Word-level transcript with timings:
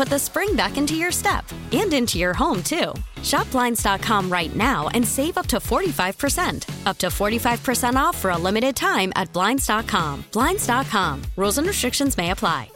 put 0.00 0.08
the 0.08 0.18
spring 0.18 0.56
back 0.56 0.78
into 0.78 0.94
your 0.94 1.12
step 1.12 1.44
and 1.72 1.92
into 1.92 2.18
your 2.18 2.32
home, 2.32 2.62
too. 2.62 2.94
Shop 3.22 3.50
Blinds.com 3.50 4.32
right 4.32 4.56
now 4.56 4.88
and 4.94 5.06
save 5.06 5.36
up 5.36 5.46
to 5.48 5.58
45%. 5.58 6.86
Up 6.86 6.96
to 6.96 7.08
45% 7.08 7.96
off 7.96 8.16
for 8.16 8.30
a 8.30 8.38
limited 8.38 8.74
time 8.74 9.12
at 9.14 9.30
Blinds.com. 9.34 10.24
Blinds.com. 10.32 11.22
Rules 11.36 11.58
and 11.58 11.66
restrictions 11.66 12.16
may 12.16 12.30
apply. 12.30 12.70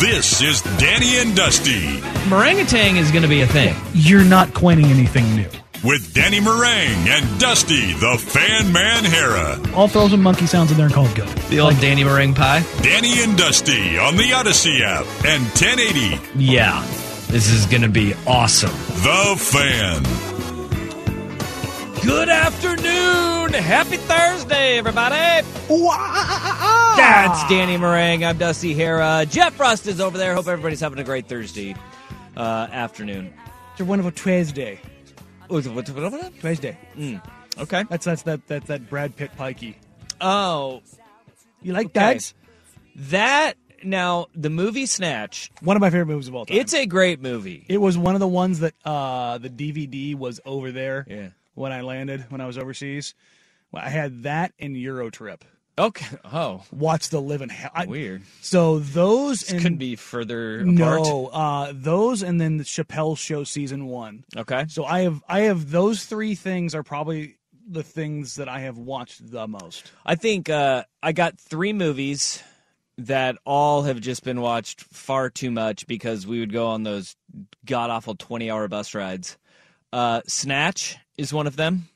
This 0.00 0.40
is 0.40 0.62
Danny 0.78 1.18
and 1.18 1.36
Dusty 1.36 2.00
Meringatang 2.28 2.96
is 2.96 3.10
going 3.10 3.22
to 3.22 3.28
be 3.28 3.42
a 3.42 3.46
thing. 3.46 3.76
You're 3.92 4.24
not 4.24 4.54
coining 4.54 4.86
anything 4.86 5.36
new. 5.36 5.61
With 5.84 6.14
Danny 6.14 6.38
Meringue 6.38 7.08
and 7.08 7.40
Dusty 7.40 7.92
the 7.94 8.16
Fan 8.16 8.72
Man 8.72 9.04
Hera. 9.04 9.58
I'll 9.76 9.88
throw 9.88 10.06
some 10.06 10.22
monkey 10.22 10.46
sounds 10.46 10.70
in 10.70 10.76
there 10.76 10.86
and 10.86 10.94
call 10.94 11.06
it 11.06 11.14
good. 11.16 11.26
The 11.50 11.58
old 11.58 11.76
Danny 11.80 12.04
meringue 12.04 12.34
pie. 12.34 12.64
Danny 12.82 13.20
and 13.22 13.36
Dusty 13.36 13.98
on 13.98 14.16
the 14.16 14.22
Audacy 14.30 14.80
app 14.82 15.04
and 15.24 15.42
1080 15.42 16.20
Yeah, 16.36 16.86
this 17.28 17.50
is 17.50 17.66
going 17.66 17.82
to 17.82 17.88
be 17.88 18.14
awesome. 18.28 18.70
The 18.70 19.34
Fan. 19.38 20.02
Good 22.06 22.28
afternoon. 22.28 23.52
Happy 23.60 23.96
Thursday, 23.96 24.78
everybody. 24.78 25.44
That's 26.96 27.48
Danny 27.48 27.76
Meringue. 27.76 28.24
I'm 28.24 28.38
Dusty 28.38 28.72
Harah. 28.74 29.28
Jeff 29.28 29.58
Rust 29.58 29.88
is 29.88 30.00
over 30.00 30.16
there. 30.16 30.34
Hope 30.34 30.46
everybody's 30.46 30.80
having 30.80 31.00
a 31.00 31.04
great 31.04 31.26
Thursday 31.26 31.74
uh, 32.36 32.68
afternoon. 32.70 33.32
It's 33.72 33.80
a 33.80 33.84
wonderful 33.84 34.12
Tuesday. 34.12 34.80
What- 35.52 35.66
what- 35.90 36.40
Tuesday. 36.40 36.76
Okay. 37.58 37.84
That's 37.88 38.04
that's 38.04 38.22
that 38.22 38.46
that's 38.46 38.66
that 38.68 38.88
Brad 38.88 39.14
Pitt 39.16 39.30
pikey. 39.38 39.74
Oh, 40.20 40.82
You 41.60 41.72
like 41.72 41.86
Okay. 41.86 42.14
that? 42.18 42.32
that. 43.10 43.54
Now, 43.84 44.26
the 44.34 44.48
movie 44.48 44.86
Snatch, 44.86 45.50
One 45.60 45.76
of 45.76 45.80
my 45.80 45.90
favorite 45.90 46.06
movies 46.06 46.28
of 46.28 46.36
all 46.36 46.46
time. 46.46 46.56
it's 46.56 46.72
a 46.72 46.86
great 46.86 47.20
movie. 47.20 47.64
it 47.68 47.78
was 47.78 47.98
one 47.98 48.14
of 48.14 48.20
the 48.20 48.28
ones 48.28 48.60
that 48.60 48.74
uh 48.84 49.38
the 49.38 49.50
DVD 49.50 50.14
was 50.14 50.40
over 50.46 50.70
there 50.72 51.04
Yeah. 51.08 51.28
when 51.54 51.72
I 51.72 51.80
landed 51.80 52.26
when 52.30 52.40
I 52.40 52.46
was 52.46 52.56
overseas. 52.58 53.14
Well, 53.72 53.82
I 53.84 53.88
had 53.88 54.22
that 54.22 54.52
and 54.60 54.76
Euro 54.76 55.10
Trip. 55.10 55.44
Okay. 55.78 56.16
Oh, 56.24 56.62
Watch 56.70 57.08
the 57.08 57.20
living 57.20 57.48
hell. 57.48 57.70
I- 57.74 57.86
weird. 57.86 58.22
So 58.42 58.78
those 58.78 59.40
This 59.40 59.52
and 59.52 59.62
couldn't 59.62 59.78
be 59.78 59.96
further 59.96 60.60
apart. 60.60 60.76
no, 60.76 61.26
uh, 61.28 61.72
those 61.74 62.22
and 62.22 62.40
then 62.40 62.58
the 62.58 62.64
Chappelle 62.64 63.16
Show 63.16 63.44
season 63.44 63.86
one. 63.86 64.24
Okay. 64.36 64.66
So 64.68 64.84
I 64.84 65.00
have 65.00 65.22
I 65.28 65.40
have 65.42 65.70
those 65.70 66.04
three 66.04 66.34
things 66.34 66.74
are 66.74 66.82
probably 66.82 67.38
the 67.66 67.82
things 67.82 68.34
that 68.36 68.48
I 68.48 68.60
have 68.60 68.76
watched 68.76 69.30
the 69.30 69.46
most. 69.48 69.90
I 70.04 70.14
think 70.14 70.50
uh, 70.50 70.84
I 71.02 71.12
got 71.12 71.38
three 71.40 71.72
movies 71.72 72.42
that 72.98 73.38
all 73.46 73.82
have 73.84 74.00
just 74.00 74.22
been 74.24 74.40
watched 74.42 74.82
far 74.82 75.30
too 75.30 75.50
much 75.50 75.86
because 75.86 76.26
we 76.26 76.40
would 76.40 76.52
go 76.52 76.66
on 76.68 76.82
those 76.82 77.16
god 77.64 77.88
awful 77.88 78.14
20 78.14 78.50
hour 78.50 78.68
bus 78.68 78.94
rides. 78.94 79.38
Uh, 79.92 80.20
Snatch 80.26 80.98
is 81.16 81.32
one 81.32 81.46
of 81.46 81.56
them. 81.56 81.88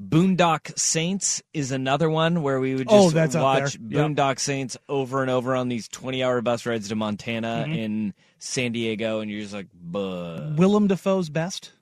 Boondock 0.00 0.78
Saints 0.78 1.42
is 1.52 1.72
another 1.72 2.08
one 2.08 2.42
where 2.42 2.60
we 2.60 2.74
would 2.74 2.88
just 2.88 2.94
Oh, 2.94 3.10
that's 3.10 3.34
watch 3.34 3.74
there. 3.74 4.00
Yep. 4.02 4.10
Boondock 4.16 4.38
Saints 4.38 4.76
over 4.88 5.22
and 5.22 5.30
over 5.30 5.56
on 5.56 5.68
these 5.68 5.88
20 5.88 6.22
hour 6.22 6.40
bus 6.40 6.66
rides 6.66 6.88
to 6.90 6.94
Montana 6.94 7.64
Mm-hmm. 7.66 7.78
and 7.78 8.14
San 8.38 8.70
Diego, 8.72 9.18
and 9.20 9.28
you're 9.30 9.40
just 9.40 9.52
like, 9.54 9.66
buh. 9.74 10.50
Willem 10.56 10.86
Dafoe's 10.86 11.28
best. 11.30 11.72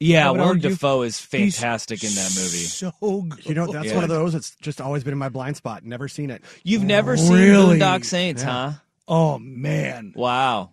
Yeah, 0.00 0.26
I 0.26 0.30
would 0.30 0.38
Willem 0.40 0.48
argue 0.56 0.70
Dafoe 0.70 1.02
is 1.02 1.18
He's 1.30 1.56
fantastic 1.60 2.02
in 2.02 2.10
that 2.14 2.32
movie. 2.34 2.64
So 2.64 2.90
good. 3.22 3.46
You 3.46 3.54
know, 3.54 3.66
that's 3.70 3.86
Yeah. 3.88 3.94
one 3.94 4.02
of 4.04 4.08
those 4.10 4.32
that's 4.32 4.56
just 4.56 4.80
always 4.80 5.04
been 5.04 5.12
in 5.12 5.18
my 5.18 5.28
blind 5.28 5.56
spot. 5.56 5.84
Never 5.84 6.08
seen 6.08 6.30
it. 6.30 6.42
You've 6.64 6.82
never 6.84 7.16
seen 7.16 7.28
Boondock 7.36 8.04
Saints, 8.04 8.42
Yeah. 8.42 8.48
huh? 8.48 8.72
Oh 9.06 9.38
man, 9.38 10.12
Wow. 10.16 10.70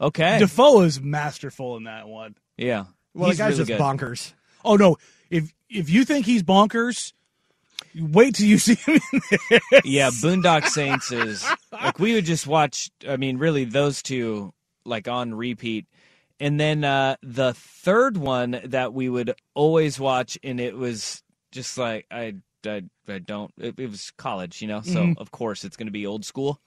Okay. 0.00 0.38
Dafoe 0.40 0.80
is 0.80 1.00
masterful 1.00 1.76
in 1.76 1.84
that 1.84 2.08
one. 2.08 2.34
yeah. 2.56 2.84
Well, 3.14 3.28
He's 3.28 3.38
the 3.38 3.44
guy's 3.44 3.58
really 3.58 3.68
just 3.68 3.78
good. 3.78 3.80
bonkers. 3.80 4.32
Oh 4.64 4.76
no, 4.76 4.96
if 5.34 5.52
if 5.68 5.90
you 5.90 6.04
think 6.04 6.26
he's 6.26 6.42
bonkers, 6.42 7.12
wait 7.94 8.34
till 8.36 8.46
you 8.46 8.58
see 8.66 8.74
him. 8.74 9.00
In 9.12 9.20
there. 9.50 9.60
Yeah, 9.84 10.10
Boondock 10.10 10.66
Saints 10.68 11.10
is 11.12 11.44
like 11.72 11.98
we 11.98 12.14
would 12.14 12.24
just 12.24 12.46
watch. 12.46 12.90
I 13.08 13.16
mean, 13.16 13.38
really, 13.38 13.64
those 13.64 14.02
two 14.02 14.52
like 14.84 15.08
on 15.08 15.34
repeat. 15.34 15.86
And 16.40 16.58
then 16.58 16.82
uh, 16.84 17.16
the 17.22 17.54
third 17.54 18.16
one 18.16 18.60
that 18.64 18.92
we 18.92 19.08
would 19.08 19.34
always 19.54 20.00
watch, 20.00 20.36
and 20.42 20.58
it 20.60 20.76
was 20.76 21.22
just 21.52 21.78
like 21.78 22.06
I, 22.10 22.34
I, 22.66 22.82
I 23.08 23.18
don't. 23.20 23.52
It, 23.58 23.78
it 23.78 23.90
was 23.90 24.12
college, 24.16 24.60
you 24.60 24.68
know. 24.68 24.80
So 24.82 25.00
Mm-hmm. 25.00 25.20
of 25.22 25.30
course 25.30 25.64
it's 25.64 25.76
going 25.76 25.86
to 25.86 25.92
be 25.92 26.06
old 26.06 26.24
school. 26.24 26.60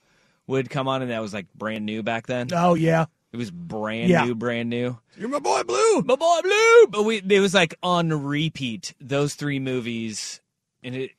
Would 0.46 0.70
come 0.70 0.88
on, 0.88 1.02
and 1.02 1.10
that 1.10 1.20
was 1.20 1.34
like 1.34 1.52
brand 1.54 1.84
new 1.84 2.02
back 2.02 2.26
then. 2.26 2.48
Oh 2.52 2.72
yeah, 2.74 3.04
It 3.32 3.36
was 3.36 3.50
brand 3.50 4.08
Yeah. 4.10 4.24
new, 4.24 4.34
brand 4.34 4.70
new. 4.70 4.98
You're 5.16 5.28
my 5.28 5.38
boy, 5.38 5.62
Blue. 5.62 6.02
My 6.02 6.16
boy 6.16 6.40
Blue. 6.42 6.86
But 6.88 7.02
we 7.04 7.22
it 7.28 7.40
was 7.40 7.52
like 7.54 7.74
on 7.82 8.08
repeat 8.24 8.94
those 9.00 9.34
three 9.34 9.58
movies, 9.58 10.40
and 10.82 10.94
it. 10.94 11.10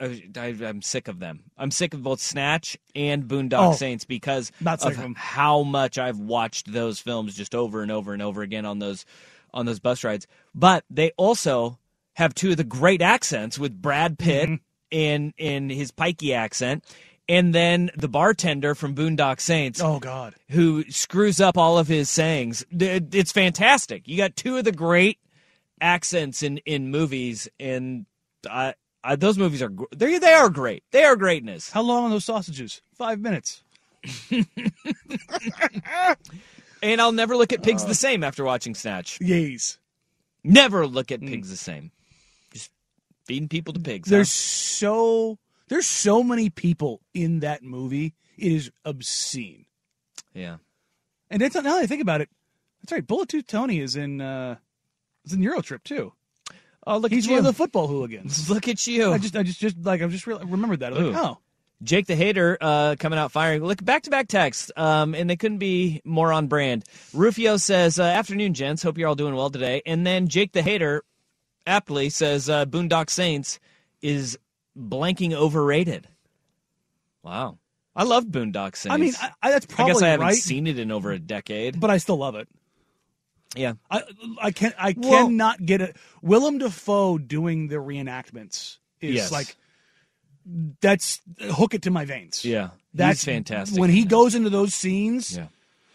I, 0.00 0.56
I'm 0.64 0.82
sick 0.82 1.06
of 1.06 1.20
them. 1.20 1.44
I'm 1.56 1.70
sick 1.70 1.94
of 1.94 2.02
both 2.02 2.20
Snatch 2.20 2.76
and 2.96 3.28
Boondock 3.28 3.70
Oh, 3.70 3.72
Saints 3.74 4.04
because 4.04 4.50
of 4.66 4.82
of 4.98 5.16
how 5.16 5.62
much 5.62 5.96
I've 5.96 6.18
watched 6.18 6.72
those 6.72 6.98
films 6.98 7.36
just 7.36 7.54
over 7.54 7.82
and 7.82 7.92
over 7.92 8.12
and 8.12 8.20
over 8.20 8.42
again 8.42 8.66
on 8.66 8.80
those 8.80 9.06
on 9.54 9.64
those 9.64 9.78
bus 9.78 10.02
rides. 10.02 10.26
But 10.56 10.84
they 10.90 11.12
also 11.16 11.78
have 12.14 12.34
two 12.34 12.50
of 12.50 12.56
the 12.56 12.64
great 12.64 13.00
accents 13.00 13.60
with 13.60 13.80
Brad 13.80 14.18
Pitt 14.18 14.48
Mm-hmm. 14.48 14.54
in 14.90 15.34
in 15.38 15.70
his 15.70 15.92
pikey 15.92 16.34
accent, 16.34 16.84
and 17.32 17.54
then 17.54 17.90
the 17.96 18.08
bartender 18.08 18.74
from 18.74 18.94
Boondock 18.94 19.40
Saints 19.40 19.80
oh 19.82 19.98
god. 19.98 20.34
who 20.50 20.84
screws 20.90 21.40
up 21.40 21.56
all 21.58 21.78
of 21.78 21.88
his 21.88 22.08
sayings. 22.10 22.64
It's 22.70 23.32
fantastic. 23.32 24.06
You 24.06 24.16
got 24.16 24.36
two 24.36 24.56
of 24.58 24.64
the 24.64 24.72
great 24.72 25.18
accents 25.80 26.42
in 26.42 26.58
in 26.58 26.90
movies, 26.90 27.48
and 27.58 28.06
I, 28.48 28.74
I, 29.02 29.16
those 29.16 29.38
movies 29.38 29.62
are 29.62 29.72
they 29.96 30.18
they 30.18 30.32
are 30.34 30.50
great. 30.50 30.84
They 30.92 31.04
are 31.04 31.16
greatness. 31.16 31.70
How 31.70 31.82
long 31.82 32.04
are 32.04 32.10
those 32.10 32.24
sausages? 32.24 32.82
Five 32.94 33.18
minutes. 33.20 33.64
And 36.82 37.00
I'll 37.00 37.12
never 37.12 37.36
look 37.36 37.52
at 37.52 37.60
Uh. 37.60 37.62
pigs 37.62 37.84
the 37.84 37.94
same 37.94 38.24
after 38.24 38.42
watching 38.44 38.74
Snatch. 38.74 39.18
Yes. 39.20 39.78
Never 40.42 40.84
look 40.84 41.12
at 41.12 41.20
pigs 41.20 41.48
the 41.48 41.56
same. 41.56 41.92
Just 42.52 42.72
feeding 43.24 43.48
people 43.48 43.72
to 43.74 43.78
pigs. 43.80 44.08
huh? 44.08 44.16
There's 44.16 44.32
so 44.32 45.38
there's 45.72 45.86
so 45.86 46.22
many 46.22 46.50
people 46.50 47.00
in 47.14 47.40
that 47.40 47.62
movie. 47.62 48.12
It 48.36 48.52
is 48.52 48.70
obscene. 48.84 49.64
yeah. 50.34 50.58
And 51.30 51.40
that's 51.40 51.54
now 51.54 51.62
that 51.62 51.76
I 51.76 51.86
think 51.86 52.02
about 52.02 52.20
it, 52.20 52.28
that's 52.82 52.92
right. 52.92 53.06
Bullet 53.06 53.30
Tooth 53.30 53.46
Tony 53.46 53.80
is 53.80 53.96
in 53.96 54.20
uh 54.20 54.56
is 55.24 55.32
in 55.32 55.40
Eurotrip 55.40 55.82
too. 55.82 56.12
Oh, 56.86 56.98
look 56.98 57.10
He's 57.10 57.26
at 57.26 57.30
one 57.30 57.38
of 57.38 57.44
the 57.44 57.54
football 57.54 57.86
hooligans. 57.86 58.50
Look 58.50 58.66
at 58.66 58.86
you. 58.88 59.12
I 59.12 59.18
just, 59.18 59.36
I 59.36 59.44
just, 59.44 59.60
just 59.60 59.78
like 59.78 60.02
I 60.02 60.08
just 60.08 60.26
real 60.26 60.40
remembered 60.40 60.80
that. 60.80 60.92
I 60.92 60.98
was 60.98 61.14
like, 61.14 61.24
oh, 61.24 61.38
Jake 61.82 62.06
the 62.06 62.16
Hater 62.16 62.58
uh, 62.60 62.96
coming 62.98 63.18
out 63.18 63.30
firing. 63.32 63.64
Look, 63.64 63.82
back 63.82 64.02
to 64.02 64.10
back 64.10 64.26
texts, 64.28 64.70
um, 64.76 65.14
and 65.14 65.30
they 65.30 65.36
couldn't 65.36 65.58
be 65.58 66.02
more 66.04 66.32
on 66.32 66.48
brand. 66.48 66.84
Rufio 67.14 67.56
says, 67.56 67.98
uh, 68.00 68.02
Afternoon, 68.02 68.52
gents. 68.52 68.82
Hope 68.82 68.98
you're 68.98 69.08
all 69.08 69.14
doing 69.14 69.36
well 69.36 69.48
today. 69.48 69.80
And 69.86 70.04
then 70.04 70.26
Jake 70.26 70.52
the 70.52 70.62
Hater 70.62 71.04
aptly 71.66 72.10
says, 72.10 72.50
uh, 72.50 72.66
Boondock 72.66 73.08
Saints 73.10 73.60
is 74.02 74.36
blanking 74.78 75.32
overrated. 75.34 76.08
Wow. 77.22 77.58
I 77.94 78.04
love 78.04 78.24
Boondock 78.24 78.74
Saints. 78.76 78.86
I 78.94 78.96
mean, 78.96 79.12
I, 79.20 79.30
I, 79.42 79.50
that's 79.50 79.66
probably 79.66 79.90
I 79.92 79.94
guess 79.94 80.02
I 80.02 80.08
haven't 80.08 80.26
right, 80.26 80.34
seen 80.36 80.66
it 80.66 80.78
in 80.78 80.90
over 80.90 81.12
a 81.12 81.18
decade. 81.18 81.78
but 81.78 81.90
I 81.90 81.98
still 81.98 82.16
love 82.16 82.34
it. 82.36 82.48
yeah. 83.54 83.74
I, 83.90 84.02
I 84.40 84.50
can't, 84.50 84.74
I 84.78 84.94
Well- 84.96 85.26
cannot 85.26 85.64
get 85.64 85.82
it. 85.82 85.96
Willem 86.22 86.58
Dafoe 86.58 87.18
doing 87.18 87.68
the 87.68 87.76
reenactments 87.76 88.78
is 89.00 89.14
Yes. 89.16 89.32
like 89.32 89.56
that's 90.80 91.20
hook 91.40 91.74
it 91.74 91.82
to 91.82 91.90
my 91.90 92.04
veins. 92.04 92.44
Yeah. 92.44 92.70
That's 92.94 93.24
fantastic. 93.24 93.78
When 93.78 93.90
he 93.90 94.04
goes 94.04 94.34
into 94.34 94.50
those 94.50 94.74
scenes, 94.74 95.36
Yeah. 95.36 95.46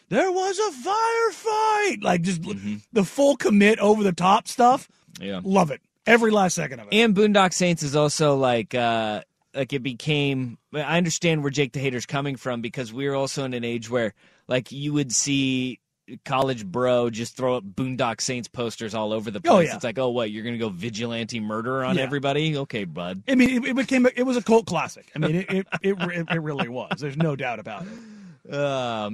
there 0.09 0.31
was 0.31 0.57
a 0.59 0.71
firefight. 0.89 2.03
Like 2.03 2.21
just 2.21 2.41
Mm-hmm. 2.43 2.75
the 2.93 3.03
full 3.03 3.35
commit 3.37 3.79
over 3.79 4.03
the 4.03 4.13
top 4.13 4.47
stuff. 4.47 4.87
Yeah. 5.19 5.41
Love 5.43 5.71
it. 5.71 5.81
Every 6.07 6.31
last 6.31 6.55
second 6.55 6.79
of 6.79 6.87
it. 6.89 6.93
And 6.95 7.15
Boondock 7.15 7.53
Saints 7.53 7.83
is 7.83 7.95
also 7.95 8.35
like 8.35 8.73
uh 8.73 9.21
like 9.53 9.73
it 9.73 9.83
became 9.83 10.57
I 10.73 10.97
understand 10.97 11.41
where 11.43 11.51
Jake 11.51 11.73
the 11.73 11.79
Hater's 11.79 12.05
coming 12.05 12.35
from 12.35 12.61
because 12.61 12.91
we're 12.93 13.13
also 13.13 13.43
in 13.43 13.53
an 13.53 13.63
age 13.63 13.89
where 13.89 14.13
like 14.47 14.71
you 14.71 14.93
would 14.93 15.11
see 15.11 15.79
college 16.23 16.65
bro 16.65 17.09
just 17.09 17.35
throw 17.35 17.57
up 17.57 17.63
Boondock 17.65 18.21
Saints 18.21 18.47
posters 18.47 18.95
all 18.95 19.11
over 19.11 19.29
the 19.29 19.41
place. 19.41 19.51
Oh, 19.53 19.59
yeah. 19.59 19.75
It's 19.75 19.83
like, 19.83 19.99
oh 19.99 20.09
what, 20.09 20.31
you're 20.31 20.43
gonna 20.45 20.57
go 20.57 20.69
vigilante 20.69 21.39
murder 21.41 21.83
on 21.83 21.97
Yeah. 21.97 22.03
everybody? 22.03 22.57
Okay, 22.57 22.85
bud. 22.85 23.23
I 23.27 23.35
mean, 23.35 23.49
it, 23.49 23.69
it 23.69 23.75
became 23.75 24.05
it 24.15 24.23
was 24.23 24.37
a 24.37 24.41
cult 24.43 24.65
classic. 24.65 25.11
I 25.15 25.19
mean, 25.19 25.35
it 25.35 25.49
it, 25.51 25.67
it 25.81 25.95
it 26.01 26.27
it 26.31 26.41
really 26.41 26.69
was. 26.69 26.99
There's 26.99 27.17
no 27.17 27.35
doubt 27.35 27.59
about 27.59 27.83
it. 27.83 27.89
Oh 28.49 29.09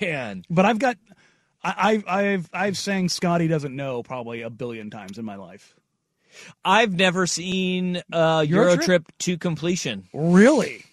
man. 0.00 0.44
But 0.48 0.64
I've 0.64 0.78
got, 0.78 0.96
I, 1.62 1.74
I've 1.76 2.04
I've 2.08 2.50
I've 2.54 2.78
sang 2.78 3.10
Scotty 3.10 3.46
doesn't 3.46 3.76
know 3.76 4.02
probably 4.02 4.40
a 4.40 4.48
billion 4.48 4.88
times 4.88 5.18
in 5.18 5.26
my 5.26 5.36
life. 5.36 5.76
I've 6.64 6.92
never 6.92 7.26
seen 7.26 8.02
uh 8.12 8.44
Euro 8.48 8.70
Euro 8.70 8.76
Trip? 8.76 9.04
To 9.20 9.38
completion. 9.38 10.08
Really? 10.12 10.84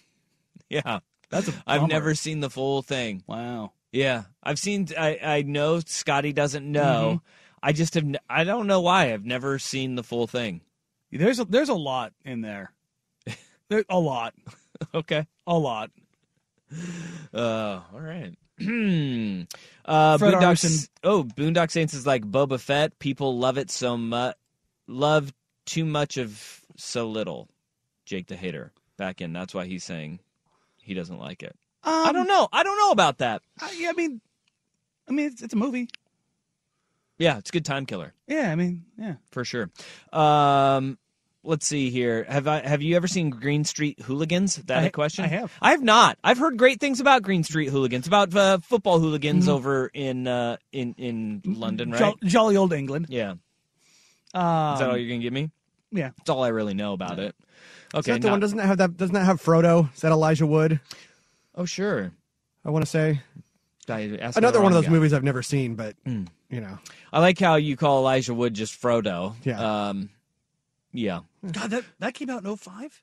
Yeah. 0.68 1.00
That's 1.30 1.48
a. 1.48 1.52
I've 1.66 1.88
never 1.88 2.14
seen 2.14 2.40
the 2.40 2.50
full 2.50 2.82
thing. 2.82 3.22
Wow. 3.26 3.72
Yeah, 3.92 4.24
I've 4.42 4.58
seen. 4.58 4.88
I 4.96 5.18
I 5.22 5.42
know 5.42 5.80
Scotty 5.80 6.32
doesn't 6.32 6.70
know. 6.70 7.20
Mm-hmm. 7.22 7.58
I 7.62 7.72
just 7.72 7.94
have. 7.94 8.04
I 8.28 8.44
don't 8.44 8.66
know 8.66 8.80
why. 8.80 9.12
I've 9.12 9.24
never 9.24 9.58
seen 9.58 9.94
the 9.96 10.02
full 10.04 10.26
thing. 10.26 10.60
There's 11.10 11.40
a 11.40 11.44
there's 11.44 11.68
a 11.68 11.74
lot 11.74 12.12
in 12.24 12.40
there. 12.42 12.72
There, 13.68 13.84
a 13.88 13.98
lot, 13.98 14.32
Okay. 14.94 15.26
a 15.44 15.58
lot. 15.58 15.90
Uh, 17.34 17.80
all 17.92 18.00
right. 18.00 18.34
uh, 18.60 20.18
Boondock. 20.18 20.88
Oh, 21.02 21.24
Boondock 21.24 21.70
Saints 21.72 21.92
is 21.94 22.06
like 22.06 22.22
Boba 22.24 22.60
Fett. 22.60 22.98
People 23.00 23.38
love 23.38 23.58
it 23.58 23.70
so 23.70 23.96
much. 23.96 24.36
Love 24.86 25.32
too 25.64 25.84
much 25.84 26.16
of 26.16 26.60
so 26.76 27.08
little. 27.08 27.48
Jake 28.04 28.26
the 28.28 28.36
hater 28.36 28.72
back 28.96 29.20
in. 29.20 29.32
That's 29.32 29.52
why 29.54 29.66
he's 29.66 29.82
saying 29.84 30.20
he 30.80 30.94
doesn't 30.94 31.18
like 31.18 31.42
it. 31.42 31.56
I 31.82 32.12
don't 32.12 32.26
know. 32.28 32.48
I 32.52 32.62
don't 32.62 32.78
know 32.78 32.90
about 32.90 33.18
that. 33.18 33.42
I, 33.60 33.72
yeah, 33.78 33.90
I 33.90 33.92
mean, 33.92 34.20
I 35.08 35.12
mean, 35.12 35.26
it's, 35.26 35.42
it's 35.42 35.54
a 35.54 35.56
movie. 35.56 35.88
Yeah, 37.18 37.38
it's 37.38 37.50
a 37.50 37.52
good 37.52 37.64
time 37.64 37.86
killer. 37.86 38.12
Yeah, 38.26 38.50
I 38.52 38.56
mean, 38.56 38.84
yeah. 38.98 39.14
for 39.30 39.44
sure. 39.44 39.70
Um, 40.12 40.98
let's 41.44 41.66
see 41.66 41.90
here. 41.90 42.24
Have 42.28 42.46
I 42.46 42.60
have 42.66 42.82
you 42.82 42.94
ever 42.96 43.06
seen 43.08 43.30
Green 43.30 43.64
Street 43.64 44.00
Hooligans? 44.02 44.56
That 44.56 44.82
I- 44.84 44.86
a 44.86 44.90
question? 44.90 45.24
I 45.24 45.28
have. 45.28 45.52
I 45.62 45.70
have 45.70 45.82
not. 45.82 46.18
I've 46.22 46.38
heard 46.38 46.56
great 46.58 46.78
things 46.80 47.00
about 47.00 47.22
Green 47.22 47.42
Street 47.44 47.68
Hooligans, 47.70 48.06
about 48.06 48.34
uh, 48.36 48.58
football 48.58 48.98
hooligans 49.00 49.44
Mm-hmm. 49.46 49.54
over 49.54 49.90
in 49.94 50.26
uh, 50.28 50.56
in 50.72 50.94
in 50.98 51.42
London, 51.44 51.92
right? 51.92 52.00
Jo- 52.00 52.16
jolly 52.28 52.56
old 52.56 52.72
England. 52.72 53.06
yeah. 53.08 53.34
Um, 54.36 54.74
Is 54.74 54.80
that 54.80 54.90
all 54.90 54.96
you're 54.96 55.08
gonna 55.08 55.22
give 55.22 55.32
me? 55.32 55.50
yeah. 55.92 56.10
That's 56.18 56.30
all 56.30 56.42
I 56.44 56.48
really 56.48 56.74
know 56.74 56.92
about 56.92 57.18
it. 57.18 57.34
Okay. 57.94 58.12
that 58.12 58.20
the 58.22 58.26
not- 58.28 58.32
one? 58.34 58.40
Doesn't 58.40 58.58
that 58.58 58.66
have 58.66 58.78
that? 58.78 58.96
Doesn't 58.96 59.14
that 59.14 59.24
have 59.24 59.40
Frodo? 59.42 59.92
Is 59.94 60.00
that 60.00 60.12
Elijah 60.12 60.46
Wood? 60.46 60.80
oh 61.54 61.64
sure. 61.64 62.12
I 62.64 62.70
want 62.70 62.84
to 62.84 62.90
say 62.90 63.20
I 63.88 64.18
asked 64.20 64.36
another 64.36 64.58
the 64.58 64.62
one 64.62 64.72
of 64.72 64.74
wrong 64.76 64.82
those 64.82 64.84
guy. 64.86 64.90
movies 64.90 65.12
I've 65.12 65.22
never 65.24 65.42
seen, 65.42 65.74
but 65.76 65.94
Mm. 66.04 66.26
you 66.50 66.60
know, 66.60 66.78
I 67.12 67.20
like 67.20 67.38
how 67.38 67.54
you 67.56 67.76
call 67.76 67.98
Elijah 68.00 68.34
Wood 68.34 68.52
just 68.54 68.80
Frodo. 68.80 69.34
Yeah. 69.44 69.88
Um, 69.88 70.10
yeah. 70.92 71.20
God, 71.50 71.70
that 71.70 71.84
that 72.00 72.14
came 72.14 72.28
out 72.30 72.44
in 72.44 72.56
05? 72.56 73.02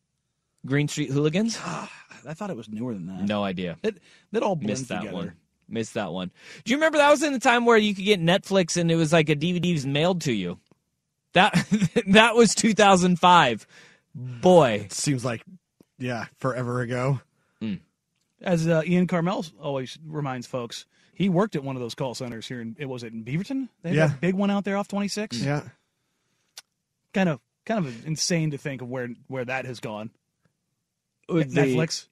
Green 0.66 0.88
Street 0.88 1.10
Hooligans. 1.12 1.58
I 1.64 2.34
thought 2.34 2.50
it 2.50 2.56
was 2.58 2.70
newer 2.70 2.94
than 2.94 3.08
that. 3.08 3.24
No 3.24 3.44
idea. 3.44 3.78
It 3.84 3.98
that 4.34 4.44
all 4.44 4.56
blends 4.56 4.82
Missed 4.82 4.90
that 4.90 5.00
together. 5.00 5.16
one. 5.18 5.34
Missed 5.70 5.94
that 5.96 6.12
one. 6.12 6.32
Do 6.66 6.72
you 6.72 6.78
remember 6.78 6.98
that 7.00 7.10
was 7.10 7.24
in 7.24 7.34
the 7.34 7.40
time 7.40 7.66
where 7.66 7.78
you 7.78 7.96
could 7.96 8.06
get 8.06 8.22
Netflix 8.22 8.76
and 8.80 8.92
it 8.92 8.96
was 8.96 9.12
like 9.14 9.30
a 9.30 9.36
DVD 9.36 9.74
was 9.74 9.86
mailed 9.86 10.22
to 10.22 10.34
you? 10.34 10.60
That 11.34 11.54
that 12.08 12.36
was 12.36 12.56
2005. 12.56 13.68
Boy, 14.16 14.88
seems 14.90 15.26
like 15.26 15.44
yeah, 15.98 16.26
forever 16.40 16.82
ago. 16.82 17.20
As 18.42 18.68
uh, 18.68 18.82
Ian 18.86 19.08
Karmel 19.08 19.50
always 19.62 19.98
reminds 20.06 20.48
folks, 20.48 20.86
he 21.14 21.30
worked 21.30 21.56
at 21.56 21.64
one 21.64 21.78
of 21.78 21.82
those 21.82 21.96
call 21.96 22.14
centers 22.14 22.46
here 22.46 22.60
in 22.60 22.76
it 22.78 22.88
was 22.88 23.04
it 23.04 23.14
in 23.14 23.24
Beaverton? 23.24 23.70
They 23.82 23.90
had 23.90 23.96
Yeah. 23.98 24.08
that 24.08 24.20
big 24.22 24.36
one 24.36 24.52
out 24.52 24.66
there 24.66 24.76
off 24.78 24.90
26. 24.90 25.38
Yeah, 25.40 25.62
Kind 27.14 27.30
of 27.30 27.40
kind 27.66 27.86
of 27.86 28.06
insane 28.06 28.52
to 28.52 28.58
think 28.58 28.82
of 28.82 28.90
where 28.90 29.08
where 29.28 29.46
that 29.46 29.64
has 29.66 29.80
gone. 29.80 30.10
The- 31.30 31.46
Netflix? 31.46 32.08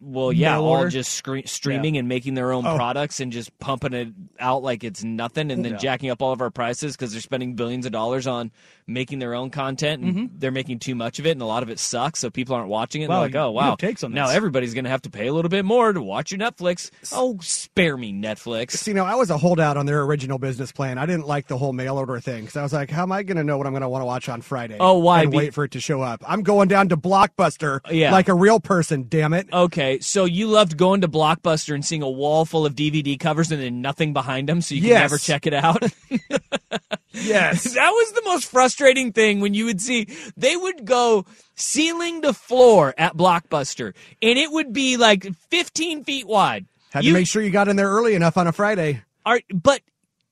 Well, 0.00 0.32
yeah, 0.32 0.52
Mail 0.52 0.64
all 0.64 0.70
order? 0.70 0.90
just 0.90 1.12
scre- 1.12 1.46
streaming 1.46 1.96
and 1.96 2.08
making 2.08 2.34
their 2.34 2.52
own 2.52 2.66
Oh. 2.66 2.76
products 2.76 3.20
and 3.20 3.32
just 3.32 3.56
pumping 3.58 3.92
it 3.92 4.08
out 4.38 4.62
like 4.62 4.84
it's 4.84 5.02
nothing, 5.04 5.50
and 5.50 5.64
then 5.64 5.72
Yeah. 5.72 5.78
jacking 5.78 6.10
up 6.10 6.22
all 6.22 6.32
of 6.32 6.40
our 6.40 6.50
prices 6.50 6.96
because 6.96 7.12
they're 7.12 7.20
spending 7.20 7.54
billions 7.54 7.86
of 7.86 7.92
dollars 7.92 8.26
on 8.26 8.50
making 8.86 9.18
their 9.20 9.34
own 9.34 9.50
content, 9.50 10.02
and 10.02 10.14
mm-hmm. 10.14 10.26
they're 10.38 10.50
making 10.50 10.78
too 10.78 10.94
much 10.94 11.18
of 11.18 11.26
it, 11.26 11.30
and 11.32 11.42
a 11.42 11.46
lot 11.46 11.62
of 11.62 11.70
it 11.70 11.78
sucks, 11.78 12.20
so 12.20 12.30
people 12.30 12.54
aren't 12.54 12.68
watching 12.68 13.02
it. 13.02 13.04
and 13.06 13.12
they're 13.12 13.20
like, 13.20 13.34
oh 13.34 13.50
wow, 13.50 13.74
takes 13.74 14.02
on 14.04 14.12
now 14.12 14.28
everybody's 14.28 14.74
gonna 14.74 14.88
have 14.88 15.02
to 15.02 15.10
pay 15.10 15.26
a 15.28 15.32
little 15.32 15.48
bit 15.48 15.64
more 15.64 15.92
to 15.92 16.02
watch 16.02 16.30
your 16.32 16.38
Netflix. 16.40 16.90
Oh, 17.12 17.38
spare 17.40 17.96
me 17.96 18.12
Netflix. 18.12 18.72
see, 18.72 18.92
know, 18.92 19.04
I 19.04 19.14
was 19.14 19.30
a 19.30 19.38
holdout 19.38 19.76
on 19.76 19.86
their 19.86 20.02
original 20.02 20.38
business 20.38 20.72
plan. 20.72 20.98
I 20.98 21.06
didn't 21.06 21.26
like 21.26 21.46
the 21.46 21.56
whole 21.58 21.72
mail 21.72 21.96
order 21.96 22.18
thing 22.20 22.42
because 22.42 22.56
I 22.56 22.62
was 22.62 22.72
like, 22.72 22.90
how 22.90 23.02
am 23.02 23.12
I 23.12 23.22
going 23.22 23.36
to 23.36 23.44
know 23.44 23.56
what 23.56 23.66
I'm 23.66 23.72
going 23.72 23.82
to 23.82 23.88
want 23.88 24.02
to 24.02 24.06
watch 24.06 24.28
on 24.28 24.40
Friday? 24.42 24.76
Oh, 24.78 24.98
why? 24.98 25.22
And 25.22 25.30
Be- 25.30 25.36
wait 25.36 25.54
for 25.54 25.64
it 25.64 25.70
to 25.72 25.80
show 25.80 26.02
up. 26.02 26.22
I'm 26.26 26.42
going 26.42 26.68
down 26.68 26.88
to 26.90 26.96
Blockbuster 26.96 27.80
Yeah. 27.90 28.12
like 28.12 28.28
a 28.28 28.34
real 28.34 28.60
person. 28.60 29.06
Damn 29.08 29.31
it! 29.34 29.48
Okay, 29.52 29.98
so 30.00 30.24
you 30.24 30.46
loved 30.48 30.76
going 30.76 31.00
to 31.02 31.08
Blockbuster 31.08 31.74
and 31.74 31.84
seeing 31.84 32.02
a 32.02 32.10
wall 32.10 32.44
full 32.44 32.64
of 32.66 32.74
DVD 32.74 33.18
covers 33.18 33.50
and 33.52 33.60
then 33.62 33.80
nothing 33.82 34.12
behind 34.12 34.48
them, 34.48 34.60
so 34.60 34.74
you 34.74 34.80
could 34.82 34.90
Yes. 34.90 35.00
never 35.00 35.18
check 35.18 35.46
it 35.46 35.54
out. 35.54 35.82
Yes. 37.14 37.64
that 37.74 37.90
was 37.90 38.12
the 38.12 38.22
most 38.24 38.46
frustrating 38.50 39.12
thing 39.12 39.40
when 39.40 39.52
you 39.52 39.66
would 39.66 39.80
see 39.82 40.08
they 40.36 40.56
would 40.56 40.84
go 40.86 41.26
ceiling 41.54 42.22
to 42.22 42.32
floor 42.32 42.94
at 42.96 43.16
Blockbuster, 43.16 43.92
and 44.22 44.38
it 44.38 44.50
would 44.50 44.72
be 44.72 44.96
like 44.96 45.26
15 45.50 46.04
feet 46.04 46.26
wide. 46.26 46.66
Had 46.90 47.04
You- 47.04 47.12
to 47.12 47.18
make 47.18 47.26
sure 47.26 47.42
you 47.42 47.50
got 47.50 47.68
in 47.68 47.76
there 47.76 47.88
early 47.90 48.14
enough 48.14 48.36
on 48.38 48.46
a 48.46 48.52
Friday. 48.52 49.02
are 49.26 49.40
but 49.52 49.82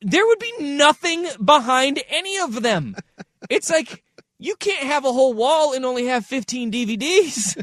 there 0.01 0.27
would 0.27 0.39
be 0.39 0.53
nothing 0.61 1.27
behind 1.45 2.03
any 2.09 2.39
of 2.39 2.63
them. 2.63 2.97
It's 3.49 3.71
like 3.71 4.03
you 4.39 4.55
can't 4.57 4.85
have 4.87 5.05
a 5.07 5.13
whole 5.13 5.33
wall 5.35 5.73
and 5.75 5.85
only 5.85 6.07
have 6.07 6.25
15 6.27 6.71
DVDs. 6.71 7.57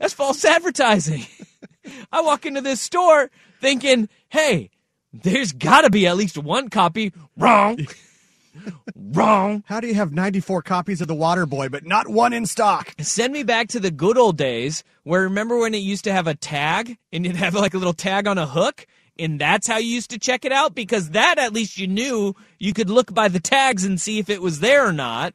That's 0.00 0.14
false 0.14 0.44
advertising. 0.44 1.26
I 2.12 2.22
walk 2.22 2.46
into 2.46 2.62
this 2.62 2.80
store 2.80 3.30
thinking, 3.60 4.08
"Hey, 4.28 4.70
there's 5.12 5.52
got 5.52 5.82
to 5.82 5.90
be 5.90 6.06
at 6.06 6.16
least 6.16 6.38
one 6.38 6.70
copy." 6.70 7.12
Wrong. 7.36 7.78
Wrong. 8.96 9.62
How 9.66 9.80
do 9.80 9.86
you 9.86 9.94
have 9.94 10.12
94 10.12 10.62
copies 10.62 11.00
of 11.00 11.08
The 11.08 11.14
Water 11.14 11.46
Boy 11.46 11.68
but 11.68 11.86
not 11.86 12.08
one 12.08 12.32
in 12.32 12.46
stock? 12.46 12.92
Send 12.98 13.32
me 13.32 13.44
back 13.44 13.68
to 13.68 13.80
the 13.80 13.92
good 13.92 14.18
old 14.18 14.36
days 14.36 14.82
where 15.04 15.22
remember 15.22 15.58
when 15.58 15.74
it 15.74 15.78
used 15.78 16.04
to 16.04 16.12
have 16.12 16.26
a 16.26 16.34
tag 16.34 16.98
and 17.12 17.24
you'd 17.24 17.36
have 17.36 17.54
like 17.54 17.74
a 17.74 17.78
little 17.78 17.92
tag 17.92 18.26
on 18.26 18.38
a 18.38 18.46
hook 18.46 18.86
and 19.18 19.40
that's 19.40 19.68
how 19.68 19.76
you 19.78 19.88
used 19.88 20.10
to 20.10 20.18
check 20.18 20.44
it 20.44 20.52
out 20.52 20.74
because 20.74 21.10
that 21.10 21.38
at 21.38 21.52
least 21.52 21.78
you 21.78 21.86
knew 21.86 22.34
you 22.58 22.72
could 22.72 22.90
look 22.90 23.14
by 23.14 23.28
the 23.28 23.40
tags 23.40 23.84
and 23.84 24.00
see 24.00 24.18
if 24.18 24.28
it 24.28 24.42
was 24.42 24.60
there 24.60 24.86
or 24.86 24.92
not 24.92 25.34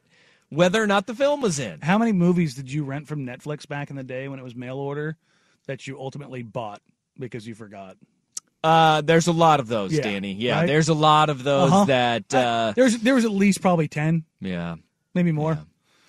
whether 0.56 0.82
or 0.82 0.86
not 0.86 1.06
the 1.06 1.14
film 1.14 1.40
was 1.40 1.58
in. 1.58 1.80
How 1.80 1.98
many 1.98 2.12
movies 2.12 2.54
did 2.54 2.72
you 2.72 2.84
rent 2.84 3.06
from 3.06 3.24
Netflix 3.26 3.66
back 3.68 3.90
in 3.90 3.96
the 3.96 4.02
day 4.02 4.26
when 4.28 4.38
it 4.38 4.42
was 4.42 4.54
mail 4.56 4.78
order 4.78 5.16
that 5.66 5.86
you 5.86 5.98
ultimately 6.00 6.42
bought 6.42 6.80
because 7.18 7.46
you 7.46 7.54
forgot? 7.54 7.96
Uh, 8.64 9.00
there's 9.02 9.26
a 9.28 9.32
lot 9.32 9.60
of 9.60 9.68
those, 9.68 9.92
Yeah, 9.92 10.02
Danny. 10.02 10.32
Yeah, 10.32 10.60
right? 10.60 10.66
there's 10.66 10.88
a 10.88 10.94
lot 10.94 11.28
of 11.30 11.44
those 11.44 11.70
Uh-huh. 11.70 11.84
that 11.84 12.34
uh, 12.34 12.72
There's 12.74 12.98
there 12.98 13.14
was 13.14 13.24
at 13.24 13.30
least 13.30 13.60
probably 13.60 13.86
ten, 13.86 14.24
yeah, 14.40 14.74
maybe 15.14 15.30
more. 15.30 15.58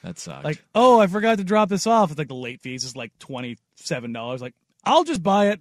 that 0.03 0.17
sucked. 0.17 0.43
Like, 0.43 0.63
oh, 0.73 0.99
I 0.99 1.05
forgot 1.07 1.37
to 1.37 1.43
drop 1.43 1.69
this 1.69 1.85
off. 1.85 2.09
It's 2.09 2.17
like 2.17 2.29
the 2.29 2.33
late 2.33 2.61
fees 2.61 2.83
is 2.83 2.95
like 2.95 3.11
twenty 3.19 3.57
seven 3.75 4.11
dollars. 4.11 4.41
Like, 4.41 4.55
I'll 4.83 5.03
just 5.03 5.21
buy 5.21 5.49
it. 5.49 5.59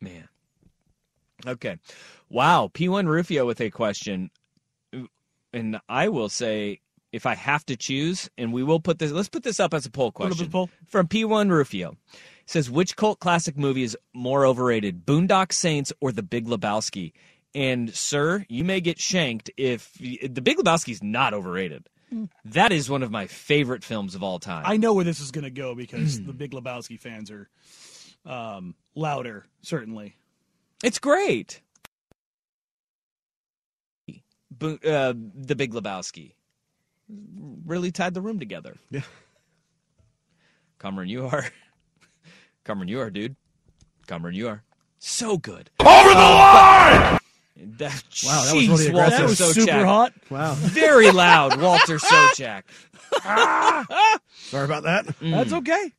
Man. 0.00 0.28
Okay. 1.46 1.76
Wow. 2.30 2.70
P1 2.72 3.06
Rufio 3.06 3.44
with 3.46 3.60
a 3.60 3.70
question. 3.70 4.30
And 5.52 5.80
I 5.88 6.08
will 6.08 6.28
say 6.28 6.80
if 7.12 7.26
I 7.26 7.34
have 7.34 7.64
to 7.66 7.76
choose, 7.76 8.30
and 8.38 8.52
we 8.52 8.62
will 8.62 8.80
put 8.80 8.98
this, 8.98 9.10
let's 9.10 9.28
put 9.28 9.42
this 9.42 9.58
up 9.60 9.74
as 9.74 9.86
a 9.86 9.90
poll 9.90 10.12
Put 10.12 10.26
up 10.26 10.32
a 10.32 10.34
question 10.34 10.50
poll. 10.50 10.70
from 10.86 11.08
P1 11.08 11.50
Rufio. 11.50 11.96
It 12.12 12.50
says, 12.50 12.70
which 12.70 12.96
cult 12.96 13.18
classic 13.20 13.56
movie 13.56 13.82
is 13.82 13.96
more 14.14 14.46
overrated, 14.46 15.04
Boondock 15.06 15.52
Saints 15.52 15.92
or 16.00 16.12
The 16.12 16.22
Big 16.22 16.46
Lebowski? 16.46 17.12
And 17.54 17.92
sir, 17.94 18.44
you 18.48 18.62
may 18.64 18.80
get 18.80 19.00
shanked 19.00 19.50
if 19.56 19.92
The 19.94 20.40
Big 20.40 20.56
Lebowski 20.58 20.92
is 20.92 21.02
not 21.02 21.34
overrated. 21.34 21.88
That 22.44 22.72
is 22.72 22.90
one 22.90 23.02
of 23.04 23.10
my 23.12 23.26
favorite 23.28 23.84
films 23.84 24.14
of 24.16 24.22
all 24.22 24.38
time. 24.40 24.64
I 24.66 24.76
know 24.76 24.94
where 24.94 25.04
this 25.04 25.20
is 25.20 25.30
going 25.30 25.44
to 25.44 25.50
go 25.50 25.74
because 25.76 26.20
the 26.24 26.32
Big 26.32 26.50
Lebowski 26.52 26.98
fans 26.98 27.30
are 27.30 27.48
um, 28.26 28.74
louder, 28.96 29.46
certainly. 29.62 30.16
It's 30.82 30.98
great. 30.98 31.60
Bo- 34.50 34.78
uh, 34.84 35.14
the 35.34 35.54
Big 35.54 35.72
Lebowski 35.72 36.32
really 37.66 37.90
tied 37.92 38.14
the 38.14 38.20
room 38.22 38.38
together. 38.38 38.76
Yeah. 38.90 39.02
Cameron, 40.78 41.08
you 41.08 41.26
are. 41.26 41.44
Cameron, 42.64 42.88
you 42.88 43.00
are, 43.00 43.10
dude. 43.10 43.36
Cameron, 44.06 44.34
you 44.34 44.48
are 44.48 44.62
so 44.98 45.36
good. 45.38 45.70
Over 45.80 46.08
the 46.08 46.14
line! 46.14 47.18
That, 47.62 48.02
Wow, 48.24 48.44
that 48.44 48.54
was 48.54 48.68
really 48.68 48.86
jeez, 48.88 48.92
Walter 48.94 49.10
That 49.10 49.22
was 49.24 49.40
Sobchak. 49.40 49.52
super 49.54 49.84
hot. 49.84 50.12
Wow. 50.30 50.54
Very 50.58 51.10
loud, 51.10 51.60
Walter 51.60 51.98
Sobchak. 51.98 52.62
Sorry 54.50 54.64
about 54.64 54.84
that. 54.84 55.06
That's 55.20 55.52
okay. 55.52 55.92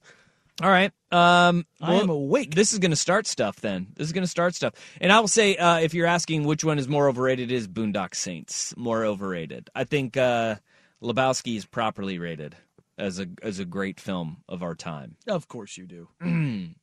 All 0.62 0.70
right. 0.70 0.92
Um, 1.12 1.66
I 1.80 1.96
am 1.96 2.10
awake. 2.10 2.56
This 2.56 2.74
is 2.74 2.80
going 2.80 2.92
to 2.92 2.98
start 2.98 3.28
stuff 3.28 3.58
then. 3.58 3.88
This 3.96 4.08
is 4.08 4.14
going 4.14 4.24
to 4.24 4.30
start 4.30 4.56
stuff. 4.56 4.74
And 5.00 5.12
I 5.12 5.20
will 5.20 5.28
say, 5.28 5.56
uh, 5.56 5.80
if 5.80 5.94
you're 5.94 6.08
asking 6.08 6.44
which 6.46 6.64
one 6.64 6.80
is 6.80 6.88
more 6.88 7.08
overrated, 7.10 7.52
it 7.52 7.56
is 7.56 7.68
Boondock 7.68 8.16
Saints 8.16 8.74
more 8.78 9.04
overrated. 9.06 9.70
I 9.76 9.84
think 9.84 10.18
uh, 10.18 10.56
Lebowski 11.02 11.56
is 11.58 11.66
properly 11.66 12.20
rated 12.20 12.56
as 12.98 13.20
a 13.20 13.28
as 13.42 13.60
a 13.60 13.66
great 13.66 14.00
film 14.00 14.44
of 14.48 14.62
our 14.64 14.76
time. 14.76 15.16
Of 15.28 15.48
course 15.48 15.78
you 15.78 15.86
do. 15.88 16.08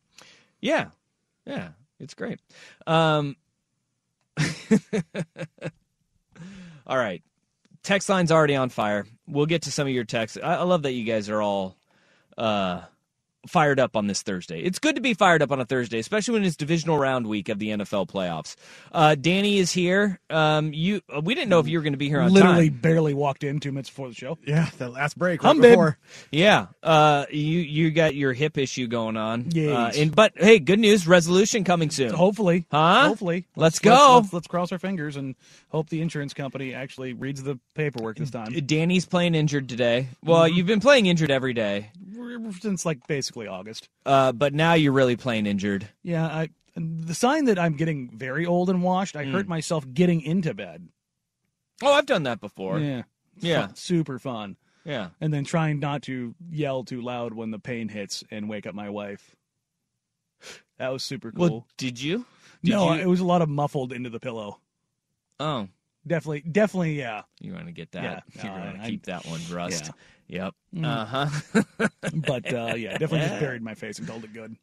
Yeah, 0.61 0.89
yeah, 1.47 1.69
it's 2.01 2.15
great. 2.15 2.41
Um, 2.85 3.37
all 6.85 6.97
right, 6.97 7.23
text 7.85 8.09
line's 8.09 8.33
already 8.33 8.57
on 8.57 8.69
fire. 8.71 9.07
We'll 9.29 9.47
get 9.47 9.63
to 9.63 9.71
some 9.73 9.87
of 9.87 9.93
your 9.93 10.03
texts. 10.03 10.37
I, 10.43 10.57
I 10.57 10.63
love 10.65 10.83
that 10.83 10.93
you 10.93 11.05
guys 11.05 11.29
are 11.29 11.41
all 11.41 11.77
uh, 12.37 12.81
fired 13.47 13.79
up 13.79 13.97
on 13.97 14.07
this 14.09 14.23
Thursday. 14.23 14.61
It's 14.61 14.79
good 14.79 14.97
to 14.97 15.01
be 15.01 15.15
fired 15.15 15.43
up 15.43 15.53
on 15.53 15.61
a 15.61 15.65
Thursday, 15.65 15.99
especially 15.99 16.35
when 16.35 16.45
it's 16.45 16.57
divisional 16.57 16.99
round 16.99 17.27
week 17.27 17.49
of 17.49 17.59
the 17.59 17.69
NFL 17.69 18.09
playoffs. 18.09 18.57
Uh, 18.93 19.15
Danny 19.15 19.59
is 19.59 19.71
here. 19.73 20.19
Um, 20.29 20.73
you, 20.73 21.01
we 21.23 21.35
didn't 21.35 21.49
know 21.49 21.61
if 21.61 21.69
you 21.69 21.79
were 21.79 21.83
going 21.83 21.93
to 21.93 21.99
be 21.99 22.09
here 22.09 22.21
on 22.21 22.33
Literally 22.33 22.69
time. 22.71 22.81
barely 22.81 23.15
walked 23.15 23.45
in 23.45 23.61
two 23.61 23.71
minutes 23.73 23.89
before 23.91 24.09
the 24.09 24.15
show. 24.15 24.39
Yeah, 24.45 24.69
the 24.79 24.89
last 24.89 25.17
break 25.19 25.43
right 25.43 25.49
Hum, 25.49 25.61
babe. 25.61 25.71
before. 25.73 25.99
Yeah, 26.33 26.67
uh, 26.83 27.27
you 27.31 27.61
you 27.61 27.91
got 27.91 28.15
your 28.15 28.33
hip 28.33 28.59
issue 28.59 28.87
going 28.89 29.17
on. 29.17 29.47
Yes. 29.53 29.97
Uh, 29.97 30.01
and 30.01 30.15
but 30.15 30.33
hey, 30.37 30.59
good 30.59 30.79
news, 30.81 31.07
resolution 31.07 31.65
coming 31.65 31.91
soon. 31.91 32.11
Hopefully. 32.13 32.67
Huh? 32.71 33.09
Hopefully. 33.09 33.47
Let's 33.57 33.79
go. 33.79 34.19
Let's, 34.21 34.33
let's 34.33 34.47
cross 34.49 34.73
our 34.73 34.79
fingers 34.79 35.17
and 35.17 35.37
hope 35.69 35.89
the 35.91 36.01
insurance 36.03 36.35
company 36.35 36.75
actually 36.75 37.13
reads 37.13 37.43
the 37.43 37.59
paperwork 37.75 38.17
this 38.19 38.31
time. 38.31 38.53
Danny's 38.67 39.07
playing 39.07 39.35
injured 39.35 39.69
today. 39.69 40.09
Well, 40.25 40.39
Mm-hmm. 40.49 40.57
you've 40.57 40.67
been 40.67 40.81
playing 40.81 41.07
injured 41.07 41.31
every 41.31 41.53
day, 41.55 41.91
Since 42.61 42.85
like 42.87 43.07
basically 43.07 43.38
August. 43.47 43.89
uh, 44.07 44.33
but 44.33 44.53
now 44.55 44.75
you're 44.75 44.93
really 44.93 45.17
playing 45.17 45.47
injured. 45.47 45.89
Yeah, 46.03 46.27
I 46.27 46.49
the 46.75 47.15
sign 47.15 47.47
that 47.47 47.59
I'm 47.59 47.75
getting 47.77 48.11
very 48.17 48.47
old 48.47 48.71
and 48.71 48.83
washed, 48.83 49.17
I 49.17 49.25
Hmm. 49.25 49.33
hurt 49.33 49.49
myself 49.49 49.85
getting 49.93 50.21
into 50.23 50.55
bed. 50.55 50.89
Oh, 51.83 51.93
I've 51.93 52.07
done 52.07 52.23
that 52.25 52.41
before. 52.41 52.79
Yeah. 52.81 53.03
Yeah. 53.41 53.67
Fun- 53.67 53.75
super 53.77 54.19
fun. 54.19 54.57
Yeah. 54.85 55.11
And 55.21 55.33
then 55.33 55.45
trying 55.45 55.81
not 55.81 56.03
to 56.05 56.35
yell 56.51 56.83
too 56.85 57.01
loud 57.03 57.35
when 57.35 57.51
the 57.51 57.59
pain 57.59 57.89
hits 57.89 58.23
and 58.31 58.49
wake 58.49 58.67
up 58.67 58.75
my 58.75 58.89
wife. 58.91 59.35
That 60.79 60.89
was 60.91 61.03
super 61.03 61.33
cool. 61.33 61.41
Well, 61.51 61.67
did 61.77 62.01
you? 62.01 62.25
Did 62.63 62.71
no, 62.73 62.93
you- 62.95 63.01
it 63.03 63.07
was 63.07 63.21
a 63.21 63.25
lot 63.25 63.43
of 63.43 63.49
muffled 63.49 63.93
into 63.93 64.11
the 64.11 64.21
pillow. 64.21 64.61
Oh, 65.41 65.69
Definitely, 66.07 66.41
definitely, 66.51 66.99
yeah. 66.99 67.23
you 67.41 67.53
want 67.53 67.67
to 67.67 67.73
get 67.73 67.91
that? 67.93 68.23
Yeah, 68.35 68.43
no, 68.45 68.49
going 68.63 68.81
to 68.81 68.89
keep 68.89 69.03
that 69.07 69.27
one, 69.27 69.41
Rust. 69.51 69.91
Yep. 70.29 70.55
Mm. 70.75 70.85
Uh 70.85 71.05
huh. 71.05 71.89
But 72.15 72.53
uh, 72.53 72.75
yeah, 72.77 72.93
definitely 72.99 73.29
just 73.29 73.41
buried 73.41 73.63
my 73.63 73.75
face 73.75 73.99
and 73.99 74.07
called 74.07 74.25
it 74.25 74.33
good. 74.33 74.57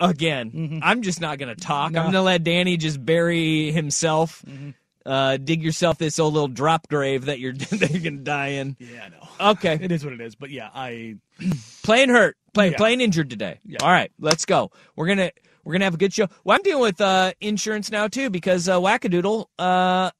Again, 0.00 0.80
I'm 0.82 1.02
just 1.02 1.20
not 1.20 1.38
going 1.38 1.54
to 1.54 1.60
talk. 1.60 1.86
Mm-hmm. 1.86 1.94
No. 1.94 2.00
I'm 2.00 2.04
going 2.06 2.14
to 2.14 2.22
let 2.22 2.42
Danny 2.42 2.76
just 2.76 3.04
bury 3.04 3.70
himself. 3.70 4.42
Mm-hmm. 4.46 4.70
Uh, 5.06 5.36
dig 5.36 5.62
yourself 5.62 5.98
this 5.98 6.18
old 6.18 6.32
little 6.34 6.48
drop 6.48 6.88
grave 6.88 7.26
that 7.26 7.38
you're 7.38 7.52
that 7.56 7.90
you're 7.90 8.00
to 8.00 8.10
die 8.18 8.48
in. 8.48 8.76
Yeah, 8.80 9.08
no. 9.10 9.50
Okay. 9.52 9.78
It 9.80 9.92
is 9.92 10.02
what 10.04 10.14
it 10.14 10.20
is. 10.20 10.34
But 10.34 10.50
yeah, 10.50 10.70
I 10.74 11.16
playing 11.82 12.08
hurt, 12.08 12.36
play, 12.54 12.70
Yeah. 12.70 12.76
playing 12.78 13.02
injured 13.02 13.28
today. 13.30 13.60
Yeah. 13.66 13.78
All 13.82 13.90
right, 13.90 14.10
let's 14.18 14.46
go. 14.46 14.70
We're 14.96 15.06
gonna 15.06 15.30
we're 15.62 15.74
gonna 15.74 15.84
have 15.84 15.94
a 15.94 15.98
good 15.98 16.14
show. 16.14 16.26
Well, 16.42 16.56
I'm 16.56 16.62
dealing 16.62 16.82
with 16.82 17.00
uh, 17.02 17.32
insurance 17.40 17.90
now 17.90 18.08
too 18.08 18.30
because 18.30 18.66
uh, 18.66 18.80
Wackadoodle 18.80 19.46
uh, 19.58 20.10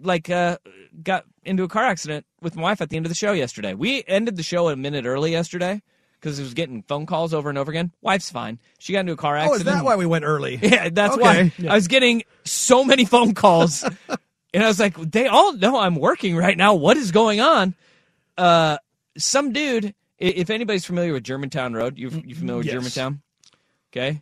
like 0.00 0.30
uh, 0.30 0.58
got 1.02 1.24
into 1.44 1.62
a 1.64 1.68
car 1.68 1.84
accident 1.84 2.26
with 2.40 2.56
my 2.56 2.62
wife 2.62 2.80
at 2.80 2.90
the 2.90 2.96
end 2.96 3.06
of 3.06 3.10
the 3.10 3.16
show 3.16 3.32
yesterday. 3.32 3.74
We 3.74 4.04
ended 4.06 4.36
the 4.36 4.42
show 4.42 4.68
a 4.68 4.76
minute 4.76 5.04
early 5.06 5.30
yesterday 5.32 5.82
because 6.14 6.38
it 6.38 6.42
was 6.42 6.54
getting 6.54 6.82
phone 6.82 7.06
calls 7.06 7.32
over 7.32 7.48
and 7.48 7.56
over 7.58 7.70
again. 7.70 7.92
Wife's 8.02 8.30
fine. 8.30 8.58
She 8.78 8.92
got 8.92 9.00
into 9.00 9.12
a 9.12 9.16
car 9.16 9.36
Oh, 9.36 9.40
accident. 9.40 9.60
is 9.60 9.64
that 9.66 9.84
why 9.84 9.96
we 9.96 10.06
went 10.06 10.24
early? 10.24 10.58
Yeah, 10.62 10.88
that's 10.90 11.16
Okay. 11.16 11.52
why 11.58 11.68
I 11.68 11.74
was 11.74 11.88
getting 11.88 12.22
so 12.44 12.84
many 12.84 13.04
phone 13.04 13.34
calls, 13.34 13.82
and 14.54 14.64
I 14.64 14.66
was 14.66 14.80
like, 14.80 14.96
they 14.96 15.26
all 15.26 15.52
know 15.54 15.78
I'm 15.78 15.94
working 15.96 16.36
right 16.36 16.56
now. 16.56 16.74
What 16.74 16.96
is 16.96 17.12
going 17.12 17.40
on? 17.40 17.74
Uh, 18.36 18.78
some 19.16 19.52
dude. 19.52 19.94
If 20.18 20.50
anybody's 20.50 20.84
familiar 20.84 21.12
with 21.12 21.22
Germantown 21.22 21.74
Road, 21.74 21.96
you 21.96 22.10
you 22.24 22.34
familiar 22.34 22.58
with 22.58 22.66
Yes. 22.66 22.74
Germantown? 22.74 23.22
Okay, 23.92 24.20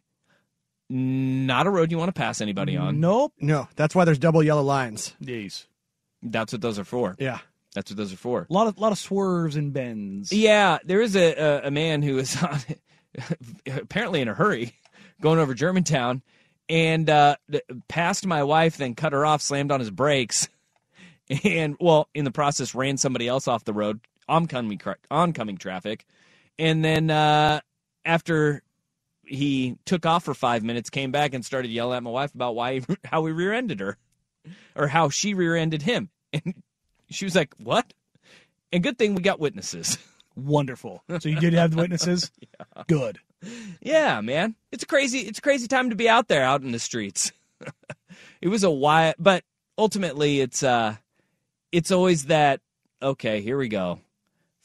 not 0.88 1.66
a 1.66 1.70
road 1.70 1.90
you 1.90 1.98
want 1.98 2.08
to 2.08 2.18
pass 2.18 2.40
anybody 2.40 2.76
on. 2.76 3.00
nope. 3.00 3.32
No, 3.40 3.68
that's 3.76 3.94
why 3.94 4.04
there's 4.04 4.18
double 4.18 4.42
yellow 4.42 4.62
lines. 4.62 5.14
These 5.20 5.66
That's 6.22 6.52
what 6.52 6.60
those 6.60 6.78
are 6.78 6.84
for. 6.84 7.16
Yeah. 7.18 7.38
That's 7.74 7.90
what 7.90 7.98
those 7.98 8.12
are 8.12 8.16
for. 8.16 8.46
a 8.48 8.52
lot 8.52 8.68
of 8.68 8.78
lot 8.78 8.92
of 8.92 8.98
swerves 8.98 9.56
and 9.56 9.72
bends. 9.72 10.32
Yeah, 10.32 10.78
there 10.84 11.02
is 11.02 11.14
a 11.14 11.34
a, 11.34 11.66
a 11.66 11.70
man 11.70 12.02
who 12.02 12.18
is 12.18 12.42
on, 12.42 12.58
apparently 13.66 14.20
in 14.22 14.28
a 14.28 14.34
hurry 14.34 14.74
going 15.20 15.38
over 15.38 15.54
Germantown 15.54 16.22
and 16.68 17.08
uh, 17.08 17.36
passed 17.88 18.26
my 18.26 18.42
wife, 18.42 18.76
then 18.76 18.94
cut 18.94 19.12
her 19.12 19.24
off, 19.24 19.40
slammed 19.42 19.70
on 19.70 19.80
his 19.80 19.90
brakes, 19.90 20.48
and 21.44 21.76
well, 21.80 22.08
in 22.14 22.24
the 22.24 22.30
process, 22.30 22.74
ran 22.74 22.96
somebody 22.96 23.28
else 23.28 23.46
off 23.46 23.64
the 23.64 23.72
road, 23.72 24.00
oncoming 24.28 24.80
oncoming 25.10 25.58
traffic, 25.58 26.06
and 26.58 26.84
then 26.84 27.10
uh, 27.10 27.60
after 28.04 28.62
he 29.26 29.76
took 29.84 30.06
off 30.06 30.24
for 30.24 30.34
five 30.34 30.62
minutes, 30.62 30.90
came 30.90 31.10
back 31.10 31.34
and 31.34 31.44
started 31.44 31.70
yelling 31.70 31.96
at 31.96 32.02
my 32.02 32.10
wife 32.10 32.34
about 32.34 32.54
why 32.54 32.80
how 33.04 33.24
he 33.26 33.32
rear-ended 33.32 33.80
her, 33.80 33.96
or 34.74 34.88
how 34.88 35.08
she 35.08 35.34
rear-ended 35.34 35.82
him, 35.82 36.10
and 36.32 36.62
she 37.10 37.24
was 37.24 37.34
like, 37.34 37.54
"What?" 37.58 37.92
And 38.72 38.82
good 38.82 38.98
thing 38.98 39.14
we 39.14 39.22
got 39.22 39.40
witnesses. 39.40 39.98
Wonderful. 40.36 41.02
So 41.20 41.28
you 41.28 41.40
did 41.40 41.54
have 41.54 41.70
the 41.70 41.78
witnesses? 41.78 42.30
yeah. 42.40 42.82
Good. 42.86 43.18
Yeah, 43.80 44.20
man. 44.20 44.54
It's 44.70 44.82
a 44.82 44.86
crazy 44.86 45.20
it's 45.20 45.38
a 45.38 45.42
crazy 45.42 45.66
time 45.66 45.90
to 45.90 45.96
be 45.96 46.08
out 46.08 46.28
there 46.28 46.44
out 46.44 46.62
in 46.62 46.72
the 46.72 46.78
streets. 46.78 47.32
it 48.42 48.48
was 48.48 48.62
a 48.62 48.70
while 48.70 49.14
but 49.18 49.44
ultimately 49.78 50.40
it's 50.40 50.62
uh 50.62 50.96
it's 51.72 51.90
always 51.90 52.26
that 52.26 52.60
okay, 53.02 53.40
here 53.40 53.56
we 53.56 53.68
go. 53.68 54.00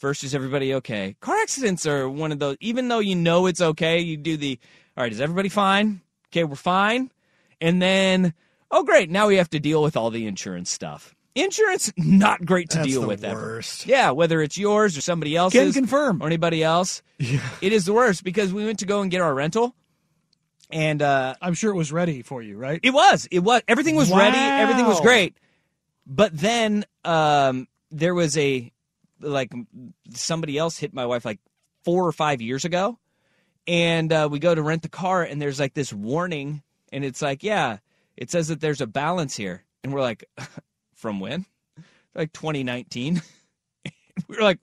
First 0.02 0.24
is 0.24 0.34
everybody 0.34 0.74
okay? 0.74 1.16
Car 1.22 1.36
accidents 1.44 1.86
are 1.86 2.10
one 2.10 2.32
of 2.32 2.40
those 2.40 2.58
even 2.60 2.88
though 2.88 2.98
you 2.98 3.14
know 3.14 3.46
it's 3.46 3.62
okay, 3.62 4.00
you 4.00 4.18
do 4.18 4.36
the 4.36 4.58
all 4.98 5.04
right, 5.04 5.12
is 5.12 5.22
everybody 5.22 5.48
fine? 5.48 6.02
Okay, 6.30 6.44
we're 6.44 6.56
fine. 6.56 7.12
And 7.62 7.80
then 7.80 8.34
oh 8.72 8.82
great, 8.84 9.12
now 9.12 9.28
we 9.28 9.36
have 9.36 9.52
to 9.52 9.60
deal 9.60 9.84
with 9.84 9.96
all 9.96 10.10
the 10.10 10.26
insurance 10.26 10.72
stuff. 10.72 11.14
Insurance 11.36 11.94
not 11.98 12.44
great 12.44 12.72
to 12.72 12.78
That's 12.78 12.90
deal 12.90 13.06
with 13.06 13.24
ever. 13.24 13.62
Yeah, 13.86 14.10
whether 14.10 14.42
it's 14.42 14.58
yours 14.58 14.98
or 14.98 15.02
somebody 15.02 15.36
else's 15.36 15.62
Can 15.62 15.84
confirm. 15.84 16.20
or 16.20 16.26
anybody 16.26 16.64
else. 16.64 17.04
Yeah. 17.20 17.48
It 17.62 17.72
is 17.72 17.86
the 17.86 17.94
worst 17.94 18.24
because 18.24 18.52
we 18.52 18.66
went 18.66 18.80
to 18.80 18.88
go 18.88 19.02
and 19.02 19.12
get 19.12 19.22
our 19.22 19.36
rental, 19.36 19.76
and 20.72 21.04
uh, 21.04 21.36
I'm 21.40 21.54
sure 21.54 21.70
it 21.70 21.78
was 21.78 21.92
ready 21.92 22.24
for 22.24 22.42
you, 22.42 22.58
right? 22.58 22.80
it 22.82 22.90
was 22.90 23.28
it 23.30 23.42
was 23.42 23.62
everything 23.68 23.96
was 23.96 24.12
ready, 24.12 24.36
everything 24.36 24.88
was 24.88 25.00
great, 25.00 25.38
but 26.08 26.36
then 26.36 26.86
um, 27.06 27.68
there 27.92 28.16
was 28.16 28.36
a 28.36 28.72
like 29.22 29.52
somebody 30.12 30.58
else 30.58 30.78
hit 30.78 30.94
my 30.94 31.06
wife 31.06 31.26
like 31.26 31.40
four 31.84 32.08
or 32.08 32.12
five 32.12 32.42
years 32.42 32.66
ago, 32.66 32.98
and 33.68 34.12
uh, 34.12 34.28
we 34.32 34.40
go 34.40 34.54
to 34.54 34.62
rent 34.62 34.82
the 34.82 34.90
car, 34.90 35.24
and 35.24 35.42
there's 35.42 35.60
like 35.60 35.74
this 35.74 35.94
warning, 35.94 36.64
and 36.92 37.06
it's 37.06 37.22
like 37.22 37.44
yeah, 37.44 37.78
it 38.18 38.30
says 38.32 38.50
that 38.50 38.62
there's 38.62 38.82
a 38.82 38.88
balance 38.88 39.36
here, 39.36 39.64
and 39.84 39.94
we're 39.94 40.02
like, 40.02 40.26
from 41.02 41.20
when? 41.20 41.46
Like 42.16 42.32
2019. 42.34 43.22
we 43.86 43.92
were 44.36 44.44
like, 44.44 44.60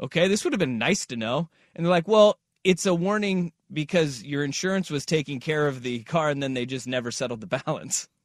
okay, 0.00 0.26
this 0.26 0.42
would 0.42 0.52
have 0.52 0.60
been 0.60 0.78
nice 0.78 1.06
to 1.06 1.16
know. 1.16 1.48
And 1.74 1.84
they're 1.84 1.90
like, 1.90 2.08
well, 2.08 2.38
it's 2.64 2.86
a 2.86 2.94
warning 2.94 3.52
because 3.72 4.22
your 4.22 4.42
insurance 4.42 4.90
was 4.90 5.04
taking 5.04 5.40
care 5.40 5.66
of 5.66 5.82
the 5.82 6.02
car 6.04 6.30
and 6.30 6.42
then 6.42 6.54
they 6.54 6.66
just 6.66 6.86
never 6.86 7.10
settled 7.10 7.40
the 7.40 7.60
balance. 7.64 8.08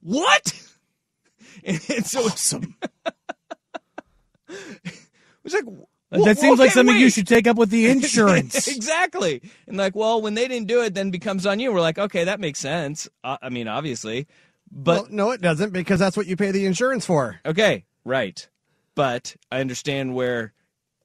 What? 0.00 0.58
And, 1.62 1.78
and 1.94 2.06
so 2.06 2.24
Awesome. 2.24 2.76
Was 5.46 5.54
like, 5.54 5.64
that 6.10 6.20
"Well, 6.20 6.34
seems 6.34 6.58
like 6.58 6.68
okay, 6.68 6.74
something 6.74 6.96
you 6.96 7.10
should 7.10 7.26
take 7.26 7.46
up 7.46 7.56
with 7.56 7.70
the 7.70 7.86
insurance. 7.90 8.68
exactly. 8.76 9.42
And 9.66 9.76
like, 9.76 9.96
well, 9.96 10.20
when 10.20 10.34
they 10.34 10.48
didn't 10.48 10.68
do 10.68 10.82
it, 10.82 10.94
then 10.94 11.10
becomes 11.10 11.46
on 11.46 11.60
you. 11.60 11.72
We're 11.72 11.80
like, 11.80 11.98
okay, 11.98 12.24
that 12.24 12.40
makes 12.40 12.58
sense. 12.58 13.08
Uh, 13.24 13.38
I 13.40 13.48
mean, 13.48 13.68
obviously, 13.68 14.26
but 14.70 15.02
well, 15.02 15.06
no, 15.10 15.30
it 15.30 15.40
doesn't 15.40 15.72
because 15.72 16.00
that's 16.00 16.16
what 16.16 16.26
you 16.26 16.36
pay 16.36 16.50
the 16.50 16.66
insurance 16.66 17.06
for. 17.06 17.40
okay, 17.46 17.84
right. 18.04 18.48
But 18.94 19.36
I 19.52 19.60
understand 19.60 20.14
where 20.14 20.52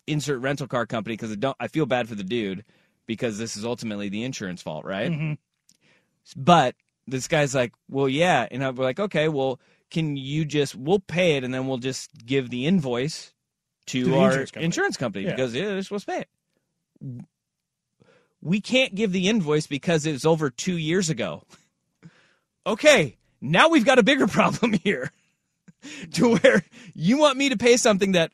insert 0.08 0.40
rental 0.40 0.68
car 0.68 0.86
company 0.86 1.14
because 1.14 1.32
I 1.32 1.36
don't. 1.36 1.58
I 1.60 1.68
feel 1.68 1.86
bad 1.86 2.10
for 2.10 2.16
the 2.16 2.24
dude 2.24 2.64
because 3.06 3.38
this 3.38 3.58
is 3.58 3.66
ultimately 3.66 4.10
the 4.10 4.24
insurance 4.24 4.62
fault, 4.62 4.86
right? 4.86 5.12
Mm-hmm. 5.12 5.34
But 6.36 6.76
this 7.08 7.28
guy's 7.28 7.54
like, 7.54 7.74
well, 7.90 8.08
yeah, 8.08 8.48
and 8.50 8.64
I'm 8.64 8.76
like, 8.76 9.00
okay, 9.00 9.28
well, 9.28 9.60
can 9.90 10.16
you 10.16 10.46
just 10.46 10.76
we'll 10.76 11.00
pay 11.00 11.36
it 11.36 11.44
and 11.44 11.54
then 11.54 11.68
we'll 11.68 11.78
just 11.78 12.10
give 12.26 12.50
the 12.50 12.66
invoice 12.66 13.34
to, 13.88 14.06
To 14.06 14.16
our 14.16 14.28
insurance 14.30 14.52
company. 14.52 14.66
insurance 14.66 14.98
company 14.98 15.26
Yeah. 15.26 15.32
because 15.32 15.54
yeah, 15.54 15.66
they're 15.66 15.82
supposed 15.84 16.06
to 16.08 16.12
pay 16.12 16.20
it. 16.22 17.26
We 18.42 18.62
can't 18.62 18.96
give 18.96 19.12
the 19.12 19.28
invoice 19.30 19.68
because 19.68 20.06
it 20.06 20.14
was 20.14 20.26
over 20.26 20.50
two 20.50 20.78
years 20.78 21.10
ago. 21.10 21.44
Okay, 22.66 23.18
now 23.40 23.70
we've 23.70 23.86
got 23.86 24.00
a 24.00 24.04
bigger 24.04 24.28
problem 24.40 24.74
here. 24.74 25.12
to 26.14 26.36
where 26.38 26.64
you 26.94 27.18
want 27.18 27.38
me 27.38 27.50
to 27.50 27.58
pay 27.58 27.76
something 27.76 28.12
that 28.12 28.32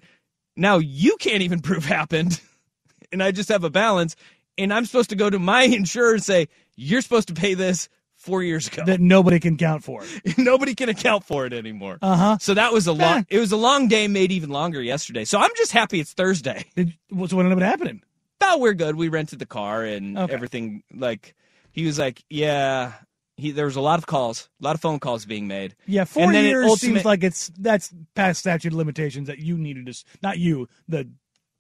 now 0.57 0.79
you 0.79 1.15
can't 1.17 1.43
even 1.43 1.61
prove 1.61 1.85
happened, 1.85 2.41
and 3.11 3.23
I 3.23 3.31
just 3.31 3.47
have 3.49 3.63
a 3.63 3.69
balance, 3.69 4.15
and 4.57 4.73
I'm 4.73 4.85
supposed 4.85 5.11
to 5.11 5.15
go 5.15 5.29
to 5.29 5.39
my 5.39 5.63
insurer 5.63 6.13
and 6.15 6.23
say, 6.23 6.49
You're 6.75 7.01
supposed 7.01 7.29
to 7.29 7.33
pay 7.33 7.53
this 7.53 7.87
four 8.27 8.43
years 8.43 8.67
ago. 8.67 8.83
that 8.85 8.99
nobody 8.99 9.39
can 9.39 9.57
count 9.57 9.83
for. 9.83 10.03
Nobody 10.37 10.75
can 10.75 10.89
account 10.89 11.23
for 11.23 11.45
it 11.47 11.53
anymore. 11.53 11.97
Uh 12.01 12.15
huh. 12.15 12.37
So 12.39 12.53
that 12.53 12.71
was 12.73 12.85
a 12.85 12.93
long. 12.93 13.19
Eh. 13.19 13.23
It 13.29 13.39
was 13.39 13.51
a 13.51 13.57
long 13.57 13.87
day, 13.87 14.07
made 14.07 14.31
even 14.31 14.49
longer 14.51 14.81
yesterday. 14.81 15.25
So 15.25 15.39
I'm 15.39 15.49
just 15.57 15.71
happy 15.71 15.99
it's 15.99 16.13
Thursday. 16.13 16.65
Did 16.75 16.93
what's 17.09 17.33
what 17.33 17.45
ended 17.45 17.57
up 17.57 17.63
happening? 17.67 18.01
Oh, 18.41 18.59
we're 18.59 18.73
good. 18.75 18.95
We 18.95 19.07
rented 19.09 19.39
the 19.39 19.45
car 19.47 19.83
and 19.83 20.17
Okay. 20.17 20.33
everything. 20.33 20.83
Like 20.93 21.33
he 21.71 21.85
was 21.85 21.97
like, 21.97 22.23
yeah. 22.29 22.93
He 23.39 23.51
there 23.51 23.65
was 23.65 23.75
a 23.75 23.81
lot 23.81 23.99
of 23.99 24.07
calls, 24.07 24.49
a 24.61 24.65
lot 24.65 24.73
of 24.75 24.81
phone 24.81 24.99
calls 24.99 25.25
being 25.25 25.47
made. 25.47 25.75
Yeah, 25.85 26.05
four 26.05 26.23
And 26.23 26.33
then 26.33 26.45
it 26.45 26.49
years 26.49 26.65
ultimate- 26.69 26.93
seems 26.95 27.05
like 27.05 27.23
it's 27.23 27.51
that's 27.57 27.93
past 28.15 28.39
statute 28.39 28.73
of 28.73 28.77
limitations 28.77 29.27
that 29.27 29.37
you 29.39 29.57
needed 29.57 29.85
to 29.85 29.93
not 30.23 30.39
you 30.39 30.67
the 30.87 31.07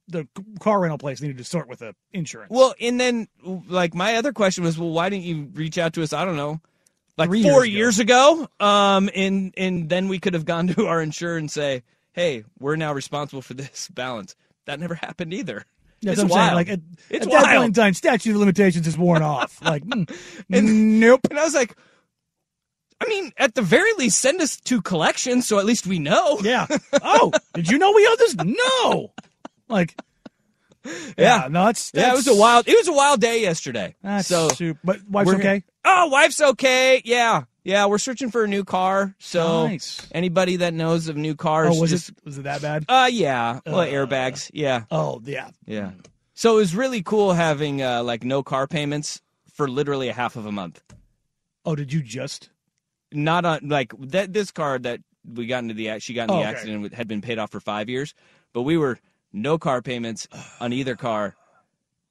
the 0.07 0.27
car 0.59 0.79
rental 0.79 0.97
place 0.97 1.21
needed 1.21 1.37
to 1.37 1.43
sort 1.43 1.67
with 1.67 1.79
the 1.79 1.93
insurance. 2.13 2.49
Well, 2.51 2.73
and 2.79 2.99
then 2.99 3.27
like 3.67 3.93
my 3.93 4.15
other 4.15 4.33
question 4.33 4.63
was, 4.63 4.77
well, 4.77 4.89
why 4.89 5.09
didn't 5.09 5.25
you 5.25 5.49
reach 5.53 5.77
out 5.77 5.93
to 5.93 6.03
us? 6.03 6.13
I 6.13 6.23
don't 6.25 6.37
know, 6.37 6.61
like 7.17 7.29
Three 7.29 7.43
four 7.43 7.65
years 7.65 7.97
years 7.97 7.99
ago. 7.99 8.47
Um, 8.59 9.09
and 9.15 9.53
and 9.57 9.89
then 9.89 10.07
we 10.07 10.19
could 10.19 10.33
have 10.33 10.45
gone 10.45 10.67
to 10.67 10.87
our 10.87 11.01
insurer 11.01 11.37
and 11.37 11.49
say, 11.51 11.83
hey, 12.13 12.43
we're 12.59 12.75
now 12.77 12.93
responsible 12.93 13.41
for 13.41 13.53
this 13.53 13.87
balance. 13.93 14.35
That 14.65 14.79
never 14.79 14.95
happened 14.95 15.33
either. 15.33 15.65
That's 16.01 16.19
it's 16.19 16.29
what 16.29 16.39
I'm 16.39 16.45
saying. 16.45 16.47
wild. 16.47 16.55
Like 16.55 16.69
at, 16.69 16.79
It's 17.09 17.25
at 17.25 17.31
that 17.31 17.41
point 17.43 17.51
in 17.53 17.59
wild. 17.61 17.75
time, 17.75 17.93
statute 17.95 18.31
of 18.31 18.37
limitations 18.37 18.85
is 18.87 18.97
worn 18.97 19.21
off. 19.23 19.59
Like, 19.63 19.83
mm, 19.83 20.09
nope. 20.49 21.21
And 21.29 21.39
I 21.39 21.43
was 21.43 21.55
like, 21.55 21.75
I 23.01 23.07
mean, 23.07 23.31
at 23.37 23.55
the 23.55 23.61
very 23.61 23.91
least, 23.97 24.19
send 24.19 24.41
us 24.41 24.57
to 24.61 24.81
collections 24.81 25.47
so 25.47 25.57
at 25.59 25.65
least 25.65 25.87
we 25.87 25.99
know. 25.99 26.39
Yeah. 26.41 26.67
Oh, 27.01 27.31
did 27.53 27.69
you 27.69 27.77
know 27.77 27.91
we 27.93 28.05
owe 28.07 28.15
this? 28.17 28.35
No. 28.35 29.11
Like, 29.69 29.95
yeah, 31.17 31.47
no, 31.49 31.65
that's, 31.65 31.91
Yeah, 31.93 32.11
it 32.13 32.15
was 32.15 32.27
a 32.27 32.35
wild. 32.35 32.67
It 32.67 32.75
was 32.77 32.87
a 32.87 32.93
wild 32.93 33.19
day 33.21 33.41
yesterday. 33.41 33.95
That's 34.01 34.27
so, 34.27 34.49
super. 34.49 34.79
But 34.83 34.99
wife's 35.09 35.31
okay. 35.31 35.63
oh, 35.85 36.07
wife's 36.07 36.39
okay. 36.41 37.01
Yeah, 37.03 37.43
yeah. 37.63 37.85
We're 37.87 37.97
searching 37.97 38.31
for 38.31 38.43
a 38.43 38.47
new 38.47 38.63
car. 38.63 39.15
So 39.19 39.67
Nice. 39.67 40.07
anybody 40.11 40.57
that 40.57 40.73
knows 40.73 41.09
of 41.09 41.17
new 41.17 41.35
cars, 41.35 41.75
Oh, 41.75 41.81
was 41.81 41.89
just, 41.89 42.09
it 42.09 42.15
was 42.23 42.37
it 42.37 42.43
that 42.43 42.61
bad? 42.61 42.85
Uh, 42.87 43.09
yeah. 43.11 43.59
Well, 43.65 43.79
Uh, 43.79 43.85
airbags. 43.87 44.49
Yeah, 44.53 44.83
Oh, 44.91 45.21
yeah. 45.25 45.49
yeah. 45.65 45.91
So 46.33 46.53
it 46.53 46.57
was 46.57 46.75
really 46.75 47.01
cool 47.03 47.33
having 47.33 47.81
uh, 47.81 48.03
like 48.03 48.23
no 48.23 48.43
car 48.43 48.67
payments 48.67 49.21
for 49.53 49.67
literally 49.67 50.07
a 50.07 50.13
half 50.13 50.35
of 50.35 50.45
a 50.45 50.51
month. 50.51 50.81
Oh, 51.65 51.75
did 51.75 51.91
you 51.91 52.01
just? 52.01 52.49
Not 53.11 53.43
on 53.43 53.67
like 53.67 53.91
that. 53.99 54.31
This 54.33 54.51
car 54.51 54.77
that 54.79 55.01
we 55.25 55.47
got 55.47 55.63
into 55.63 55.73
the 55.73 55.99
she 55.99 56.13
got 56.13 56.25
in 56.25 56.31
Oh, 56.31 56.33
the 56.35 56.39
okay. 56.41 56.49
accident 56.49 56.93
had 56.93 57.07
been 57.07 57.21
paid 57.21 57.39
off 57.39 57.51
for 57.51 57.59
five 57.59 57.89
years, 57.89 58.13
but 58.53 58.61
we 58.61 58.77
were 58.77 58.99
no 59.41 59.57
car 59.57 59.81
payments 59.81 60.27
on 60.59 60.73
either 60.73 60.95
car, 60.95 61.35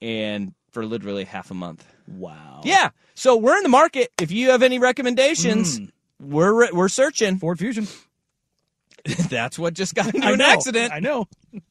and 0.01 0.55
for 0.71 0.85
literally 0.87 1.25
half 1.25 1.51
a 1.51 1.55
month. 1.55 1.87
Wow. 2.09 2.61
Yeah. 2.65 2.91
So 3.15 3.37
we're 3.37 3.57
in 3.57 3.63
the 3.63 3.69
market. 3.69 4.11
If 4.21 4.31
you 4.31 4.51
have 4.51 4.63
any 4.63 4.79
recommendations, 4.79 5.81
we're 6.21 6.73
we're 6.73 6.89
searching. 6.89 7.39
Ford 7.39 7.59
Fusion. 7.59 7.87
That's 9.31 9.59
what 9.59 9.75
just 9.75 9.95
got 9.95 10.07
into 10.15 10.27
I 10.27 10.33
an 10.33 10.39
know, 10.39 10.47
accident. 10.49 10.93
I 10.93 11.01
know. 11.01 11.27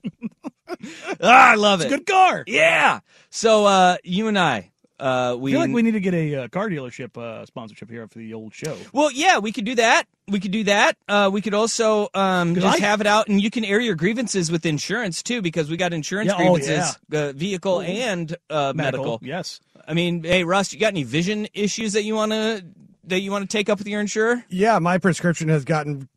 Ah, 1.21 1.51
I 1.51 1.55
love 1.55 1.79
It's 1.81 1.91
it. 1.91 1.97
good 1.97 2.05
car. 2.07 2.43
Yeah. 2.47 2.99
So 3.29 3.65
uh, 3.65 3.97
you 4.03 4.27
and 4.27 4.37
I, 4.37 4.71
uh, 4.99 5.35
we 5.37 5.51
I 5.51 5.53
feel 5.53 5.59
like 5.61 5.71
we 5.73 5.81
need 5.81 5.91
to 5.91 5.99
get 5.99 6.13
a 6.13 6.35
uh, 6.43 6.47
car 6.47 6.69
dealership 6.69 7.17
uh, 7.17 7.45
sponsorship 7.45 7.89
here 7.89 8.07
for 8.07 8.17
the 8.19 8.33
old 8.33 8.53
show. 8.53 8.75
well, 8.93 9.11
yeah, 9.11 9.39
we 9.39 9.51
could 9.51 9.65
do 9.65 9.75
that. 9.75 10.05
We 10.27 10.39
could 10.39 10.51
do 10.51 10.63
that. 10.65 10.97
Uh, 11.07 11.29
we 11.31 11.41
could 11.41 11.53
also 11.53 12.09
um, 12.13 12.53
'Cause 12.55 12.63
just 12.63 12.81
I- 12.81 12.85
have 12.85 13.01
it 13.01 13.07
out, 13.07 13.27
and 13.27 13.41
you 13.41 13.49
can 13.51 13.65
air 13.65 13.79
your 13.79 13.95
grievances 13.95 14.51
with 14.51 14.65
insurance 14.65 15.21
too, 15.21 15.41
because 15.41 15.69
we 15.69 15.77
got 15.77 15.93
insurance 15.93 16.27
Yeah, 16.27 16.35
oh, 16.47 16.55
grievances, 16.57 16.97
uh, 17.13 17.31
vehicle 17.33 17.81
and 17.81 18.35
uh, 18.49 18.73
medical. 18.75 19.19
Yes. 19.21 19.59
I 19.87 19.93
mean, 19.93 20.23
hey, 20.23 20.43
Russ, 20.43 20.73
you 20.73 20.79
got 20.79 20.87
any 20.93 21.03
vision 21.03 21.47
issues 21.53 21.93
that 21.93 22.03
you 22.03 22.15
want 22.15 22.31
to 22.31 22.65
that 23.07 23.19
you 23.19 23.29
want 23.31 23.47
to 23.47 23.55
take 23.57 23.69
up 23.69 23.77
with 23.77 23.87
your 23.87 24.01
insurer? 24.01 24.43
Yeah, 24.49 24.79
my 24.79 24.97
prescription 24.97 25.47
has 25.49 25.63
gotten 25.63 26.09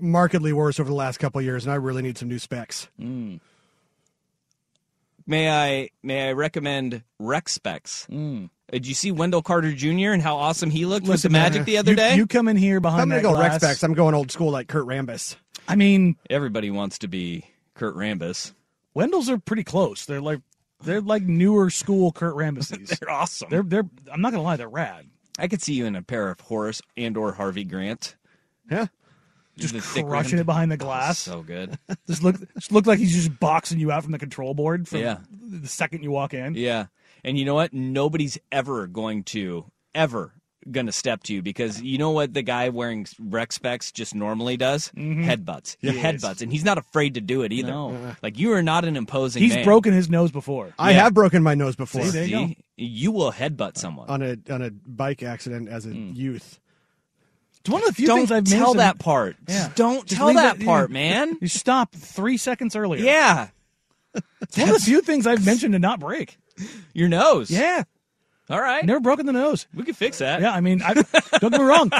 markedly 0.00 0.52
worse 0.52 0.78
over 0.78 0.88
the 0.88 0.94
last 0.94 1.18
couple 1.18 1.38
of 1.40 1.44
years, 1.44 1.64
and 1.64 1.72
I 1.72 1.76
really 1.76 2.02
need 2.02 2.16
some 2.18 2.28
new 2.28 2.38
specs. 2.38 2.88
May 5.26 5.50
I 5.50 5.90
may 6.02 6.28
I 6.28 6.32
recommend 6.32 7.02
Rec 7.18 7.48
Specs? 7.48 8.06
Mm. 8.10 8.50
Did 8.70 8.86
you 8.86 8.94
see 8.94 9.12
Wendell 9.12 9.42
Carter 9.42 9.72
Jr. 9.72 10.12
and 10.12 10.22
how 10.22 10.36
awesome 10.36 10.70
he 10.70 10.86
looked 10.86 11.06
with 11.06 11.22
the 11.22 11.28
Magic 11.28 11.64
the 11.66 11.76
other 11.76 11.90
you, 11.92 11.96
day? 11.96 12.16
You 12.16 12.26
come 12.26 12.48
in 12.48 12.56
here 12.56 12.76
I'm 12.76 12.82
behind 12.82 13.10
going 13.10 13.22
to 13.22 13.28
that 13.28 13.34
go 13.34 13.38
Rex 13.38 13.58
glass. 13.58 13.62
specs. 13.62 13.82
I'm 13.82 13.92
going 13.92 14.14
old 14.14 14.30
school 14.30 14.50
like 14.50 14.68
Kurt 14.68 14.86
Rambis. 14.86 15.36
I 15.68 15.76
mean, 15.76 16.16
Everybody 16.30 16.70
wants 16.70 16.98
to 17.00 17.08
be 17.08 17.44
Kurt 17.74 17.94
Rambis. 17.94 18.52
Wendell's 18.94 19.28
are 19.28 19.38
pretty 19.38 19.64
close. 19.64 20.06
They're 20.06 20.20
like 20.22 20.40
they're 20.82 21.00
like 21.00 21.22
newer 21.22 21.70
school 21.70 22.12
Kurt 22.12 22.34
Rambises. 22.34 22.98
They're 22.98 23.10
awesome. 23.10 23.48
they're 23.50 23.62
they're. 23.62 23.88
I'm 24.12 24.20
not 24.20 24.32
gonna 24.32 24.42
lie, 24.42 24.56
they're 24.56 24.68
rad. 24.68 25.06
I 25.38 25.48
could 25.48 25.62
see 25.62 25.74
you 25.74 25.86
in 25.86 25.94
a 25.96 26.02
pair 26.02 26.28
of 26.30 26.40
Horace 26.40 26.82
and 26.96 27.16
or 27.16 27.32
Harvey 27.32 27.64
Grant. 27.64 28.16
Yeah. 28.70 28.86
Just 29.58 29.74
The 29.94 30.02
crushing 30.02 30.38
it 30.38 30.46
behind 30.46 30.70
the 30.70 30.76
Oh, 30.80 30.86
glass. 30.86 31.18
so 31.18 31.42
good. 31.42 31.78
Just 32.06 32.22
look, 32.22 32.36
just 32.54 32.72
look 32.72 32.86
like 32.86 32.98
he's 32.98 33.14
just 33.14 33.38
boxing 33.38 33.78
you 33.78 33.92
out 33.92 34.02
from 34.02 34.12
the 34.12 34.18
control 34.18 34.54
board 34.54 34.88
from 34.88 35.00
Yeah. 35.00 35.18
the 35.30 35.68
second 35.68 36.02
you 36.02 36.10
walk 36.10 36.32
in. 36.34 36.54
Yeah. 36.54 36.86
And 37.24 37.38
you 37.38 37.44
know 37.44 37.54
what? 37.54 37.72
Nobody's 37.74 38.38
ever 38.50 38.86
going 38.86 39.24
to 39.24 39.66
ever 39.94 40.32
going 40.70 40.86
to 40.86 40.92
step 40.92 41.22
to 41.24 41.34
you 41.34 41.42
because 41.42 41.82
you 41.82 41.98
know 41.98 42.12
what 42.12 42.32
the 42.34 42.42
guy 42.42 42.68
wearing 42.68 43.04
rec 43.18 43.52
specs 43.52 43.90
just 43.92 44.14
normally 44.14 44.56
does? 44.56 44.90
Headbutts. 44.96 45.76
He 45.80 45.88
Yes. 45.90 45.96
headbutts, 46.22 46.40
and 46.40 46.52
he's 46.52 46.64
not 46.64 46.78
afraid 46.78 47.14
to 47.14 47.20
do 47.20 47.42
it 47.42 47.52
either. 47.52 47.72
No. 47.72 48.14
Like 48.22 48.38
you 48.38 48.52
are 48.52 48.62
not 48.62 48.84
an 48.84 48.96
imposing. 48.96 49.42
He's 49.42 49.54
man. 49.54 49.64
broken 49.64 49.92
his 49.92 50.08
nose 50.08 50.30
before. 50.30 50.72
I 50.78 50.92
Yeah. 50.92 51.02
have 51.04 51.14
broken 51.14 51.42
my 51.42 51.54
nose 51.54 51.74
before 51.76 52.04
See, 52.04 52.10
there 52.10 52.24
you 52.26 52.46
go. 52.48 52.54
You 52.76 53.10
will 53.12 53.32
headbutt 53.32 53.76
someone. 53.76 54.08
on 54.08 54.22
a 54.22 54.36
on 54.50 54.62
a 54.62 54.70
bike 54.70 55.22
accident 55.22 55.68
as 55.68 55.84
a 55.84 55.90
Hmm. 55.90 56.12
youth. 56.14 56.60
It's 57.62 57.70
one 57.70 57.80
of 57.82 57.86
the 57.88 57.94
few 57.94 58.08
don't 58.08 58.18
things 58.18 58.32
I've 58.32 58.44
tell 58.44 58.74
that 58.74 58.98
part. 58.98 59.36
Yeah. 59.46 59.70
Don't 59.76 60.04
Just 60.04 60.18
tell 60.18 60.34
that 60.34 60.60
it- 60.60 60.64
part, 60.64 60.90
yeah. 60.90 60.94
man. 60.94 61.38
You 61.40 61.46
stop 61.46 61.94
three 61.94 62.36
seconds 62.36 62.74
earlier. 62.74 63.04
Yeah. 63.04 63.48
it's 64.42 64.58
one 64.58 64.68
of 64.70 64.74
the 64.74 64.80
few 64.80 65.00
things 65.00 65.26
I've 65.28 65.46
mentioned 65.46 65.72
to 65.74 65.78
not 65.78 66.00
break. 66.00 66.38
Your 66.92 67.08
nose. 67.08 67.50
Yeah, 67.50 67.84
All 68.50 68.60
right. 68.60 68.84
never 68.84 69.00
broken 69.00 69.26
the 69.26 69.32
nose. 69.32 69.66
We 69.74 69.84
can 69.84 69.94
fix 69.94 70.18
that. 70.18 70.40
Yeah, 70.40 70.52
I 70.52 70.60
mean, 70.60 70.82
I, 70.82 70.94
don't 71.38 71.50
get 71.50 71.60
me 71.60 71.66
wrong, 71.66 71.90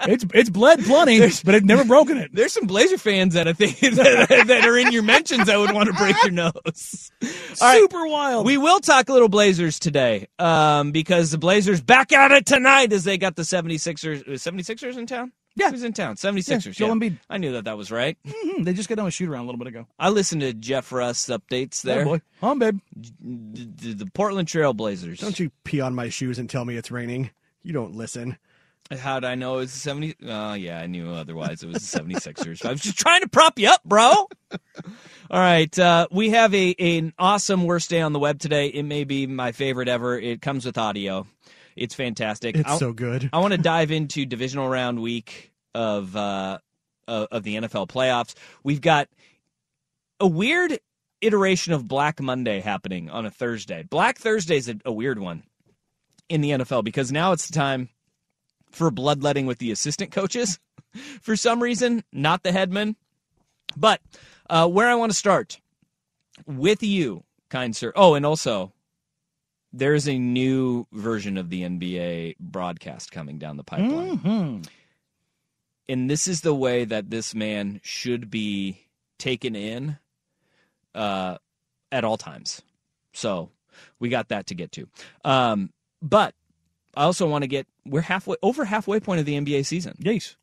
it's 0.00 0.24
it's 0.34 0.50
bled 0.50 0.82
plenty, 0.84 1.20
but 1.44 1.54
I've 1.54 1.64
never 1.64 1.84
broken 1.84 2.16
it. 2.18 2.30
There's 2.32 2.52
some 2.52 2.66
Blazer 2.66 2.98
fans 2.98 3.34
that 3.34 3.46
I 3.46 3.52
think 3.52 3.78
that, 3.80 4.44
that 4.46 4.64
are 4.66 4.78
in 4.78 4.92
your 4.92 5.02
mentions 5.02 5.46
that 5.46 5.58
would 5.58 5.72
want 5.72 5.88
to 5.88 5.94
break 5.94 6.16
your 6.22 6.32
nose. 6.32 7.10
All 7.22 7.28
right. 7.60 7.78
Super 7.78 8.06
wild. 8.06 8.46
We 8.46 8.56
will 8.56 8.80
talk 8.80 9.08
a 9.08 9.12
little 9.12 9.28
Blazers 9.28 9.78
today 9.78 10.28
um, 10.38 10.92
because 10.92 11.30
the 11.30 11.38
Blazers 11.38 11.80
back 11.80 12.12
at 12.12 12.32
it 12.32 12.46
tonight 12.46 12.92
as 12.92 13.04
they 13.04 13.18
got 13.18 13.36
the 13.36 13.42
76ers. 13.42 14.26
was 14.26 14.42
76ers 14.42 14.96
in 14.96 15.06
town? 15.06 15.32
Yeah. 15.54 15.70
Who's 15.70 15.84
in 15.84 15.92
town? 15.92 16.16
76ers. 16.16 16.74
Joel 16.74 16.88
yeah. 16.88 16.94
Embiid. 16.94 17.18
I 17.28 17.38
knew 17.38 17.52
that 17.52 17.64
that 17.64 17.76
was 17.76 17.90
right. 17.90 18.16
Hmm, 18.26 18.62
they 18.62 18.72
just 18.72 18.88
got 18.88 18.98
on 18.98 19.06
a 19.06 19.10
shoot 19.10 19.28
around 19.28 19.42
a 19.42 19.46
little 19.46 19.58
bit 19.58 19.68
ago. 19.68 19.86
I 19.98 20.08
listened 20.10 20.40
to 20.42 20.52
Jeff 20.52 20.92
Russ 20.92 21.26
updates 21.26 21.82
there. 21.82 22.02
Oh 22.02 22.04
boy, 22.04 22.22
home 22.40 22.58
babe. 22.58 22.80
the, 22.94 23.64
the, 23.64 23.94
the 23.94 24.06
Portland 24.06 24.48
Trail 24.48 24.72
Blazers. 24.72 25.20
Don't 25.20 25.38
you 25.38 25.50
pee 25.64 25.80
on 25.80 25.94
my 25.94 26.08
shoes 26.08 26.38
and 26.38 26.48
tell 26.48 26.64
me 26.64 26.76
it's 26.76 26.90
raining. 26.90 27.30
You 27.62 27.72
don't 27.72 27.94
listen. 27.94 28.38
How'd 28.90 29.24
I 29.24 29.36
know 29.36 29.54
it 29.54 29.58
was 29.58 29.72
the 29.72 29.78
70? 29.78 30.16
Oh, 30.26 30.54
yeah, 30.54 30.78
I 30.80 30.86
knew 30.86 31.12
otherwise 31.12 31.62
it 31.62 31.68
was 31.68 31.90
the 31.90 32.00
76ers. 32.00 32.64
I 32.64 32.72
was 32.72 32.82
just 32.82 32.98
trying 32.98 33.22
to 33.22 33.28
prop 33.28 33.58
you 33.58 33.68
up, 33.68 33.82
bro. 33.84 34.10
All 34.10 34.28
right. 35.30 35.76
Uh, 35.78 36.08
we 36.10 36.30
have 36.30 36.54
a 36.54 36.74
an 36.78 37.14
awesome 37.18 37.64
worst 37.64 37.88
day 37.90 38.00
on 38.00 38.12
the 38.12 38.18
web 38.18 38.38
today. 38.38 38.66
It 38.66 38.82
may 38.82 39.04
be 39.04 39.26
my 39.26 39.52
favorite 39.52 39.88
ever. 39.88 40.18
It 40.18 40.42
comes 40.42 40.66
with 40.66 40.76
audio. 40.76 41.26
It's 41.76 41.94
fantastic. 41.94 42.56
It's 42.56 42.68
I, 42.68 42.78
so 42.78 42.92
good. 42.92 43.30
I 43.32 43.38
want 43.38 43.52
to 43.52 43.58
dive 43.58 43.90
into 43.90 44.26
divisional 44.26 44.68
round 44.68 45.00
week 45.00 45.52
of 45.74 46.14
uh, 46.16 46.58
of 47.08 47.28
of 47.30 47.42
the 47.42 47.56
NFL 47.56 47.88
playoffs. 47.88 48.34
We've 48.62 48.80
got 48.80 49.08
a 50.20 50.26
weird 50.26 50.78
iteration 51.20 51.72
of 51.72 51.88
Black 51.88 52.20
Monday 52.20 52.60
happening 52.60 53.10
on 53.10 53.26
a 53.26 53.30
Thursday. 53.30 53.84
Black 53.88 54.18
Thursday 54.18 54.56
is 54.56 54.68
a, 54.68 54.76
a 54.84 54.92
weird 54.92 55.18
one 55.18 55.44
in 56.28 56.40
the 56.40 56.50
NFL 56.50 56.84
because 56.84 57.12
now 57.12 57.32
it's 57.32 57.46
the 57.46 57.54
time 57.54 57.88
for 58.70 58.90
bloodletting 58.90 59.46
with 59.46 59.58
the 59.58 59.70
assistant 59.70 60.10
coaches 60.10 60.58
for 61.20 61.36
some 61.36 61.62
reason, 61.62 62.04
not 62.12 62.42
the 62.42 62.52
headman. 62.52 62.96
But 63.76 64.00
uh, 64.50 64.68
where 64.68 64.88
I 64.88 64.94
want 64.94 65.12
to 65.12 65.16
start 65.16 65.60
with 66.46 66.82
you, 66.82 67.24
kind 67.48 67.74
sir. 67.74 67.92
Oh, 67.94 68.14
and 68.14 68.26
also, 68.26 68.72
there's 69.72 70.06
a 70.08 70.18
new 70.18 70.86
version 70.92 71.38
of 71.38 71.48
the 71.50 71.62
NBA 71.62 72.36
broadcast 72.38 73.10
coming 73.10 73.38
down 73.38 73.56
the 73.56 73.64
pipeline. 73.64 74.18
Mhm. 74.18 74.68
And 75.88 76.10
this 76.10 76.28
is 76.28 76.42
the 76.42 76.54
way 76.54 76.84
that 76.84 77.10
this 77.10 77.34
man 77.34 77.80
should 77.82 78.30
be 78.30 78.86
taken 79.18 79.56
in 79.56 79.98
uh, 80.94 81.38
at 81.90 82.04
all 82.04 82.16
times. 82.16 82.62
So 83.12 83.50
we 83.98 84.08
got 84.08 84.28
that 84.28 84.46
to 84.48 84.54
get 84.54 84.72
to. 84.72 84.86
Um, 85.24 85.72
but 86.00 86.34
I 86.94 87.04
also 87.04 87.26
want 87.28 87.42
to 87.42 87.48
get, 87.48 87.66
we're 87.86 88.00
halfway, 88.02 88.36
over 88.42 88.64
halfway 88.64 89.00
point 89.00 89.20
of 89.20 89.26
the 89.26 89.34
NBA 89.34 89.64
season. 89.64 89.96
Yes. 89.98 90.36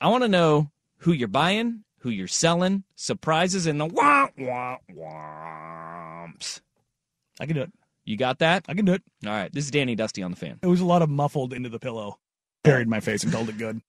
I 0.00 0.08
want 0.08 0.24
to 0.24 0.28
know 0.28 0.70
who 0.98 1.12
you're 1.12 1.28
buying, 1.28 1.84
who 2.00 2.10
you're 2.10 2.26
selling, 2.28 2.84
surprises, 2.96 3.66
and 3.66 3.80
the 3.80 3.86
wah, 3.86 4.28
wah, 4.38 4.76
whomps. 4.90 6.60
I 7.40 7.46
can 7.46 7.54
do 7.54 7.62
it. 7.62 7.72
You 8.06 8.16
got 8.16 8.38
that? 8.38 8.64
I 8.68 8.74
can 8.74 8.84
do 8.84 8.94
it. 8.94 9.02
All 9.26 9.32
right. 9.32 9.52
This 9.52 9.64
is 9.64 9.70
Danny 9.72 9.96
Dusty 9.96 10.22
on 10.22 10.30
the 10.30 10.36
fan. 10.36 10.60
It 10.62 10.68
was 10.68 10.80
a 10.80 10.86
lot 10.86 11.02
of 11.02 11.10
muffled 11.10 11.52
into 11.52 11.68
the 11.68 11.80
pillow. 11.80 12.18
Buried 12.62 12.88
my 12.88 13.00
face 13.00 13.24
and 13.24 13.32
called 13.32 13.48
it 13.48 13.58
good. 13.58 13.80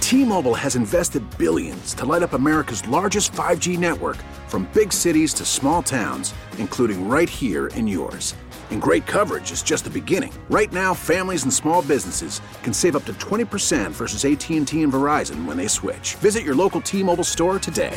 T-Mobile 0.00 0.54
has 0.54 0.76
invested 0.76 1.22
billions 1.38 1.94
to 1.94 2.04
light 2.04 2.22
up 2.22 2.32
America's 2.32 2.86
largest 2.88 3.32
5G 3.32 3.78
network 3.78 4.16
from 4.48 4.68
big 4.74 4.92
cities 4.92 5.32
to 5.34 5.44
small 5.44 5.82
towns, 5.82 6.34
including 6.58 7.08
right 7.08 7.28
here 7.28 7.68
in 7.68 7.86
yours. 7.86 8.34
And 8.70 8.82
great 8.82 9.06
coverage 9.06 9.52
is 9.52 9.62
just 9.62 9.84
the 9.84 9.90
beginning. 9.90 10.32
Right 10.50 10.72
now, 10.72 10.92
families 10.92 11.44
and 11.44 11.52
small 11.52 11.82
businesses 11.82 12.40
can 12.62 12.72
save 12.72 12.96
up 12.96 13.04
to 13.04 13.12
20% 13.14 13.92
versus 13.92 14.24
AT&T 14.24 14.82
and 14.82 14.92
Verizon 14.92 15.46
when 15.46 15.56
they 15.56 15.68
switch. 15.68 16.16
Visit 16.16 16.42
your 16.42 16.54
local 16.54 16.80
T-Mobile 16.80 17.24
store 17.24 17.58
today. 17.58 17.96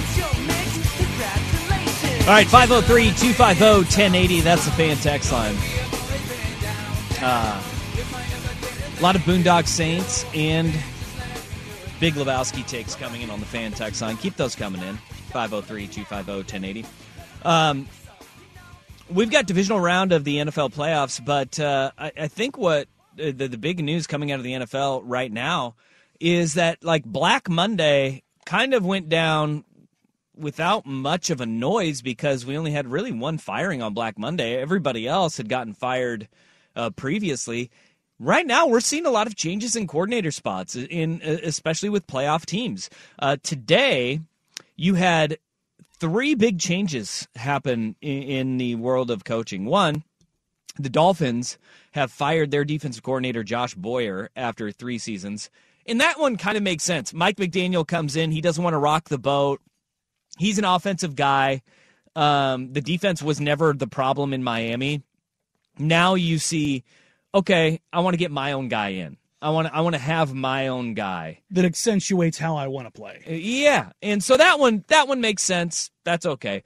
It's 0.00 0.18
your 0.18 0.34
mix, 0.46 0.96
congratulations. 0.96 2.26
All 2.26 2.34
right, 2.34 2.46
503 2.48 3.12
250 3.12 3.64
1080. 3.64 4.40
That's 4.40 4.64
the 4.64 4.70
fan 4.72 4.96
text 4.96 5.32
line. 5.32 5.54
Uh, 7.20 7.62
a 8.98 9.02
lot 9.02 9.14
of 9.14 9.22
Boondock 9.22 9.66
Saints 9.66 10.24
and 10.34 10.72
Big 12.00 12.14
Lebowski 12.14 12.66
takes 12.66 12.96
coming 12.96 13.22
in 13.22 13.30
on 13.30 13.38
the 13.38 13.46
fan 13.46 13.70
text 13.70 14.02
line. 14.02 14.16
Keep 14.16 14.36
those 14.36 14.56
coming 14.56 14.82
in. 14.82 14.96
503 15.30 15.86
250 15.86 16.32
1080. 16.32 16.84
We've 19.12 19.30
got 19.30 19.46
divisional 19.46 19.78
round 19.78 20.12
of 20.12 20.24
the 20.24 20.38
NFL 20.38 20.72
playoffs, 20.72 21.22
but 21.22 21.60
uh, 21.60 21.90
I, 21.98 22.12
I 22.20 22.28
think 22.28 22.56
what 22.56 22.88
uh, 23.18 23.32
the, 23.36 23.48
the 23.48 23.58
big 23.58 23.82
news 23.84 24.06
coming 24.06 24.32
out 24.32 24.38
of 24.38 24.44
the 24.44 24.52
NFL 24.52 25.02
right 25.04 25.30
now 25.30 25.74
is 26.18 26.54
that 26.54 26.82
like 26.82 27.04
Black 27.04 27.50
Monday 27.50 28.22
kind 28.46 28.72
of 28.72 28.86
went 28.86 29.08
down 29.10 29.64
without 30.34 30.86
much 30.86 31.28
of 31.28 31.40
a 31.42 31.46
noise 31.46 32.00
because 32.00 32.46
we 32.46 32.56
only 32.56 32.70
had 32.70 32.86
really 32.86 33.12
one 33.12 33.36
firing 33.36 33.82
on 33.82 33.92
Black 33.92 34.18
Monday. 34.18 34.56
Everybody 34.56 35.06
else 35.06 35.36
had 35.36 35.48
gotten 35.48 35.74
fired 35.74 36.28
uh, 36.74 36.90
previously. 36.90 37.70
Right 38.18 38.46
now, 38.46 38.66
we're 38.66 38.80
seeing 38.80 39.04
a 39.04 39.10
lot 39.10 39.26
of 39.26 39.36
changes 39.36 39.76
in 39.76 39.86
coordinator 39.86 40.30
spots, 40.30 40.74
in 40.74 41.20
uh, 41.22 41.38
especially 41.42 41.90
with 41.90 42.06
playoff 42.06 42.46
teams. 42.46 42.88
Uh, 43.18 43.36
today, 43.42 44.20
you 44.76 44.94
had 44.94 45.38
three 46.02 46.34
big 46.34 46.58
changes 46.58 47.28
happen 47.36 47.94
in, 48.02 48.22
in 48.24 48.56
the 48.56 48.74
world 48.74 49.08
of 49.08 49.22
coaching. 49.22 49.66
One, 49.66 50.02
the 50.76 50.90
Dolphins 50.90 51.58
have 51.92 52.10
fired 52.10 52.50
their 52.50 52.64
defensive 52.64 53.04
coordinator 53.04 53.44
Josh 53.44 53.76
Boyer 53.76 54.28
after 54.34 54.72
three 54.72 54.98
seasons. 54.98 55.48
And 55.86 56.00
that 56.00 56.18
one 56.18 56.36
kind 56.36 56.56
of 56.56 56.64
makes 56.64 56.82
sense. 56.82 57.14
Mike 57.14 57.36
McDaniel 57.36 57.86
comes 57.86 58.16
in, 58.16 58.32
he 58.32 58.40
doesn't 58.40 58.64
want 58.64 58.74
to 58.74 58.78
rock 58.78 59.10
the 59.10 59.18
boat. 59.18 59.60
He's 60.38 60.58
an 60.58 60.64
offensive 60.64 61.14
guy. 61.14 61.62
Um, 62.16 62.72
the 62.72 62.80
defense 62.80 63.22
was 63.22 63.40
never 63.40 63.72
the 63.72 63.86
problem 63.86 64.32
in 64.32 64.42
Miami. 64.42 65.04
Now 65.78 66.16
you 66.16 66.38
see, 66.38 66.82
okay, 67.32 67.80
I 67.92 68.00
want 68.00 68.14
to 68.14 68.18
get 68.18 68.32
my 68.32 68.52
own 68.52 68.66
guy 68.66 68.88
in. 68.88 69.18
I 69.42 69.50
want 69.50 69.66
to, 69.66 69.74
I 69.74 69.80
want 69.80 69.94
to 69.94 70.00
have 70.00 70.32
my 70.32 70.68
own 70.68 70.94
guy. 70.94 71.40
That 71.50 71.64
accentuates 71.64 72.38
how 72.38 72.56
I 72.56 72.68
want 72.68 72.86
to 72.86 72.92
play. 72.92 73.22
Uh, 73.28 73.32
Yeah, 73.32 73.90
and 74.00 74.22
so 74.22 74.36
that 74.36 74.60
one 74.60 74.84
that 74.88 75.08
one 75.08 75.20
makes 75.20 75.42
sense. 75.42 75.90
That's 76.04 76.24
okay. 76.24 76.62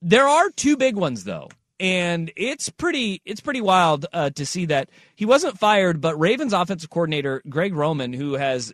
There 0.00 0.28
are 0.28 0.48
two 0.50 0.76
big 0.76 0.94
ones 0.94 1.24
though, 1.24 1.48
and 1.80 2.30
it's 2.36 2.68
pretty 2.68 3.20
it's 3.24 3.40
pretty 3.40 3.60
wild 3.60 4.06
uh, 4.12 4.30
to 4.30 4.46
see 4.46 4.66
that 4.66 4.90
he 5.16 5.26
wasn't 5.26 5.58
fired, 5.58 6.00
but 6.00 6.16
Ravens 6.18 6.52
offensive 6.52 6.88
coordinator 6.88 7.42
Greg 7.48 7.74
Roman, 7.74 8.12
who 8.12 8.34
has 8.34 8.72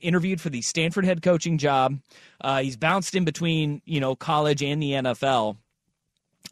interviewed 0.00 0.40
for 0.40 0.48
the 0.48 0.62
Stanford 0.62 1.04
head 1.04 1.20
coaching 1.20 1.58
job, 1.58 1.98
uh, 2.40 2.62
he's 2.62 2.78
bounced 2.78 3.14
in 3.14 3.26
between 3.26 3.82
you 3.84 4.00
know 4.00 4.16
college 4.16 4.62
and 4.62 4.82
the 4.82 4.92
NFL. 4.92 5.58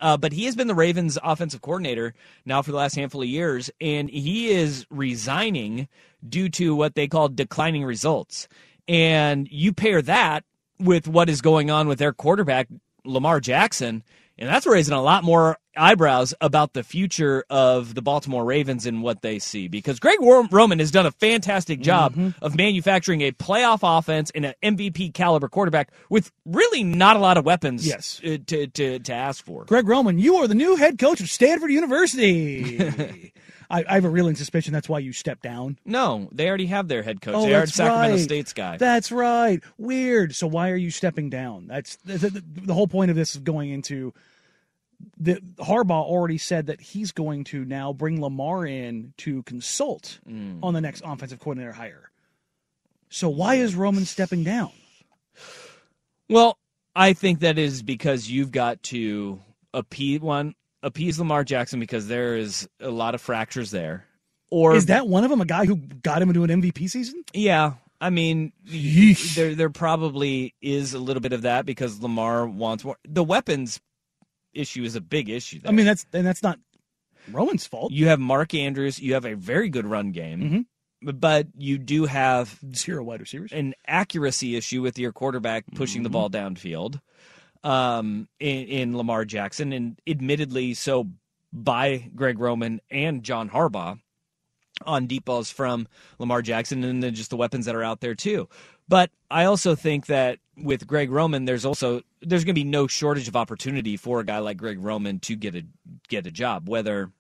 Uh, 0.01 0.17
but 0.17 0.33
he 0.33 0.47
has 0.47 0.57
been 0.57 0.67
the 0.67 0.75
Ravens' 0.75 1.19
offensive 1.23 1.61
coordinator 1.61 2.15
now 2.45 2.63
for 2.63 2.71
the 2.71 2.77
last 2.77 2.95
handful 2.95 3.23
of 3.23 3.29
years, 3.29 3.71
and 3.81 4.09
he 4.09 4.49
is 4.51 4.87
resigning 4.91 5.89
due 6.27 6.49
to 6.49 6.75
what 6.75 6.95
they 6.95 7.07
call 7.07 7.29
declining 7.29 7.85
results. 7.85 8.49
And 8.89 9.47
you 9.51 9.73
pair 9.73 10.03
that 10.03 10.45
with 10.79 11.07
what 11.07 11.29
is 11.29 11.43
going 11.43 11.71
on 11.71 11.87
with 11.87 11.99
their 11.99 12.13
quarterback, 12.13 12.69
Lamar 13.05 13.41
Jackson, 13.41 14.03
and 14.39 14.49
that's 14.49 14.67
raising 14.67 14.95
a 14.95 15.03
lot 15.03 15.23
more 15.23 15.59
eyebrows 15.77 16.35
about 16.41 16.73
the 16.73 16.83
future 16.83 17.45
of 17.51 17.95
the 17.95 18.03
Baltimore 18.03 18.45
Ravens 18.45 18.87
and 18.87 19.03
what 19.03 19.23
they 19.23 19.39
see. 19.39 19.69
Because 19.69 19.99
Greg 20.01 20.19
Roman 20.21 20.79
has 20.79 20.91
done 20.91 21.07
a 21.07 21.11
fantastic 21.13 21.81
job 21.81 22.15
of 22.43 22.57
manufacturing 22.57 23.21
a 23.23 23.33
playoff 23.33 23.81
offense 23.83 24.31
and 24.35 24.45
an 24.47 24.55
MVP 24.63 25.15
caliber 25.15 25.49
quarterback 25.49 25.91
with 26.09 26.33
really 26.45 26.83
not 26.83 27.17
a 27.17 27.21
lot 27.21 27.37
of 27.39 27.45
weapons 27.45 27.87
Yes. 27.87 28.21
uh, 28.25 28.39
to, 28.47 28.67
to, 28.67 28.99
to 28.99 29.13
ask 29.13 29.45
for. 29.45 29.65
Greg 29.65 29.87
Roman, 29.87 30.19
you 30.19 30.37
are 30.37 30.49
the 30.49 30.55
new 30.55 30.77
head 30.77 30.99
coach 30.99 31.21
of 31.21 31.29
Stanford 31.31 31.71
University. 31.71 33.33
I, 33.73 33.85
I 33.89 33.95
have 33.95 34.05
a 34.05 34.09
reeling 34.11 34.35
suspicion 34.35 34.73
that's 34.73 34.89
why 34.89 34.99
you 34.99 35.13
stepped 35.13 35.45
down. 35.45 35.79
No, 35.85 36.29
they 36.33 36.49
already 36.49 36.67
have 36.67 36.89
their 36.89 37.05
head 37.05 37.21
coach. 37.21 37.35
Oh, 37.37 37.43
they 37.43 37.55
are 37.55 37.61
that's 37.61 37.75
Sacramento 37.75 38.17
right. 38.17 38.23
State's 38.25 38.53
guy. 38.53 38.77
That's 38.79 39.13
right. 39.13 39.61
Weird. 39.79 40.35
So 40.35 40.49
why 40.49 40.71
are 40.71 40.77
you 40.77 40.91
stepping 40.91 41.31
down? 41.31 41.69
That's 41.69 41.95
the, 42.05 42.19
the, 42.19 42.43
the 42.63 42.75
whole 42.75 42.89
point 42.89 43.11
of 43.13 43.17
this 43.17 43.37
is 43.37 43.41
going 43.43 43.71
into 43.71 44.13
the 45.19 45.41
Harbaugh 45.59 46.05
already 46.05 46.39
said 46.39 46.67
that 46.67 46.81
he's 46.81 47.13
going 47.13 47.45
to 47.45 47.65
now 47.65 47.93
bring 47.93 48.21
Lamar 48.21 48.67
in 48.67 49.13
to 49.19 49.43
consult 49.45 50.19
Mm. 50.29 50.59
on 50.63 50.75
the 50.75 50.81
next 50.81 51.03
offensive 51.05 51.39
coordinator 51.41 51.73
hire. 51.73 52.11
So 53.09 53.29
why 53.29 53.57
is 53.57 53.75
Roman 53.75 54.05
stepping 54.05 54.45
down? 54.45 54.71
Well, 56.29 56.59
I 56.95 57.13
think 57.13 57.41
that 57.41 57.59
is 57.59 57.83
because 57.83 58.31
you've 58.31 58.53
got 58.53 58.83
to 58.85 59.41
appease 59.75 60.21
one, 60.21 60.55
appease 60.83 61.19
Lamar 61.19 61.45
Jackson 61.45 61.81
because 61.81 62.09
there 62.09 62.37
is 62.37 62.69
a 62.81 62.91
lot 62.91 63.15
of 63.15 63.21
fractures 63.21 63.71
there. 63.71 64.05
Or 64.51 64.75
Is 64.75 64.87
that 64.87 65.07
one 65.07 65.23
of 65.25 65.31
them 65.31 65.41
a 65.41 65.45
guy 65.45 65.65
who 65.65 65.77
got 65.77 66.21
him 66.23 66.29
into 66.29 66.43
an 66.45 66.51
MVP 66.51 66.89
season? 66.91 67.23
Yeah, 67.33 67.75
I 68.01 68.11
mean, 68.11 68.53
Yeesh. 68.67 69.35
there 69.37 69.55
there 69.55 69.71
probably 69.71 70.55
is 70.61 70.93
a 70.95 70.99
little 70.99 71.21
bit 71.21 71.33
of 71.33 71.43
that 71.43 71.67
because 71.67 72.01
Lamar 72.01 72.47
wants 72.49 72.83
more. 72.85 72.97
The 73.09 73.23
weapons 73.23 73.81
issue 74.55 74.83
is 74.85 74.97
a 74.97 75.01
big 75.01 75.29
issue. 75.29 75.61
There. 75.61 75.71
I 75.71 75.75
mean, 75.75 75.87
that's 75.87 76.07
and 76.13 76.27
that's 76.27 76.43
not 76.43 76.59
Roman's 77.31 77.67
fault. 77.67 77.93
you 77.93 78.07
have 78.09 78.19
Mark 78.21 78.55
Andrews, 78.55 78.99
you 79.01 79.15
have 79.15 79.25
a 79.25 79.35
very 79.35 79.69
good 79.69 79.87
run 79.87 80.11
game, 80.13 80.41
Mm-hmm. 81.03 81.11
but 81.19 81.47
you 81.57 81.79
do 81.79 82.07
have 82.07 82.59
Zero 82.75 83.03
wide 83.05 83.21
receivers. 83.21 83.53
an 83.53 83.75
accuracy 83.87 84.57
issue 84.57 84.83
with 84.83 84.99
your 84.99 85.13
quarterback 85.13 85.65
pushing 85.75 86.03
the 86.03 86.11
ball 86.11 86.29
downfield 86.31 87.01
um, 87.63 88.29
in, 88.39 88.67
in 88.67 88.97
Lamar 88.97 89.25
Jackson, 89.25 89.73
and 89.73 89.99
admittedly 90.07 90.75
so 90.75 91.09
by 91.53 92.11
Greg 92.15 92.39
Roman 92.39 92.81
and 92.91 93.23
John 93.23 93.51
Harbaugh 93.51 93.99
on 94.87 95.07
deep 95.07 95.27
balls 95.27 95.51
from 95.51 95.87
Lamar 96.19 96.41
Jackson, 96.43 96.83
and 96.85 97.03
then 97.03 97.15
just 97.15 97.29
the 97.31 97.37
weapons 97.37 97.67
that 97.67 97.75
are 97.75 97.83
out 97.83 98.01
there 98.01 98.15
too. 98.15 98.49
But 98.89 99.11
I 99.31 99.45
also 99.45 99.75
think 99.75 100.07
that 100.07 100.39
with 100.57 100.87
Greg 100.87 101.11
Roman, 101.11 101.45
there's 101.45 101.67
also 101.67 102.01
there's 102.23 102.45
going 102.45 102.55
to 102.55 102.61
be 102.61 102.65
no 102.65 102.87
shortage 102.87 103.29
of 103.29 103.37
opportunity 103.37 103.97
for 103.97 104.21
a 104.21 104.25
guy 104.25 104.39
like 104.39 104.57
Greg 104.57 104.79
Roman 104.81 105.21
to 105.21 105.37
get 105.37 105.55
a 105.55 105.65
get 106.09 106.27
a 106.27 106.31
job, 106.31 106.69
whether 106.69 107.11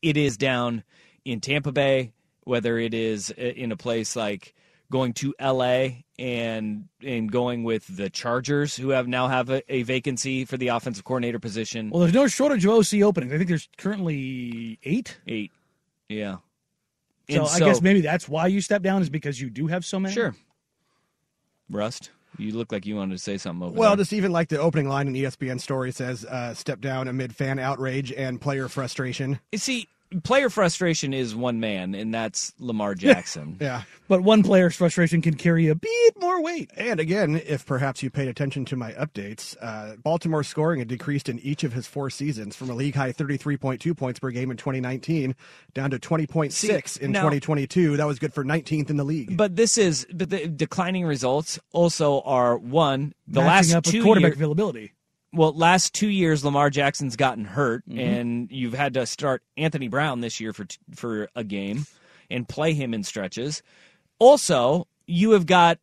it 0.00 0.16
is 0.16 0.36
down 0.36 0.84
in 1.24 1.40
Tampa 1.40 1.72
Bay, 1.72 2.12
whether 2.44 2.78
it 2.78 2.94
is 2.94 3.30
uh, 3.30 3.40
in 3.42 3.72
a 3.72 3.76
place 3.76 4.16
like 4.16 4.54
going 4.90 5.12
to 5.14 5.34
LA 5.40 5.88
and 6.18 6.88
and 7.02 7.32
going 7.32 7.64
with 7.64 7.96
the 7.96 8.10
Chargers, 8.10 8.76
who 8.76 8.90
have 8.90 9.08
now 9.08 9.28
have 9.28 9.50
a, 9.50 9.62
a 9.72 9.82
vacancy 9.82 10.44
for 10.44 10.56
the 10.56 10.68
offensive 10.68 11.04
coordinator 11.04 11.38
position. 11.38 11.90
Well, 11.90 12.00
there's 12.00 12.12
no 12.12 12.26
shortage 12.26 12.64
of 12.64 12.72
OC 12.72 13.02
openings. 13.02 13.32
I 13.32 13.38
think 13.38 13.48
there's 13.48 13.68
currently 13.78 14.78
eight. 14.84 15.18
Eight, 15.26 15.52
yeah. 16.08 16.36
So, 17.30 17.46
And 17.46 17.48
I 17.48 17.58
guess 17.60 17.80
maybe 17.80 18.00
that's 18.00 18.28
why 18.28 18.48
you 18.48 18.60
stepped 18.60 18.84
down 18.84 19.00
is 19.00 19.08
because 19.08 19.40
you 19.40 19.48
do 19.48 19.68
have 19.68 19.84
so 19.84 19.98
many. 19.98 20.14
sure. 20.14 20.34
Rust, 21.70 22.10
you 22.38 22.52
look 22.52 22.72
like 22.72 22.86
you 22.86 22.96
wanted 22.96 23.12
to 23.12 23.18
say 23.18 23.38
something 23.38 23.68
over 23.68 23.78
Well, 23.78 23.90
there. 23.90 23.98
just 24.04 24.12
even 24.12 24.32
like 24.32 24.48
the 24.48 24.58
opening 24.60 24.88
line 24.88 25.08
in 25.08 25.14
ESPN 25.14 25.60
story 25.60 25.92
says, 25.92 26.24
uh, 26.24 26.54
"Step 26.54 26.80
down 26.80 27.08
amid 27.08 27.34
fan 27.34 27.58
outrage 27.58 28.12
and 28.12 28.40
player 28.40 28.68
frustration." 28.68 29.38
You 29.52 29.58
see, 29.58 29.88
player 30.24 30.50
frustration 30.50 31.12
is 31.14 31.34
one 31.34 31.60
man, 31.60 31.94
and 31.94 32.12
that's 32.12 32.52
Lamar 32.58 32.94
Jackson. 32.94 33.56
Yeah, 33.60 33.82
But 34.08 34.22
one 34.22 34.42
player's 34.42 34.74
frustration 34.76 35.22
can 35.22 35.34
carry 35.34 35.68
a 35.68 35.74
bit 35.74 36.14
more 36.20 36.42
weight. 36.42 36.70
and 36.76 36.98
again, 37.00 37.40
if 37.46 37.64
perhaps 37.66 38.02
you 38.02 38.10
paid 38.10 38.28
attention 38.28 38.64
to 38.66 38.76
my 38.76 38.92
updates, 38.92 39.56
uh, 39.60 39.96
Baltimore's 40.02 40.48
scoring 40.48 40.78
had 40.80 40.88
decreased 40.88 41.28
in 41.28 41.38
each 41.40 41.64
of 41.64 41.72
his 41.72 41.86
four 41.86 42.10
seasons 42.10 42.56
from 42.56 42.70
a 42.70 42.74
league 42.74 42.94
high 42.94 43.12
33.2 43.12 43.96
points 43.96 44.18
per 44.20 44.30
game 44.30 44.50
in 44.50 44.56
2019 44.56 45.34
down 45.74 45.90
to 45.90 45.98
20.6 45.98 46.52
See, 46.52 47.04
in 47.04 47.12
now- 47.12 47.20
2022. 47.20 47.96
That 47.96 48.06
was 48.06 48.18
good 48.18 48.34
for 48.34 48.44
19th 48.44 48.90
in 48.90 48.96
the 48.96 49.04
league. 49.04 49.36
But 49.36 49.56
this 49.56 49.78
is 49.78 50.06
but 50.12 50.30
the 50.30 50.48
declining 50.48 51.04
results 51.06 51.58
also 51.72 52.20
are 52.22 52.56
one 52.58 53.14
the 53.26 53.40
Matching 53.40 53.46
last 53.46 53.74
up 53.74 53.84
with 53.86 53.92
two 53.92 54.02
quarterback 54.02 54.30
years. 54.30 54.36
availability. 54.36 54.92
Well, 55.32 55.52
last 55.54 55.94
two 55.94 56.08
years, 56.08 56.44
Lamar 56.44 56.68
Jackson's 56.70 57.16
gotten 57.16 57.44
hurt, 57.44 57.84
Mm-hmm. 57.88 57.98
and 57.98 58.50
you've 58.50 58.74
had 58.74 58.94
to 58.94 59.06
start 59.06 59.42
Anthony 59.56 59.88
Brown 59.88 60.20
this 60.20 60.40
year 60.40 60.52
for 60.52 60.66
for 60.94 61.28
a 61.34 61.42
game 61.44 61.86
and 62.30 62.48
play 62.48 62.74
him 62.74 62.92
in 62.94 63.02
stretches. 63.02 63.62
Also, 64.18 64.86
you 65.06 65.30
have 65.32 65.46
got 65.46 65.78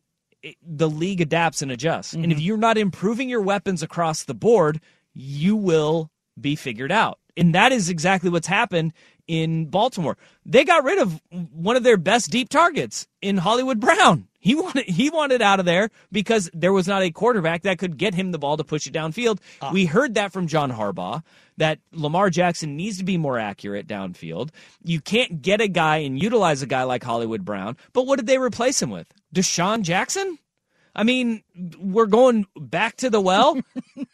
the 0.66 0.88
league 0.88 1.20
adapts 1.20 1.62
and 1.62 1.70
adjusts, 1.70 2.12
and 2.14 2.26
if 2.26 2.38
Mm-hmm. 2.38 2.40
you're 2.40 2.56
not 2.56 2.78
improving 2.78 3.28
your 3.28 3.42
weapons 3.42 3.82
across 3.82 4.24
the 4.24 4.34
board, 4.34 4.80
you 5.14 5.56
will 5.56 6.10
be 6.40 6.56
figured 6.56 6.92
out. 6.92 7.18
And 7.36 7.54
that 7.54 7.72
is 7.72 7.88
exactly 7.90 8.30
what's 8.30 8.46
happened 8.46 8.92
in 9.26 9.66
Baltimore. 9.66 10.16
They 10.46 10.64
got 10.64 10.84
rid 10.84 10.98
of 10.98 11.20
one 11.52 11.76
of 11.76 11.82
their 11.82 11.96
best 11.96 12.30
deep 12.30 12.48
targets 12.48 13.06
in 13.20 13.36
Hollywood 13.38 13.80
Brown. 13.80 14.26
He 14.40 14.54
wanted 14.54 14.86
he 14.86 15.10
wanted 15.10 15.42
out 15.42 15.60
of 15.60 15.66
there 15.66 15.90
because 16.10 16.50
there 16.54 16.72
was 16.72 16.88
not 16.88 17.02
a 17.02 17.10
quarterback 17.10 17.62
that 17.62 17.78
could 17.78 17.98
get 17.98 18.14
him 18.14 18.32
the 18.32 18.38
ball 18.38 18.56
to 18.56 18.64
push 18.64 18.86
it 18.86 18.94
downfield. 18.94 19.38
Ah. 19.60 19.70
We 19.70 19.84
heard 19.84 20.14
that 20.14 20.32
from 20.32 20.46
John 20.46 20.72
Harbaugh 20.72 21.22
that 21.58 21.78
Lamar 21.92 22.30
Jackson 22.30 22.74
needs 22.74 22.96
to 22.98 23.04
be 23.04 23.18
more 23.18 23.38
accurate 23.38 23.86
downfield. 23.86 24.50
You 24.82 25.00
can't 25.00 25.42
get 25.42 25.60
a 25.60 25.68
guy 25.68 25.98
and 25.98 26.20
utilize 26.20 26.62
a 26.62 26.66
guy 26.66 26.84
like 26.84 27.04
Hollywood 27.04 27.44
Brown. 27.44 27.76
But 27.92 28.06
what 28.06 28.16
did 28.16 28.26
they 28.26 28.38
replace 28.38 28.80
him 28.80 28.88
with? 28.88 29.12
DeSean 29.34 29.82
Jackson? 29.82 30.38
I 30.96 31.04
mean, 31.04 31.42
we're 31.78 32.06
going 32.06 32.46
back 32.56 32.96
to 32.96 33.10
the 33.10 33.20
well. 33.20 33.60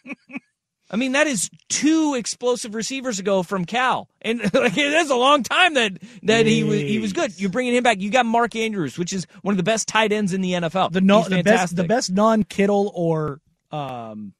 I 0.88 0.96
mean, 0.96 1.12
that 1.12 1.26
is 1.26 1.50
two 1.68 2.14
explosive 2.14 2.74
receivers 2.74 3.18
ago 3.18 3.42
from 3.42 3.64
Cal, 3.64 4.08
and 4.22 4.40
like 4.54 4.76
it 4.76 4.92
is 4.92 5.10
a 5.10 5.16
long 5.16 5.42
time 5.42 5.74
that 5.74 5.92
that 6.22 6.46
he 6.46 6.62
was 6.62 6.80
he 6.80 6.98
was 6.98 7.12
good. 7.12 7.38
You're 7.40 7.50
bringing 7.50 7.74
him 7.74 7.82
back. 7.82 8.00
You 8.00 8.10
got 8.10 8.26
Mark 8.26 8.54
Andrews, 8.54 8.96
which 8.96 9.12
is 9.12 9.26
one 9.42 9.52
of 9.52 9.56
the 9.56 9.64
best 9.64 9.88
tight 9.88 10.12
ends 10.12 10.32
in 10.32 10.40
the 10.40 10.52
NFL. 10.52 10.92
The 10.92 11.00
no, 11.00 11.22
the 11.22 11.42
best 11.42 11.74
the 11.74 11.84
best 11.84 12.12
non 12.12 12.44
Kittle 12.44 12.92
or 12.94 13.40
um, 13.72 14.32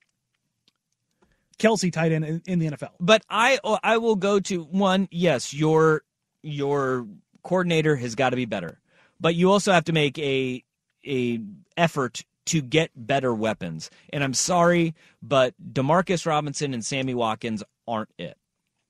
Kelce 1.59 1.93
tight 1.93 2.13
end 2.13 2.25
in, 2.25 2.43
in 2.47 2.59
the 2.61 2.71
NFL. 2.71 2.91
But 3.01 3.23
I 3.29 3.59
I 3.83 3.99
will 3.99 4.17
go 4.17 4.39
to 4.41 4.63
one. 4.63 5.09
Yes, 5.11 5.53
your 5.53 6.03
your 6.43 7.07
coordinator 7.43 7.97
has 7.97 8.15
got 8.15 8.31
to 8.31 8.37
be 8.37 8.45
better, 8.45 8.79
but 9.21 9.35
you 9.35 9.51
also 9.51 9.73
have 9.73 9.85
to 9.85 9.93
make 9.93 10.17
a 10.19 10.63
a 11.05 11.41
effort 11.77 12.25
to 12.47 12.61
get 12.63 12.91
better 12.95 13.33
weapons. 13.35 13.91
And 14.13 14.25
I'm 14.25 14.35
sorry, 14.35 14.95
but 15.23 15.55
Demarcus 15.73 16.27
Robinson 16.27 16.75
and 16.75 16.85
Sammy 16.85 17.15
Watkins 17.15 17.63
aren't 17.87 18.11
it. 18.19 18.37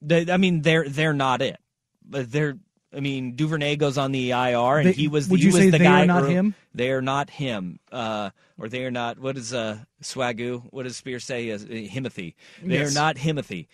They, 0.03 0.31
I 0.31 0.37
mean, 0.37 0.63
they're 0.63 0.89
they're 0.89 1.13
not 1.15 1.43
it. 1.43 1.59
But 2.05 2.31
they're. 2.31 2.57
I 2.95 3.01
mean, 3.01 3.35
Duvernay 3.35 3.77
goes 3.77 3.99
on 3.99 4.13
the 4.13 4.31
IR, 4.31 4.79
and 4.79 4.89
They- 4.89 4.93
he 4.93 5.09
was. 5.09 5.29
would 5.29 5.41
he 5.41 5.47
you 5.47 5.53
was 5.53 5.61
say 5.61 5.71
the 5.71 5.79
they 5.79 5.85
guy 5.85 6.03
are 6.05 6.07
not 6.07 6.29
him? 6.29 6.55
They 6.75 6.91
are 6.93 7.03
not 7.03 7.29
him, 7.29 7.79
uh, 7.93 8.31
or 8.59 8.69
they 8.69 8.85
are 8.85 8.91
not. 8.91 9.19
What 9.19 9.35
does 9.35 9.53
uh, 9.53 9.79
Swagoo? 10.03 10.63
What 10.71 10.85
does 10.85 10.97
Spear 10.97 11.19
say? 11.21 11.51
Uh, 11.51 11.59
Himothy. 11.59 12.35
They 12.63 12.79
Yes. 12.79 12.91
are 12.93 12.95
not 12.95 13.17
Himothy. 13.17 13.67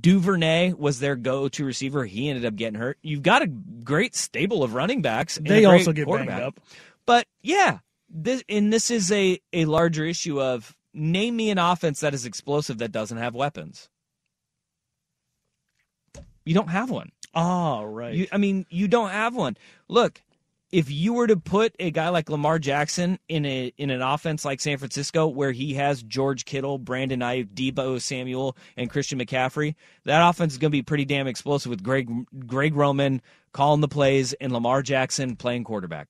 Duvernay 0.00 0.72
was 0.72 1.00
their 1.00 1.16
go-to 1.16 1.64
receiver. 1.64 2.04
He 2.06 2.28
ended 2.28 2.44
up 2.46 2.56
getting 2.56 2.78
hurt. 2.78 2.98
You've 3.02 3.22
got 3.22 3.42
a 3.42 3.46
great 3.46 4.14
stable 4.14 4.62
of 4.62 4.74
running 4.74 5.02
backs. 5.02 5.36
and 5.36 5.46
They 5.46 5.64
also 5.66 5.92
get 5.92 6.08
banged 6.08 6.30
up. 6.30 6.58
But 7.04 7.26
yeah, 7.42 7.78
this 8.08 8.42
and 8.48 8.72
this 8.72 8.90
is 8.90 9.10
a 9.12 9.40
a 9.52 9.64
larger 9.64 10.04
issue 10.04 10.40
of 10.40 10.76
name 10.94 11.36
me 11.36 11.50
an 11.50 11.58
offense 11.58 12.00
that 12.00 12.14
is 12.14 12.24
explosive 12.24 12.78
that 12.78 12.92
doesn't 12.92 13.18
have 13.18 13.34
weapons. 13.34 13.88
You 16.44 16.54
don't 16.54 16.68
have 16.68 16.90
one. 16.90 17.10
Oh, 17.34 17.84
right. 17.84 18.14
You, 18.14 18.26
I 18.32 18.38
mean, 18.38 18.64
you 18.70 18.88
don't 18.88 19.10
have 19.10 19.34
one. 19.34 19.56
Look, 19.88 20.22
if 20.72 20.90
you 20.90 21.12
were 21.12 21.26
to 21.26 21.36
put 21.36 21.74
a 21.78 21.90
guy 21.90 22.08
like 22.08 22.30
Lamar 22.30 22.58
Jackson 22.58 23.18
in 23.28 23.44
a 23.44 23.72
in 23.76 23.90
an 23.90 24.02
offense 24.02 24.44
like 24.44 24.60
San 24.60 24.78
Francisco, 24.78 25.26
where 25.26 25.52
he 25.52 25.74
has 25.74 26.02
George 26.02 26.44
Kittle, 26.44 26.78
Brandon 26.78 27.20
Aiyuk, 27.20 27.52
Deebo 27.52 28.00
Samuel, 28.00 28.56
and 28.76 28.90
Christian 28.90 29.18
McCaffrey, 29.18 29.74
that 30.04 30.28
offense 30.28 30.54
is 30.54 30.58
going 30.58 30.70
to 30.70 30.76
be 30.76 30.82
pretty 30.82 31.04
damn 31.04 31.26
explosive 31.26 31.70
with 31.70 31.82
Greg 31.82 32.10
Greg 32.46 32.74
Roman 32.74 33.20
calling 33.52 33.80
the 33.80 33.88
plays 33.88 34.32
and 34.34 34.52
Lamar 34.52 34.82
Jackson 34.82 35.36
playing 35.36 35.64
quarterback. 35.64 36.08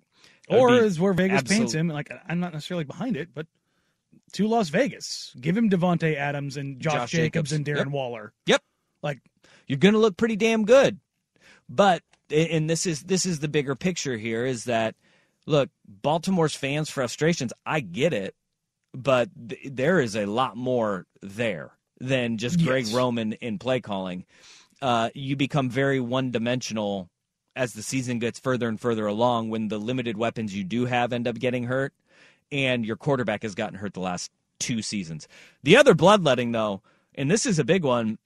Or 0.48 0.72
is 0.74 1.00
where 1.00 1.12
Vegas 1.12 1.42
paints 1.42 1.72
him. 1.74 1.88
Like 1.88 2.10
I'm 2.28 2.40
not 2.40 2.52
necessarily 2.52 2.84
behind 2.84 3.16
it, 3.16 3.30
but 3.34 3.46
to 4.32 4.46
Las 4.46 4.68
Vegas. 4.68 5.34
Give 5.40 5.56
him 5.56 5.70
Davante 5.70 6.16
Adams 6.16 6.56
and 6.56 6.80
Josh, 6.80 6.92
Josh 6.92 7.10
Jacobs, 7.10 7.50
Jacobs. 7.50 7.52
and 7.52 7.64
Darren 7.66 7.86
Yep. 7.86 7.88
Waller. 7.88 8.32
Yep. 8.46 8.62
Like 9.02 9.20
you're 9.66 9.78
going 9.78 9.94
to 9.94 10.00
look 10.00 10.16
pretty 10.16 10.36
damn 10.36 10.64
good. 10.64 10.98
But 11.68 12.02
and 12.30 12.68
this 12.70 12.86
is 12.86 13.02
this 13.02 13.26
is 13.26 13.40
the 13.40 13.48
bigger 13.48 13.74
picture 13.74 14.16
here 14.16 14.44
is 14.46 14.64
that 14.64 14.94
look, 15.46 15.70
Baltimore's 15.86 16.54
fans 16.54 16.90
frustrations, 16.90 17.52
I 17.64 17.80
get 17.80 18.12
it, 18.12 18.34
but 18.92 19.28
th- 19.48 19.60
there 19.72 20.00
is 20.00 20.16
a 20.16 20.26
lot 20.26 20.56
more 20.56 21.06
there 21.22 21.72
than 22.00 22.36
just 22.38 22.62
Greg 22.62 22.84
Yes. 22.86 22.94
Roman 22.94 23.32
in 23.34 23.58
play 23.58 23.80
calling. 23.80 24.24
Uh, 24.82 25.08
you 25.14 25.36
become 25.36 25.70
very 25.70 26.00
one-dimensional 26.00 27.08
as 27.56 27.72
the 27.72 27.82
season 27.82 28.18
gets 28.18 28.38
further 28.38 28.68
and 28.68 28.78
further 28.78 29.06
along 29.06 29.50
when 29.50 29.68
the 29.68 29.78
limited 29.78 30.16
weapons 30.16 30.54
you 30.54 30.62
do 30.62 30.84
have 30.84 31.12
end 31.12 31.26
up 31.26 31.38
getting 31.38 31.64
hurt 31.64 31.92
and 32.52 32.84
your 32.84 32.96
quarterback 32.96 33.42
has 33.42 33.54
gotten 33.54 33.78
hurt 33.78 33.94
the 33.94 34.00
last 34.00 34.30
two 34.60 34.82
seasons. 34.82 35.26
The 35.62 35.76
other 35.76 35.94
bloodletting 35.94 36.52
though, 36.52 36.82
and 37.14 37.30
this 37.30 37.46
is 37.46 37.58
a 37.58 37.64
big 37.64 37.82
one, 37.82 38.18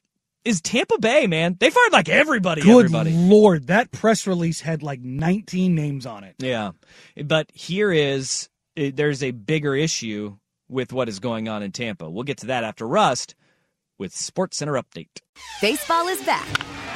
is 0.45 0.61
Tampa 0.61 0.99
Bay, 0.99 1.27
man. 1.27 1.57
They 1.59 1.71
fired 1.71 1.93
like 1.93 2.09
everybody, 2.09 2.63
good 2.63 2.87
everybody. 2.87 3.13
lord, 3.13 3.69
that 3.69 3.93
press 3.93 4.27
release 4.27 4.61
had 4.61 4.83
like 4.83 5.01
19 5.01 5.75
names 5.75 6.07
on 6.07 6.25
it. 6.25 6.35
Yeah. 6.39 6.73
But 7.23 7.51
here 7.53 7.93
is 7.93 8.49
eh, 8.77 8.91
there's 8.95 9.23
a 9.23 9.31
bigger 9.31 9.75
issue 9.75 10.37
with 10.69 10.93
what 10.93 11.09
is 11.09 11.19
going 11.19 11.49
on 11.49 11.63
in 11.63 11.73
Tampa. 11.73 12.09
We'll 12.09 12.25
get 12.25 12.39
to 12.39 12.47
that 12.47 12.65
after 12.65 12.87
Rust 12.87 13.35
with 13.99 14.15
Sports 14.15 14.57
Center 14.57 14.75
update. 14.75 15.21
Baseball 15.61 16.09
is 16.09 16.23
back, 16.25 16.49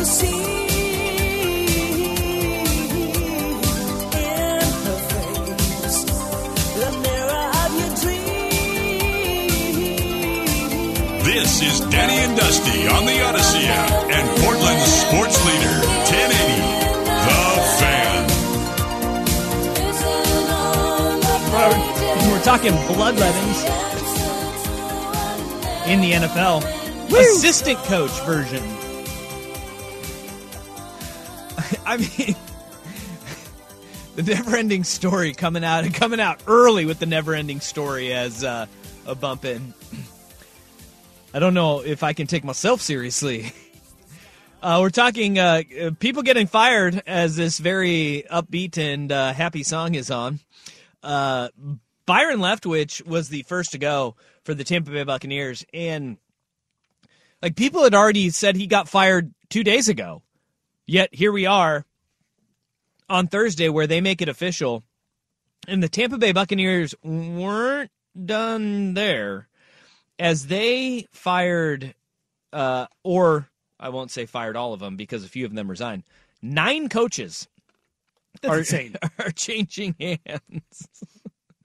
This 0.00 0.22
is 11.60 11.80
Danny 11.90 12.16
and 12.16 12.34
Dusty 12.34 12.88
on 12.88 13.04
the 13.04 13.12
Audacy 13.12 13.66
app 13.68 13.90
and 14.10 14.40
Portland's 14.40 14.90
sports 14.90 15.36
leader, 15.44 15.84
1080, 16.08 16.62
The 17.26 17.60
Fan. 17.76 18.24
We're 22.30 22.42
talking 22.42 22.72
bloodlettings 22.88 23.64
in 25.86 26.00
the 26.00 26.12
NFL. 26.12 26.64
Assistant 27.12 27.78
coach 27.80 28.18
version. 28.22 28.79
I 31.86 31.96
mean, 31.96 32.36
the 34.16 34.22
never-ending 34.22 34.84
story 34.84 35.32
coming 35.32 35.64
out 35.64 35.84
and 35.84 35.94
coming 35.94 36.20
out 36.20 36.42
early 36.46 36.84
with 36.84 36.98
the 36.98 37.06
never-ending 37.06 37.60
story 37.60 38.12
as 38.12 38.44
uh, 38.44 38.66
a 39.06 39.14
bump 39.14 39.44
in. 39.44 39.74
I 41.32 41.38
don't 41.38 41.54
know 41.54 41.80
if 41.80 42.02
I 42.02 42.12
can 42.12 42.26
take 42.26 42.44
myself 42.44 42.80
seriously. 42.80 43.52
Uh, 44.62 44.78
we're 44.82 44.90
talking 44.90 45.38
uh, 45.38 45.62
people 46.00 46.22
getting 46.22 46.46
fired 46.46 47.02
as 47.06 47.34
this 47.34 47.58
very 47.58 48.24
upbeat 48.30 48.76
and 48.76 49.10
uh, 49.10 49.32
happy 49.32 49.62
song 49.62 49.94
is 49.94 50.10
on. 50.10 50.38
Uh, 51.02 51.48
Byron 52.04 52.40
Leftwich 52.40 53.06
was 53.06 53.30
the 53.30 53.42
first 53.44 53.72
to 53.72 53.78
go 53.78 54.16
for 54.44 54.52
the 54.52 54.62
Tampa 54.64 54.90
Bay 54.90 55.04
Buccaneers, 55.04 55.64
and 55.72 56.18
like 57.40 57.56
people 57.56 57.84
had 57.84 57.94
already 57.94 58.28
said 58.28 58.54
he 58.54 58.66
got 58.66 58.86
fired 58.86 59.32
two 59.48 59.64
days 59.64 59.88
ago. 59.88 60.22
Yet 60.86 61.14
here 61.14 61.32
we 61.32 61.46
are 61.46 61.84
on 63.08 63.26
Thursday 63.26 63.68
where 63.68 63.86
they 63.86 64.00
make 64.00 64.22
it 64.22 64.28
official, 64.28 64.82
and 65.68 65.82
the 65.82 65.88
Tampa 65.88 66.18
Bay 66.18 66.32
Buccaneers 66.32 66.94
weren't 67.02 67.90
done 68.26 68.94
there 68.94 69.48
as 70.18 70.46
they 70.46 71.06
fired, 71.12 71.94
uh, 72.52 72.86
or 73.02 73.48
I 73.78 73.88
won't 73.88 74.10
say 74.10 74.26
fired 74.26 74.56
all 74.56 74.72
of 74.72 74.80
them 74.80 74.96
because 74.96 75.24
a 75.24 75.28
few 75.28 75.46
of 75.46 75.54
them 75.54 75.68
resigned. 75.68 76.04
Nine 76.42 76.88
coaches 76.88 77.48
That's 78.40 78.54
are, 78.54 78.58
insane. 78.58 78.96
are 79.18 79.30
changing 79.30 79.96
hands 79.98 80.88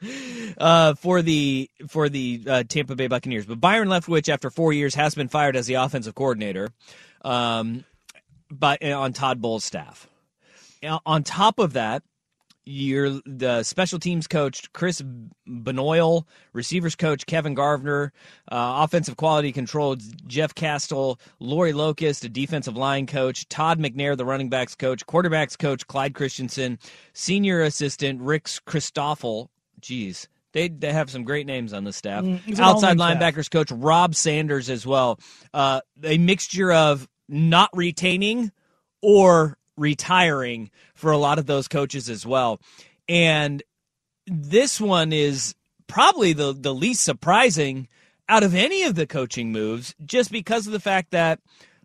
uh, 0.57 0.93
for 0.95 1.21
the 1.21 1.69
for 1.87 2.09
the 2.09 2.41
uh, 2.47 2.63
Tampa 2.67 2.95
Bay 2.95 3.07
Buccaneers. 3.07 3.45
But 3.45 3.59
Byron 3.59 3.89
Leftwich, 3.89 4.29
after 4.29 4.49
four 4.49 4.73
years, 4.73 4.95
has 4.95 5.15
been 5.15 5.27
fired 5.27 5.55
as 5.55 5.67
the 5.67 5.75
offensive 5.75 6.15
coordinator, 6.15 6.69
um, 7.23 7.83
by 8.51 8.77
on 8.77 9.13
Todd 9.13 9.41
Bowles' 9.41 9.63
staff. 9.63 10.07
On 11.05 11.23
top 11.23 11.57
of 11.59 11.73
that, 11.73 12.03
you're 12.67 13.21
the 13.25 13.63
special 13.63 13.99
teams 13.99 14.27
coach 14.27 14.71
Chris 14.73 15.01
Boniol, 15.45 16.27
receivers 16.51 16.95
coach 16.95 17.25
Kevin 17.25 17.53
Garver, 17.53 18.11
uh, 18.51 18.81
offensive 18.83 19.17
quality 19.17 19.51
control 19.51 19.95
Jeff 20.27 20.55
Castle, 20.55 21.19
Lori 21.39 21.73
Locust, 21.73 22.23
a 22.25 22.29
defensive 22.29 22.75
line 22.75 23.05
coach, 23.05 23.47
Todd 23.49 23.79
McNair, 23.79 24.17
the 24.17 24.25
running 24.25 24.49
backs 24.49 24.75
coach, 24.75 25.05
quarterbacks 25.05 25.57
coach 25.57 25.85
Clyde 25.87 26.15
Christensen, 26.15 26.79
senior 27.13 27.61
assistant 27.61 28.21
Rick 28.21 28.45
Christophel. 28.45 29.49
Jeez. 29.79 30.27
They, 30.53 30.69
they 30.69 30.93
have 30.93 31.09
some 31.11 31.23
great 31.23 31.45
names 31.45 31.73
on 31.73 31.83
the 31.83 31.91
staff. 31.91 32.23
Mm, 32.23 32.59
Outside 32.59 32.97
all-name 32.97 32.97
staff. 32.97 33.35
linebackers 33.35 33.51
coach 33.51 33.71
Rob 33.71 34.15
Sanders 34.15 34.69
as 34.69 34.87
well. 34.87 35.19
Uh, 35.53 35.81
a 36.03 36.17
mixture 36.17 36.71
of 36.71 37.07
not 37.27 37.69
retaining 37.73 38.51
or 39.01 39.57
retiring 39.77 40.69
for 40.93 41.11
a 41.11 41.17
lot 41.17 41.39
of 41.39 41.45
those 41.45 41.67
coaches 41.67 42.09
as 42.09 42.25
well. 42.25 42.59
And 43.07 43.61
this 44.27 44.79
one 44.79 45.13
is 45.13 45.55
probably 45.87 46.33
the, 46.33 46.53
the 46.53 46.73
least 46.73 47.03
surprising 47.03 47.87
out 48.27 48.43
of 48.43 48.55
any 48.55 48.83
of 48.83 48.95
the 48.95 49.05
coaching 49.05 49.51
moves, 49.51 49.93
just 50.03 50.31
because 50.31 50.65
of 50.65 50.73
the 50.73 50.79
fact 50.79 51.11
that 51.11 51.39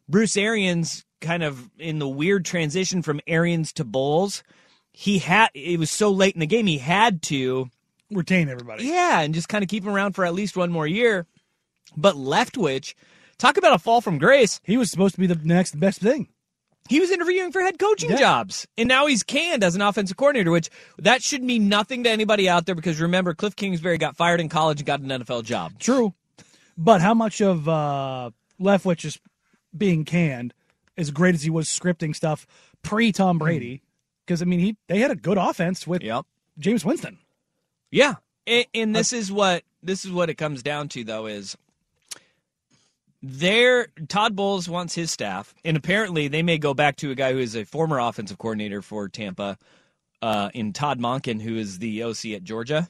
Bruce 0.09 0.37
Arians 0.37 1.05
kind 1.21 1.43
of 1.43 1.71
in 1.79 1.99
the 1.99 2.09
weird 2.09 2.45
transition 2.45 3.03
from 3.03 3.21
Arians 3.27 3.73
to 3.75 3.85
Bowles, 3.85 4.43
he 4.93 5.19
had 5.19 5.51
it 5.55 5.79
was 5.79 5.91
so 5.91 6.11
late 6.11 6.35
in 6.35 6.41
the 6.41 6.47
game 6.47 6.67
he 6.67 6.79
had 6.79 7.23
to 7.23 7.71
Retain 8.11 8.49
everybody. 8.49 8.87
yeah, 8.87 9.21
and 9.21 9.35
just 9.35 9.49
kind 9.49 9.63
of 9.63 9.69
keep 9.69 9.85
him 9.85 9.91
around 9.91 10.15
for 10.15 10.25
at 10.25 10.35
least 10.35 10.57
one 10.57 10.73
more 10.73 10.87
year. 10.87 11.27
But 11.97 12.17
Leftwich, 12.17 12.95
talk 13.41 13.57
about 13.57 13.73
a 13.73 13.79
fall 13.79 14.01
from 14.01 14.19
grace. 14.19 14.61
He 14.65 14.77
was 14.77 14.91
supposed 14.91 15.15
to 15.17 15.21
be 15.21 15.27
the 15.27 15.35
next 15.43 15.79
best 15.81 16.01
thing. 16.01 16.29
He 16.89 16.99
was 17.01 17.11
interviewing 17.11 17.53
for 17.53 17.61
head 17.61 17.79
coaching 17.79 18.11
Yeah. 18.11 18.17
jobs, 18.19 18.67
and 18.77 18.89
now 18.89 19.07
he's 19.07 19.23
canned 19.23 19.63
as 19.63 19.75
an 19.75 19.81
offensive 19.83 20.17
coordinator, 20.17 20.51
which 20.51 20.71
that 20.99 21.23
should 21.23 21.43
mean 21.43 21.69
nothing 21.69 22.05
to 22.05 22.11
anybody 22.11 22.49
out 22.49 22.67
there 22.67 22.75
because 22.75 23.01
remember, 23.01 23.35
Cliff 23.35 23.55
Kingsbury 23.57 23.97
got 23.99 24.17
fired 24.17 24.41
in 24.41 24.49
college 24.49 24.81
and 24.81 24.87
got 24.87 25.01
an 25.01 25.09
NFL 25.11 25.43
job. 25.45 25.73
True. 25.79 26.15
But 26.77 27.01
how 27.01 27.15
much 27.15 27.41
of 27.41 27.69
uh, 27.69 28.31
Leftwich 28.61 29.05
is 29.05 29.19
being 29.77 30.05
canned, 30.05 30.53
as 30.97 31.11
great 31.11 31.35
as 31.35 31.43
he 31.43 31.51
was 31.51 31.69
scripting 31.69 32.15
stuff 32.17 32.47
pre 32.83 33.13
Tom 33.13 33.39
Brady? 33.39 33.83
Because 34.27 34.43
I 34.43 34.45
mean, 34.47 34.61
he 34.61 34.77
they 34.89 34.99
had 34.99 35.11
a 35.13 35.17
good 35.17 35.39
offense 35.39 35.87
with 35.87 36.03
Yep. 36.03 36.25
Jameis 36.59 36.85
Winston. 36.85 37.19
Yeah, 37.93 38.15
and, 38.47 38.67
and 38.75 38.97
this 38.97 39.13
is 39.13 39.31
what 39.31 39.63
this 39.83 40.05
is 40.05 40.11
what 40.11 40.29
it 40.31 40.35
comes 40.35 40.63
down 40.63 40.89
to, 40.91 41.05
though, 41.05 41.27
is 41.27 41.57
there. 43.23 43.89
Todd 44.09 44.37
Bowles 44.37 44.69
wants 44.69 44.95
his 44.95 45.11
staff, 45.11 45.55
and 45.65 45.77
apparently 45.77 46.29
they 46.29 46.43
may 46.43 46.59
go 46.59 46.75
back 46.75 46.97
to 46.97 47.11
a 47.11 47.15
guy 47.15 47.33
who 47.33 47.39
is 47.39 47.57
a 47.57 47.65
former 47.65 47.99
offensive 47.99 48.39
coordinator 48.39 48.83
for 48.83 49.09
Tampa, 49.09 49.59
uh, 50.23 50.51
in 50.55 50.73
Todd 50.73 51.01
Monken, 51.01 51.41
who 51.41 51.57
is 51.57 51.79
the 51.79 52.03
OC 52.03 52.27
at 52.35 52.45
Georgia. 52.45 52.89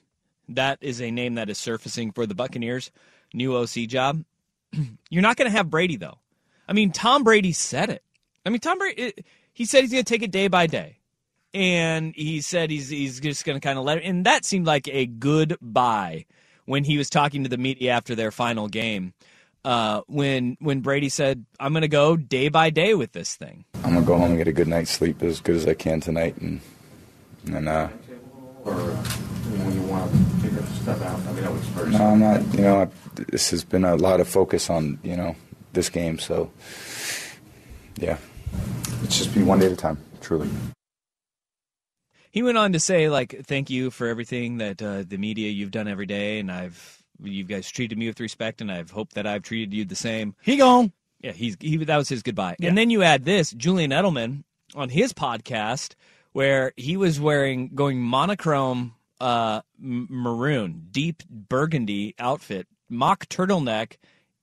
That 0.48 0.78
is 0.80 1.00
a 1.00 1.10
name 1.10 1.34
that 1.34 1.48
is 1.48 1.58
surfacing 1.58 2.12
for 2.12 2.26
the 2.26 2.34
Buccaneers' 2.34 2.90
new 3.32 3.56
OC 3.56 3.86
job. 3.86 4.24
You're 5.10 5.22
not 5.22 5.36
going 5.36 5.50
to 5.50 5.56
have 5.56 5.70
Brady 5.70 5.96
though. 5.96 6.18
I 6.68 6.72
mean, 6.72 6.92
Tom 6.92 7.22
Brady 7.22 7.52
said 7.52 7.90
it. 7.90 8.02
I 8.44 8.50
mean, 8.50 8.60
Tom 8.60 8.78
Brady. 8.78 9.02
It, 9.02 9.24
he 9.52 9.64
said 9.64 9.82
he's 9.82 9.92
going 9.92 10.04
to 10.04 10.12
take 10.12 10.22
it 10.22 10.30
day 10.30 10.48
by 10.48 10.66
day 10.66 11.00
and 11.52 12.14
he 12.14 12.40
said 12.40 12.70
he's 12.70 12.88
he's 12.88 13.20
just 13.20 13.44
going 13.44 13.58
to 13.58 13.64
kind 13.64 13.78
of 13.78 13.84
let 13.84 13.98
it. 13.98 14.04
And 14.04 14.24
that 14.26 14.44
seemed 14.44 14.66
like 14.66 14.88
a 14.88 15.06
good 15.06 15.56
buy 15.60 16.26
when 16.64 16.84
he 16.84 16.98
was 16.98 17.10
talking 17.10 17.42
to 17.42 17.50
the 17.50 17.58
media 17.58 17.92
after 17.92 18.14
their 18.14 18.30
final 18.30 18.68
game. 18.68 19.12
Uh, 19.64 20.00
when 20.06 20.56
when 20.60 20.80
Brady 20.80 21.08
said, 21.08 21.44
"I'm 21.58 21.72
going 21.72 21.82
to 21.82 21.88
go 21.88 22.16
day 22.16 22.48
by 22.48 22.70
day 22.70 22.94
with 22.94 23.12
this 23.12 23.36
thing." 23.36 23.64
I'm 23.84 23.94
gonna 23.94 24.06
go 24.06 24.16
home 24.16 24.30
and 24.30 24.38
get 24.38 24.48
a 24.48 24.52
good 24.52 24.68
night's 24.68 24.90
sleep 24.90 25.22
as 25.22 25.40
good 25.40 25.56
as 25.56 25.66
I 25.66 25.74
can 25.74 26.00
tonight, 26.00 26.36
and 26.38 26.60
and 27.46 27.68
uh, 27.68 27.88
or 28.64 28.74
when 28.74 29.74
you 29.74 29.82
want 29.82 29.90
want 30.00 30.12
to 30.12 30.48
figure 30.48 30.66
stuff 30.66 31.02
out? 31.02 31.20
I 31.20 31.32
mean, 31.32 31.42
that 31.42 31.52
was 31.52 31.66
first. 31.68 31.98
No, 31.98 32.04
I'm 32.04 32.20
not. 32.20 32.54
You 32.54 32.62
know, 32.62 32.82
I, 32.82 32.88
this 33.28 33.50
has 33.50 33.64
been 33.64 33.84
a 33.84 33.96
lot 33.96 34.20
of 34.20 34.28
focus 34.28 34.70
on 34.70 34.98
you 35.02 35.16
know 35.16 35.36
this 35.72 35.88
game. 35.88 36.18
So, 36.18 36.50
yeah, 37.96 38.18
it's 39.02 39.18
just 39.18 39.34
be 39.34 39.42
one 39.42 39.58
day 39.58 39.66
at 39.66 39.72
a 39.72 39.76
time. 39.76 39.98
Truly. 40.20 40.48
He 42.32 42.42
went 42.42 42.58
on 42.58 42.72
to 42.74 42.80
say, 42.80 43.08
like, 43.08 43.44
thank 43.44 43.70
you 43.70 43.90
for 43.90 44.06
everything 44.06 44.58
that 44.58 44.80
uh, 44.80 45.02
the 45.06 45.18
media 45.18 45.50
you've 45.50 45.72
done 45.72 45.88
every 45.88 46.06
day, 46.06 46.38
and 46.38 46.50
I've 46.50 46.99
you 47.22 47.44
guys 47.44 47.70
treated 47.70 47.98
me 47.98 48.06
with 48.06 48.20
respect, 48.20 48.60
and 48.60 48.70
I've 48.70 48.90
hoped 48.90 49.14
that 49.14 49.26
I've 49.26 49.42
treated 49.42 49.74
you 49.74 49.84
the 49.84 49.94
same. 49.96 50.34
He 50.42 50.56
gone. 50.56 50.92
Yeah, 51.20 51.32
he's 51.32 51.56
he 51.60 51.76
that 51.76 51.96
was 51.96 52.08
his 52.08 52.22
goodbye. 52.22 52.56
Yeah. 52.58 52.68
And 52.68 52.78
then 52.78 52.90
you 52.90 53.02
add 53.02 53.24
this, 53.24 53.50
Julian 53.52 53.90
Edelman 53.90 54.44
on 54.74 54.88
his 54.88 55.12
podcast 55.12 55.94
where 56.32 56.72
he 56.76 56.96
was 56.96 57.20
wearing 57.20 57.70
going 57.74 58.00
monochrome 58.00 58.94
uh 59.20 59.60
m- 59.82 60.06
maroon, 60.08 60.86
deep 60.90 61.22
burgundy 61.28 62.14
outfit, 62.18 62.66
mock 62.88 63.26
turtleneck 63.26 63.96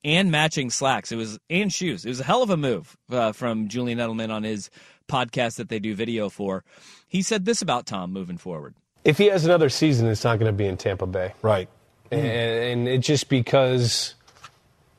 and 0.04 0.30
matching 0.30 0.70
slacks. 0.70 1.12
It 1.12 1.16
was 1.16 1.40
and 1.50 1.74
shoes. 1.74 2.06
It 2.06 2.10
was 2.10 2.20
a 2.20 2.24
hell 2.24 2.44
of 2.44 2.50
a 2.50 2.58
move 2.58 2.96
uh, 3.10 3.32
from 3.32 3.68
Julian 3.70 3.98
Edelman 4.00 4.32
on 4.32 4.44
his 4.44 4.70
podcast 5.08 5.56
that 5.56 5.70
they 5.70 5.80
do 5.80 5.96
video 5.96 6.30
for. 6.30 6.64
He 7.08 7.22
said 7.22 7.46
this 7.46 7.62
about 7.62 7.86
Tom 7.86 8.14
moving 8.14 8.38
forward. 8.38 8.76
if 9.04 9.18
he 9.18 9.26
has 9.28 9.46
another 9.46 9.70
season, 9.70 10.08
it's 10.08 10.24
not 10.24 10.38
going 10.38 10.52
to 10.52 10.56
be 10.56 10.68
in 10.68 10.78
Tampa 10.78 11.08
Bay. 11.08 11.34
Right. 11.42 11.70
Mm. 12.12 12.18
And, 12.18 12.26
and 12.26 12.88
it's 12.88 13.08
just 13.08 13.30
because 13.30 14.16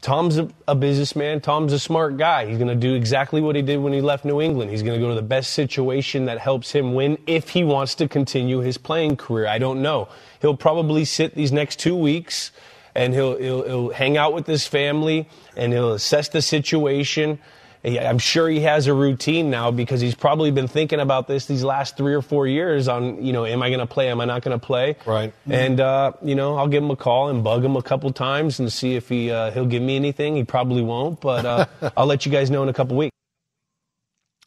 Tom's 0.01 0.39
a, 0.39 0.49
a 0.67 0.75
businessman. 0.75 1.41
Tom's 1.41 1.73
a 1.73 1.79
smart 1.79 2.17
guy. 2.17 2.47
He's 2.47 2.59
going 2.59 2.69
to 2.69 2.75
do 2.75 2.95
exactly 2.95 3.41
what 3.41 3.57
he 3.57 3.63
did 3.63 3.79
when 3.79 3.93
he 3.93 4.01
left 4.01 4.25
New 4.25 4.41
England. 4.41 4.71
He's 4.71 4.83
going 4.83 4.99
to 4.99 5.05
go 5.05 5.09
to 5.09 5.15
the 5.15 5.23
best 5.23 5.53
situation 5.53 6.27
that 6.27 6.39
helps 6.39 6.73
him 6.73 6.95
win 6.95 7.19
if 7.27 7.51
he 7.51 7.65
wants 7.65 7.95
to 7.97 8.09
continue 8.09 8.61
his 8.61 8.79
playing 8.79 9.17
career. 9.17 9.47
I 9.49 9.59
don't 9.59 9.83
know. 9.83 10.09
He'll 10.41 10.57
probably 10.57 11.05
sit 11.05 11.35
these 11.35 11.53
next 11.53 11.81
two 11.81 11.97
weeks 11.97 12.53
and 12.95 13.13
he'll, 13.13 13.37
he'll, 13.37 13.65
he'll 13.65 13.91
hang 13.91 14.17
out 14.17 14.33
with 14.35 14.47
his 14.47 14.67
family 14.67 15.29
and 15.57 15.73
he'll 15.73 15.93
assess 15.93 16.29
the 16.29 16.43
situation. 16.43 17.39
He- 17.83 17.99
I'm 17.99 18.19
sure 18.19 18.49
he 18.49 18.61
has 18.61 18.87
a 18.87 18.95
routine 18.95 19.51
now 19.51 19.71
because 19.71 20.01
he's 20.01 20.15
probably 20.15 20.51
been 20.51 20.69
thinking 20.69 21.01
about 21.01 21.29
this 21.29 21.47
these 21.47 21.63
last 21.65 21.97
three 21.97 22.15
or 22.15 22.23
four 22.23 22.47
years 22.47 22.89
on, 22.89 23.25
you 23.25 23.33
know, 23.33 23.45
am 23.47 23.63
I 23.63 23.69
going 23.69 23.81
to 23.81 23.87
play? 23.87 24.09
Am 24.11 24.21
I 24.21 24.25
not 24.25 24.43
going 24.43 24.59
to 24.59 24.65
play? 24.65 24.97
Right. 25.07 25.33
And 25.49 25.81
uh, 25.81 26.13
you 26.23 26.35
know, 26.35 26.57
I'll 26.57 26.69
give 26.69 26.83
him 26.83 26.91
a 26.91 26.97
call 26.97 27.29
and 27.29 27.43
bug 27.45 27.65
him 27.65 27.77
a 27.77 27.83
couple 27.83 28.13
times 28.13 28.59
and 28.61 28.73
see 28.73 28.95
if 28.95 29.09
he 29.09 29.31
uh, 29.31 29.51
he'll 29.53 29.67
give 29.67 29.83
me 29.83 29.97
anything. 29.97 30.37
He 30.37 30.45
probably 30.45 30.83
won't, 30.83 31.21
but 31.21 31.45
uh, 31.47 31.67
I'll 31.97 32.07
let 32.07 32.27
you 32.27 32.33
guys 32.33 32.51
know 32.51 32.63
in 32.63 32.69
a 32.69 32.75
couple 32.75 32.97
weeks. 32.97 33.15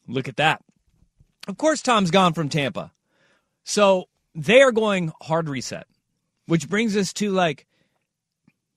Look 0.08 0.28
at 0.28 0.36
that. 0.36 0.62
Of 1.48 1.56
course, 1.56 1.82
Tom's 1.82 2.10
gone 2.10 2.34
from 2.34 2.48
Tampa. 2.48 2.92
So 3.64 4.08
they 4.34 4.60
are 4.62 4.72
going 4.72 5.12
hard 5.22 5.48
reset, 5.48 5.86
which 6.46 6.68
brings 6.68 6.96
us 6.96 7.12
to 7.14 7.30
like 7.30 7.66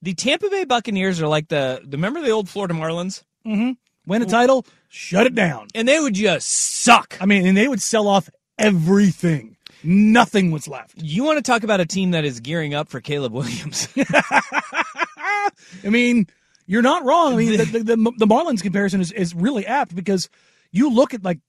the 0.01 0.13
Tampa 0.13 0.49
Bay 0.49 0.65
Buccaneers 0.65 1.21
are 1.21 1.27
like 1.27 1.47
the, 1.47 1.81
the 1.83 1.97
remember 1.97 2.21
the 2.21 2.29
old 2.31 2.47
Florida 2.49 2.73
Marlins? 2.73 3.23
Mm-hmm. 3.45 3.71
Win 4.07 4.21
a 4.21 4.25
title, 4.25 4.65
shut 4.89 5.25
it 5.25 5.35
down. 5.35 5.67
And 5.73 5.87
they 5.87 5.99
would 5.99 6.13
just 6.13 6.47
suck. 6.47 7.17
I 7.19 7.25
mean, 7.25 7.45
and 7.45 7.57
they 7.57 7.67
would 7.67 7.81
sell 7.81 8.07
off 8.07 8.29
everything. 8.57 9.57
Nothing 9.83 10.51
was 10.51 10.67
left. 10.67 11.01
You 11.01 11.23
want 11.23 11.37
to 11.37 11.43
talk 11.43 11.63
about 11.63 11.79
a 11.79 11.85
team 11.85 12.11
that 12.11 12.25
is 12.25 12.39
gearing 12.39 12.73
up 12.73 12.87
for 12.89 13.01
Caleb 13.01 13.33
Williams? 13.33 13.87
I 13.97 15.51
mean, 15.83 16.27
you're 16.65 16.81
not 16.81 17.05
wrong. 17.05 17.33
I 17.33 17.35
mean, 17.37 17.57
the, 17.57 17.65
the, 17.65 17.79
the, 17.79 18.13
the 18.17 18.25
Marlins 18.25 18.61
comparison 18.61 19.01
is, 19.01 19.11
is 19.11 19.35
really 19.35 19.65
apt 19.65 19.95
because 19.95 20.29
you 20.71 20.91
look 20.91 21.13
at 21.13 21.23
like 21.23 21.39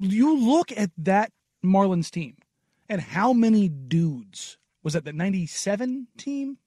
you 0.00 0.38
look 0.38 0.72
at 0.72 0.90
that 0.98 1.30
Marlins 1.64 2.10
team 2.10 2.36
and 2.88 3.00
how 3.00 3.32
many 3.32 3.68
dudes 3.68 4.58
was 4.82 4.94
that 4.94 5.04
the 5.04 5.12
'97 5.12 6.08
team? 6.16 6.58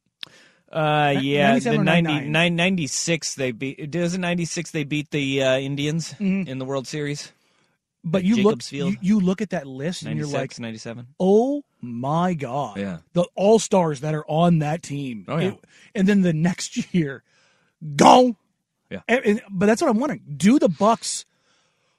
Uh, 0.71 1.15
yeah, 1.21 1.49
97 1.49 1.75
the 1.75 1.81
or 1.81 2.01
90, 2.01 2.11
9- 2.29 2.53
96 2.53 3.35
they 3.35 3.51
beat. 3.51 3.91
Does 3.91 4.13
it 4.13 4.19
96 4.19 4.71
they 4.71 4.83
beat 4.85 5.11
the 5.11 5.43
uh, 5.43 5.57
Indians 5.57 6.15
in 6.19 6.57
the 6.59 6.65
World 6.65 6.87
Series? 6.87 7.31
But 8.03 8.23
you 8.23 8.37
look 8.37 8.53
Jacobs 8.53 8.69
Field? 8.69 8.91
you, 8.93 8.97
you 9.01 9.19
look 9.19 9.41
at 9.41 9.51
that 9.51 9.67
list 9.67 10.03
and 10.03 10.17
you're 10.17 10.25
like, 10.27 10.57
97. 10.59 11.07
oh 11.19 11.63
my 11.81 12.33
god, 12.33 12.77
Yeah. 12.77 12.97
the 13.13 13.25
all 13.35 13.59
stars 13.59 13.99
that 14.01 14.15
are 14.15 14.25
on 14.27 14.59
that 14.59 14.81
team. 14.81 15.25
Oh, 15.27 15.37
yeah. 15.37 15.47
It- 15.49 15.59
and 15.93 16.07
then 16.07 16.21
the 16.21 16.33
next 16.33 16.93
year, 16.95 17.23
gone. 17.95 18.37
Yeah. 18.89 19.01
And- 19.07 19.25
and- 19.25 19.41
but 19.51 19.65
that's 19.67 19.81
what 19.81 19.91
I'm 19.91 19.99
wondering. 19.99 20.23
Do 20.37 20.57
the 20.57 20.69
Bucks 20.69 21.25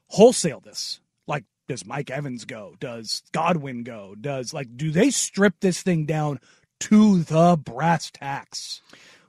wholesale 0.08 0.60
this? 0.60 1.00
Like, 1.26 1.44
does 1.68 1.86
Mike 1.86 2.10
Evans 2.10 2.44
go? 2.46 2.74
Does 2.80 3.22
Godwin 3.32 3.82
go? 3.84 4.14
Does 4.20 4.52
like 4.52 4.76
do 4.76 4.90
they 4.90 5.10
strip 5.10 5.60
this 5.60 5.82
thing 5.82 6.04
down 6.06 6.40
to 6.82 7.22
the 7.22 7.56
brass 7.56 8.10
tacks? 8.10 8.82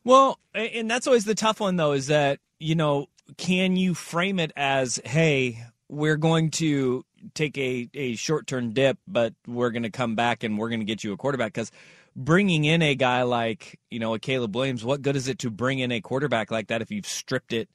Well, 0.04 0.40
and 0.56 0.90
that's 0.90 1.08
always 1.08 1.26
the 1.26 1.36
tough 1.36 1.60
one, 1.60 1.76
though, 1.76 1.94
is 1.94 2.08
that, 2.08 2.40
you 2.60 2.76
know, 2.76 3.08
can 3.38 3.76
you 3.76 3.94
frame 3.94 4.40
it 4.40 4.52
as, 4.56 5.00
hey, 5.06 5.64
we're 5.88 6.18
going 6.18 6.50
to 6.52 7.06
take 7.36 7.58
a, 7.58 7.90
a 7.94 8.16
short 8.16 8.48
term 8.48 8.72
dip, 8.72 8.98
but 9.08 9.34
we're 9.48 9.70
going 9.70 9.84
to 9.84 9.92
come 9.92 10.16
back 10.16 10.44
and 10.44 10.58
we're 10.58 10.70
going 10.70 10.82
to 10.82 10.86
get 10.86 11.04
you 11.04 11.14
a 11.14 11.18
quarterback? 11.18 11.54
Because 11.54 11.72
bringing 12.16 12.66
in 12.66 12.82
a 12.82 12.96
guy 12.96 13.22
like, 13.22 13.80
you 13.92 14.00
know, 14.00 14.16
a 14.16 14.20
Caleb 14.20 14.56
Williams, 14.56 14.84
what 14.84 15.04
good 15.04 15.16
is 15.16 15.28
it 15.28 15.40
to 15.40 15.52
bring 15.52 15.80
in 15.80 15.92
a 15.92 16.02
quarterback 16.02 16.50
like 16.50 16.68
that 16.68 16.82
if 16.82 16.92
you've 16.92 17.08
stripped 17.08 17.54
it 17.54 17.70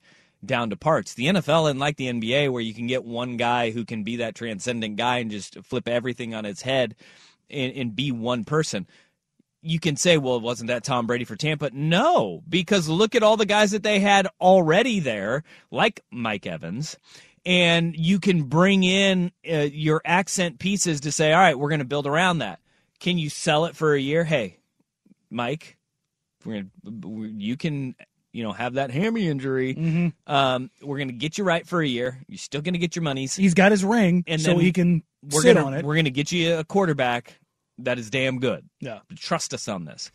down 0.45 0.71
to 0.71 0.77
parts? 0.77 1.15
The 1.15 1.27
NFL 1.27 1.71
and 1.71 1.79
like 1.79 1.97
the 1.97 2.13
NBA, 2.13 2.51
where 2.51 2.63
you 2.63 2.75
can 2.75 2.89
get 2.89 3.05
one 3.05 3.37
guy 3.37 3.71
who 3.71 3.85
can 3.85 4.03
be 4.03 4.17
that 4.17 4.35
transcendent 4.35 4.97
guy 4.97 5.19
and 5.19 5.31
just 5.31 5.57
flip 5.65 5.89
everything 5.89 6.35
on 6.35 6.45
its 6.45 6.63
head 6.63 6.97
and, 7.49 7.73
and 7.75 7.97
be 7.97 8.13
one 8.13 8.45
person 8.45 8.87
you 9.63 9.81
can 9.81 9.97
say, 9.97 10.19
well, 10.19 10.37
it 10.37 10.43
wasn't 10.43 10.69
that 10.69 10.85
Tom 10.85 11.07
Brady 11.07 11.25
for 11.25 11.37
Tampa? 11.37 11.71
No, 11.73 12.43
because 12.49 12.89
look 12.89 13.15
at 13.15 13.23
all 13.23 13.37
the 13.37 13.47
guys 13.47 13.73
that 13.73 13.83
they 13.83 14.01
had 14.01 14.29
already 14.41 15.01
there, 15.01 15.43
like 15.71 16.05
Mike 16.11 16.47
Evans. 16.47 16.97
And 17.45 17.97
you 17.97 18.21
can 18.21 18.43
bring 18.43 18.85
in 18.85 19.33
uh, 19.51 19.69
your 19.73 20.03
accent 20.05 20.59
pieces 20.59 21.01
to 21.03 21.13
say, 21.13 21.33
all 21.33 21.41
right, 21.41 21.59
we're 21.59 21.71
going 21.71 21.79
to 21.79 21.87
build 21.87 22.07
around 22.07 22.39
that. 22.39 22.61
Can 23.01 23.17
you 23.17 23.31
sell 23.31 23.65
it 23.65 23.75
for 23.77 23.95
a 23.95 24.01
year? 24.01 24.25
Hey, 24.25 24.59
Mike, 25.31 25.77
we're 26.45 26.65
gonna, 26.85 27.29
you 27.37 27.57
can, 27.57 27.95
you 28.33 28.43
know, 28.43 28.53
have 28.53 28.75
that 28.75 28.91
hammy 28.91 29.29
injury. 29.29 29.75
Mm-hmm. 29.75 30.33
Um, 30.33 30.71
we're 30.83 30.99
going 30.99 31.09
to 31.09 31.15
get 31.15 31.39
you 31.39 31.45
right 31.45 31.67
for 31.67 31.81
a 31.81 31.87
year. 31.87 32.21
You're 32.29 32.39
still 32.39 32.61
going 32.61 32.75
to 32.75 32.79
get 32.79 32.95
your 32.97 33.03
monies. 33.03 33.35
He's 33.35 33.55
got 33.55 33.73
his 33.73 33.85
ring, 33.85 34.25
And 34.27 34.41
so 34.41 34.59
he 34.59 34.73
can 34.73 35.03
we're 35.23 35.41
sit 35.41 35.55
gonna, 35.55 35.67
on 35.67 35.75
it. 35.75 35.85
We're 35.85 35.95
going 35.95 36.05
to 36.05 36.11
get 36.11 36.31
you 36.31 36.57
a 36.57 36.65
quarterback 36.65 37.39
that 37.79 37.99
is 37.99 38.11
damn 38.11 38.39
good. 38.41 38.69
Yeah. 38.81 39.01
Trust 39.17 39.55
us 39.55 39.69
on 39.69 39.85
this. 39.85 40.11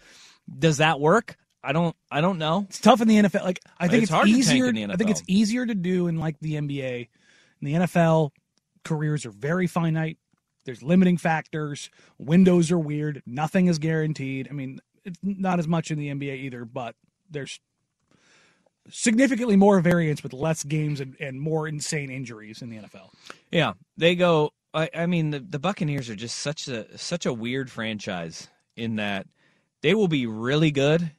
Does 0.59 0.77
that 0.77 0.99
work? 0.99 1.37
I 1.63 1.71
don't. 1.71 1.95
I 2.11 2.19
don't 2.21 2.37
know. 2.37 2.65
It's 2.67 2.79
tough 2.79 3.01
in 3.01 3.07
the 3.07 3.15
NFL. 3.15 3.43
Like 3.43 3.61
I 3.77 3.87
think 3.87 4.03
It's 4.03 4.11
it's, 4.11 4.11
hard 4.11 4.27
to 4.27 4.33
tank 4.33 4.39
easier. 4.45 4.65
in 4.67 4.75
the 4.75 4.93
I 4.93 4.95
think 4.97 5.09
it's 5.09 5.23
easier 5.27 5.65
to 5.65 5.73
do 5.75 6.07
in 6.07 6.19
like 6.19 6.37
the 6.41 6.55
NBA. 6.55 7.07
In 7.61 7.65
the 7.65 7.73
NFL, 7.73 8.31
careers 8.83 9.25
are 9.25 9.31
very 9.31 9.67
finite. 9.67 10.17
There's 10.65 10.83
limiting 10.83 11.17
factors. 11.17 11.89
Windows 12.17 12.71
are 12.71 12.79
weird. 12.79 13.23
Nothing 13.25 13.67
is 13.67 13.79
guaranteed. 13.79 14.47
I 14.49 14.53
mean, 14.53 14.79
it's 15.05 15.19
not 15.23 15.59
as 15.59 15.67
much 15.67 15.91
in 15.91 15.97
the 15.97 16.09
NBA 16.09 16.35
either, 16.43 16.65
but 16.65 16.95
there's 17.29 17.59
significantly 18.89 19.55
more 19.55 19.79
variance 19.79 20.23
with 20.23 20.33
less 20.33 20.63
games 20.63 20.99
and, 20.99 21.15
and 21.19 21.39
more 21.39 21.67
insane 21.67 22.09
injuries 22.09 22.61
in 22.61 22.69
the 22.69 22.77
NFL. 22.77 23.09
Yeah, 23.51 23.73
they 23.97 24.15
go. 24.15 24.51
I, 24.73 24.89
I 24.93 25.05
mean, 25.05 25.29
the, 25.29 25.39
the 25.39 25.59
Buccaneers 25.59 26.09
are 26.09 26.15
just 26.15 26.39
such 26.39 26.67
a 26.67 26.97
such 26.97 27.25
a 27.25 27.33
weird 27.33 27.69
franchise 27.69 28.47
in 28.75 28.95
that 28.95 29.27
they 29.81 29.93
will 29.93 30.07
be 30.07 30.25
really 30.25 30.71
good, 30.71 31.11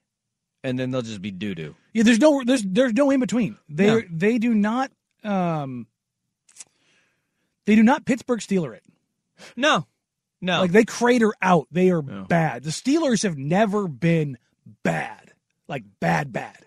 and 0.62 0.78
then 0.78 0.90
they'll 0.90 1.02
just 1.02 1.22
be 1.22 1.30
doo 1.30 1.54
doo. 1.54 1.74
Yeah, 1.92 2.02
there's 2.02 2.18
no 2.18 2.42
there's 2.44 2.62
there's 2.64 2.94
no 2.94 3.10
in 3.10 3.20
between. 3.20 3.56
They 3.68 3.86
No. 3.86 4.02
they 4.10 4.38
do 4.38 4.54
not 4.54 4.90
um 5.22 5.86
they 7.66 7.76
do 7.76 7.82
not 7.82 8.04
Pittsburgh 8.04 8.40
Steeler 8.40 8.74
it. 8.74 8.82
No, 9.56 9.86
no. 10.40 10.60
Like 10.60 10.72
they 10.72 10.84
crater 10.84 11.32
out. 11.40 11.68
They 11.70 11.90
are 11.90 12.02
bad. 12.02 12.64
The 12.64 12.70
Steelers 12.70 13.22
have 13.22 13.38
never 13.38 13.86
been 13.88 14.38
bad. 14.82 15.32
Like 15.68 15.84
bad 16.00 16.32
bad. 16.32 16.58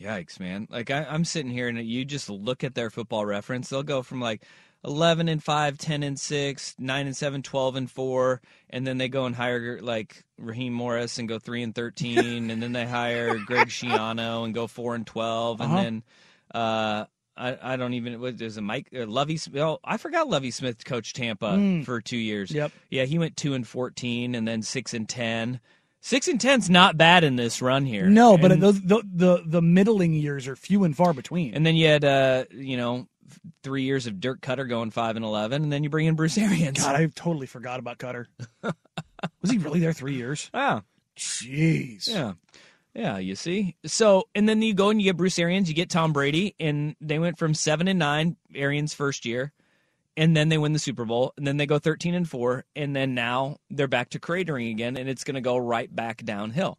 Yikes, 0.00 0.38
man! 0.38 0.68
Like 0.70 0.92
I, 0.92 1.04
I'm 1.04 1.24
sitting 1.24 1.50
here, 1.50 1.66
and 1.66 1.76
you 1.78 2.04
just 2.04 2.30
look 2.30 2.62
at 2.62 2.76
their 2.76 2.88
football 2.88 3.26
reference. 3.26 3.68
They'll 3.68 3.82
go 3.82 4.02
from 4.04 4.20
like 4.20 4.42
11 4.84 5.28
and 5.28 5.42
5, 5.42 5.76
10 5.78 6.02
and 6.02 6.18
6, 6.18 6.74
9 6.78 7.06
and 7.06 7.16
7, 7.16 7.42
12 7.42 7.76
and 7.76 7.90
4, 7.90 8.40
and 8.70 8.86
then 8.86 8.98
they 8.98 9.08
go 9.08 9.24
and 9.26 9.34
hire 9.34 9.80
like 9.80 10.24
Raheem 10.38 10.72
Morris 10.72 11.18
and 11.18 11.28
go 11.28 11.38
3 11.38 11.62
and 11.64 11.74
13, 11.74 12.50
and 12.50 12.62
then 12.62 12.72
they 12.72 12.86
hire 12.86 13.36
Greg 13.46 13.68
Schiano 13.68 14.44
and 14.44 14.54
go 14.54 14.66
4 14.66 14.94
and 14.94 15.06
12, 15.06 15.60
and 15.60 15.72
Uh-huh. 15.72 15.82
then 15.82 16.02
uh, 16.54 17.04
I, 17.36 17.58
I 17.74 17.76
don't 17.76 17.94
even 17.94 18.20
what 18.20 18.38
there's 18.38 18.56
a 18.56 18.62
Mike 18.62 18.88
uh, 18.96 19.06
Lovie. 19.06 19.38
Oh, 19.56 19.78
I 19.84 19.96
forgot 19.96 20.28
Lovie 20.28 20.50
Smith 20.50 20.84
coached 20.84 21.16
Tampa 21.16 21.50
Mm. 21.56 21.84
for 21.84 22.00
two 22.00 22.16
years. 22.16 22.50
Yep. 22.50 22.72
Yeah, 22.90 23.04
he 23.04 23.18
went 23.18 23.36
2 23.36 23.54
and 23.54 23.66
14, 23.66 24.34
and 24.34 24.46
then 24.46 24.62
6 24.62 24.94
and 24.94 25.08
10. 25.08 25.60
Six 26.00 26.28
and 26.28 26.40
ten's 26.40 26.70
not 26.70 26.96
bad 26.96 27.24
in 27.24 27.34
this 27.34 27.60
run 27.60 27.84
here. 27.84 28.06
No, 28.06 28.38
but 28.38 28.52
And- 28.52 28.62
those 28.62 28.80
the, 28.80 29.02
the 29.12 29.42
the 29.44 29.60
middling 29.60 30.14
years 30.14 30.46
are 30.46 30.54
few 30.54 30.84
and 30.84 30.96
far 30.96 31.12
between. 31.12 31.54
and 31.54 31.66
then 31.66 31.74
you 31.74 31.88
had, 31.88 32.04
uh, 32.04 32.44
you 32.52 32.76
know, 32.76 33.08
three 33.62 33.82
years 33.82 34.06
of 34.06 34.20
Dirk 34.20 34.40
Koetter 34.40 34.68
going 34.68 34.90
five 34.90 35.16
and 35.16 35.24
eleven, 35.24 35.62
and 35.62 35.72
then 35.72 35.82
you 35.84 35.90
bring 35.90 36.06
in 36.06 36.14
Bruce 36.14 36.38
Arians. 36.38 36.80
God, 36.80 36.96
I 36.96 37.06
totally 37.06 37.46
forgot 37.46 37.78
about 37.78 37.98
Koetter. 37.98 38.26
Was 38.62 39.50
he 39.50 39.58
really 39.58 39.80
there 39.80 39.92
three 39.92 40.14
years? 40.14 40.50
Yeah. 40.54 40.80
Jeez. 41.16 42.08
Yeah. 42.08 42.34
Yeah, 42.94 43.18
you 43.18 43.36
see. 43.36 43.76
So, 43.84 44.28
and 44.34 44.48
then 44.48 44.60
you 44.62 44.74
go 44.74 44.90
and 44.90 45.00
you 45.00 45.04
get 45.04 45.16
Bruce 45.16 45.38
Arians, 45.38 45.68
you 45.68 45.74
get 45.74 45.90
Tom 45.90 46.12
Brady, 46.12 46.54
and 46.58 46.96
they 47.00 47.18
went 47.18 47.38
from 47.38 47.54
seven 47.54 47.86
and 47.86 47.98
nine, 47.98 48.36
Arians' 48.54 48.94
first 48.94 49.24
year, 49.24 49.52
and 50.16 50.36
then 50.36 50.48
they 50.48 50.58
win 50.58 50.72
the 50.72 50.80
Super 50.80 51.04
Bowl, 51.04 51.32
and 51.36 51.46
then 51.46 51.58
they 51.58 51.66
go 51.66 51.78
thirteen 51.78 52.14
and 52.14 52.28
four, 52.28 52.64
and 52.74 52.96
then 52.96 53.14
now 53.14 53.58
they're 53.70 53.86
back 53.86 54.10
to 54.10 54.18
cratering 54.18 54.70
again, 54.70 54.96
and 54.96 55.08
it's 55.08 55.22
going 55.22 55.36
to 55.36 55.40
go 55.40 55.56
right 55.56 55.94
back 55.94 56.24
downhill, 56.24 56.78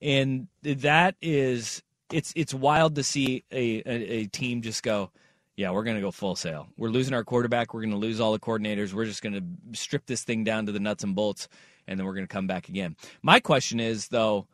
and 0.00 0.48
that 0.62 1.16
is 1.20 1.82
it's 2.10 2.32
it's 2.34 2.54
wild 2.54 2.94
to 2.94 3.02
see 3.02 3.44
a 3.52 3.82
a, 3.84 4.12
a 4.20 4.26
team 4.26 4.62
just 4.62 4.82
go. 4.82 5.10
Yeah, 5.58 5.72
we're 5.72 5.82
going 5.82 5.96
to 5.96 6.00
go 6.00 6.12
full 6.12 6.36
sail. 6.36 6.68
We're 6.78 6.88
losing 6.88 7.14
our 7.14 7.24
quarterback. 7.24 7.74
We're 7.74 7.80
going 7.80 7.90
to 7.90 7.96
lose 7.96 8.20
all 8.20 8.30
the 8.30 8.38
coordinators. 8.38 8.92
We're 8.92 9.06
just 9.06 9.22
going 9.22 9.34
to 9.34 9.76
strip 9.76 10.06
this 10.06 10.22
thing 10.22 10.44
down 10.44 10.66
to 10.66 10.72
the 10.72 10.78
nuts 10.78 11.02
and 11.02 11.16
bolts, 11.16 11.48
and 11.88 11.98
then 11.98 12.06
we're 12.06 12.14
going 12.14 12.28
to 12.28 12.32
come 12.32 12.46
back 12.46 12.68
again. 12.68 12.94
My 13.22 13.40
question 13.40 13.80
is, 13.80 14.06
though, 14.06 14.46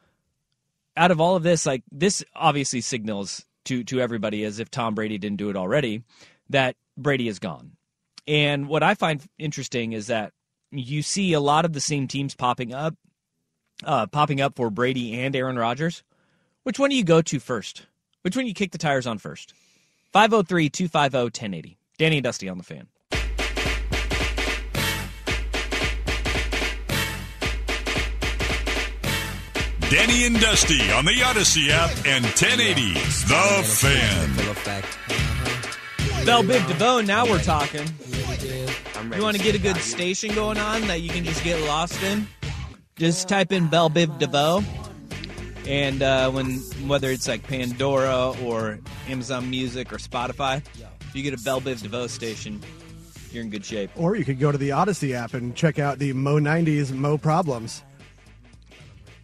out 0.97 1.11
of 1.11 1.21
all 1.21 1.37
of 1.37 1.43
this, 1.43 1.67
like 1.67 1.83
this 1.93 2.25
obviously 2.35 2.81
signals 2.81 3.45
to 3.67 3.85
to 3.85 4.01
everybody 4.01 4.45
as 4.45 4.59
if 4.59 4.71
Tom 4.71 4.95
Brady 4.95 5.19
didn't 5.19 5.37
do 5.37 5.51
it 5.51 5.59
already, 5.59 6.05
that 6.49 6.75
Brady 6.97 7.29
is 7.29 7.39
gone. 7.39 7.73
And 8.27 8.67
what 8.67 8.83
I 8.83 8.95
find 8.95 9.21
interesting 9.39 9.93
is 9.93 10.07
that 10.07 10.33
you 10.71 11.03
see 11.03 11.35
a 11.35 11.41
lot 11.41 11.67
of 11.67 11.75
the 11.75 11.81
same 11.81 12.09
teams 12.09 12.35
popping 12.35 12.73
up, 12.73 12.95
uh, 13.85 14.07
popping 14.07 14.41
up 14.41 14.57
for 14.57 14.71
Brady 14.71 15.21
and 15.21 15.37
Aaron 15.37 15.59
Rodgers. 15.59 16.03
Which 16.63 16.79
one 16.79 16.89
do 16.89 16.97
you 16.97 17.05
go 17.05 17.21
to 17.21 17.39
first? 17.41 17.85
Which 18.23 18.37
one 18.37 18.47
do 18.47 18.49
you 18.49 18.55
kick 18.55 18.73
the 18.73 18.79
tires 18.79 19.07
on 19.07 19.19
first? 19.19 19.53
503 20.15 20.71
250 20.71 21.19
1080. 21.25 21.77
Danny 21.99 22.19
and 22.19 22.23
Dusty 22.23 22.49
on 22.49 22.57
the 22.57 22.63
fan. 22.63 22.87
Danny 29.91 30.25
and 30.27 30.39
Dusty 30.41 30.93
on 30.93 31.05
the 31.05 31.15
Audacy 31.15 31.71
app 31.71 31.91
and 32.07 32.25
1080 32.25 32.93
The 32.93 33.65
Fan. 33.65 34.37
Bell 36.25 36.45
Biv 36.45 36.69
DeVoe, 36.69 37.01
now 37.01 37.27
we're 37.27 37.43
talking. 37.43 37.89
You 39.17 39.21
want 39.21 39.37
to 39.37 39.43
get 39.43 39.57
a 39.57 39.59
good 39.59 39.79
station 39.79 40.33
going 40.33 40.59
on 40.59 40.83
that 40.83 41.01
you 41.01 41.11
can 41.11 41.25
just 41.25 41.43
get 41.43 41.61
lost 41.63 42.01
in? 42.05 42.29
Just 42.95 43.29
type 43.29 43.51
in 43.51 43.67
Bell 43.67 43.91
Biv 43.91 44.17
DeVoe. 44.21 44.63
And 45.67 46.03
uh, 46.03 46.31
when 46.31 46.57
whether 46.87 47.11
it's 47.11 47.27
like 47.27 47.43
Pandora 47.45 48.33
or 48.43 48.79
Amazon 49.09 49.49
Music 49.49 49.93
or 49.93 49.97
Spotify, 49.97 50.63
if 51.01 51.15
you 51.15 51.23
get 51.23 51.33
a 51.33 51.43
Bell 51.43 51.61
Biv 51.61 51.83
DeVoe 51.83 52.07
station, 52.07 52.61
you're 53.33 53.43
in 53.43 53.51
good 53.51 53.65
shape. 53.65 53.91
Or 53.97 54.15
you 54.15 54.25
could 54.25 54.39
go 54.39 54.53
to 54.53 54.59
the 54.59 54.71
Audacy 54.71 55.15
app 55.15 55.35
and 55.35 55.57
check 55.57 55.79
out 55.79 55.99
the 55.99 56.13
Mo 56.13 56.39
90s 56.39 56.93
Mo 56.93 57.17
Problems 57.17 57.83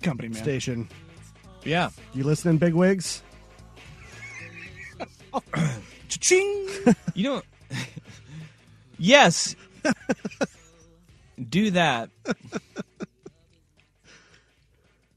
company 0.02 0.28
man. 0.28 0.42
station. 0.42 0.88
Yeah. 1.64 1.90
You 2.14 2.24
listening, 2.24 2.58
big 2.58 2.74
wigs? 2.74 3.22
Ching. 6.08 6.68
You 7.14 7.24
don't. 7.24 7.44
yes. 8.98 9.54
Do 11.48 11.70
that. 11.72 12.10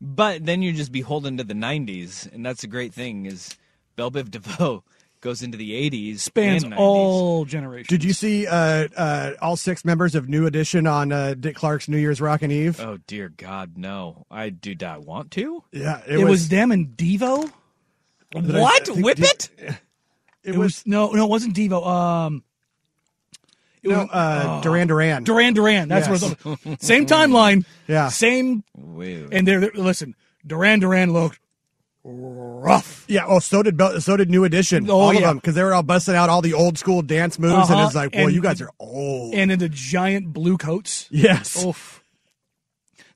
But 0.05 0.45
then 0.45 0.61
you're 0.61 0.73
just 0.73 0.91
beholden 0.91 1.37
to 1.37 1.45
the 1.45 1.53
90s, 1.53 2.29
and 2.33 2.45
that's 2.45 2.65
a 2.65 2.67
great 2.67 2.93
thing. 2.93 3.25
Is 3.25 3.55
Bell 3.95 4.11
Biv 4.11 4.29
DeVoe 4.29 4.83
goes 5.21 5.41
into 5.41 5.57
the 5.57 5.71
80s, 5.89 6.19
Spans 6.19 6.63
and 6.65 6.73
90s. 6.73 6.77
all 6.77 7.45
generations. 7.45 7.87
Did 7.87 8.03
you 8.03 8.11
see 8.11 8.45
uh, 8.45 8.89
uh, 8.97 9.31
all 9.41 9.55
six 9.55 9.85
members 9.85 10.13
of 10.13 10.27
New 10.27 10.45
Edition 10.45 10.85
on 10.87 11.13
uh, 11.13 11.35
Dick 11.39 11.55
Clark's 11.55 11.87
New 11.87 11.97
Year's 11.97 12.19
Rockin' 12.19 12.51
Eve? 12.51 12.81
Oh 12.81 12.97
dear 13.07 13.29
God, 13.29 13.77
no! 13.77 14.25
I 14.29 14.49
do 14.49 14.75
not 14.75 15.05
want 15.05 15.31
to. 15.31 15.63
Yeah, 15.71 16.01
It, 16.05 16.25
was, 16.25 16.49
them 16.49 16.73
and 16.73 16.87
Devo. 16.97 17.49
Did 18.31 18.55
I- 18.55 18.59
What? 18.61 18.89
I 18.89 19.01
Whip 19.01 19.17
D- 19.17 19.23
it? 19.57 19.79
It, 20.43 20.57
was, 20.57 20.83
no, 20.85 21.11
no, 21.11 21.23
it 21.23 21.29
wasn't 21.29 21.55
Devo. 21.55 21.87
Um, 21.87 22.43
it 23.83 23.89
No, 23.89 23.99
was 23.99 24.09
uh, 24.11 24.43
oh. 24.45 24.61
Duran 24.63 24.87
Duran. 24.87 25.23
Duran 25.23 25.53
Duran. 25.53 25.89
That's 25.89 26.07
Yes. 26.07 26.23
where 26.45 26.55
it's 26.71 26.85
same 26.87 27.05
timeline. 27.05 27.65
Yeah. 27.87 28.07
Same. 28.09 28.63
Wait. 28.77 29.27
And 29.31 29.45
they're, 29.47 29.59
they're- 29.59 29.71
listen. 29.75 30.15
Duran 30.47 30.79
Duran 30.79 31.11
looked 31.13 31.39
rough. 32.03 33.05
Yeah. 33.07 33.25
Oh, 33.27 33.39
so 33.39 33.63
did 33.63 33.77
Bel- 33.77 33.99
so 34.01 34.17
did 34.17 34.29
New 34.29 34.43
Edition. 34.43 34.89
Oh, 34.89 34.99
all 34.99 35.09
of 35.09 35.15
yeah. 35.15 35.21
them 35.27 35.37
because 35.37 35.55
they 35.55 35.63
were 35.63 35.73
all 35.73 35.83
busting 35.83 36.15
out 36.15 36.29
all 36.29 36.41
the 36.41 36.53
old 36.53 36.77
school 36.77 37.01
dance 37.01 37.37
moves, 37.39 37.69
and 37.69 37.77
Uh-huh. 37.77 37.85
it's 37.85 37.95
like, 37.95 38.13
well, 38.13 38.25
And- 38.25 38.33
you 38.35 38.41
guys 38.41 38.61
are 38.61 38.69
old. 38.79 39.33
And 39.35 39.51
in 39.51 39.59
the 39.59 39.69
giant 39.69 40.33
blue 40.33 40.57
coats. 40.57 41.07
yes. 41.11 41.63
Oof. 41.65 42.03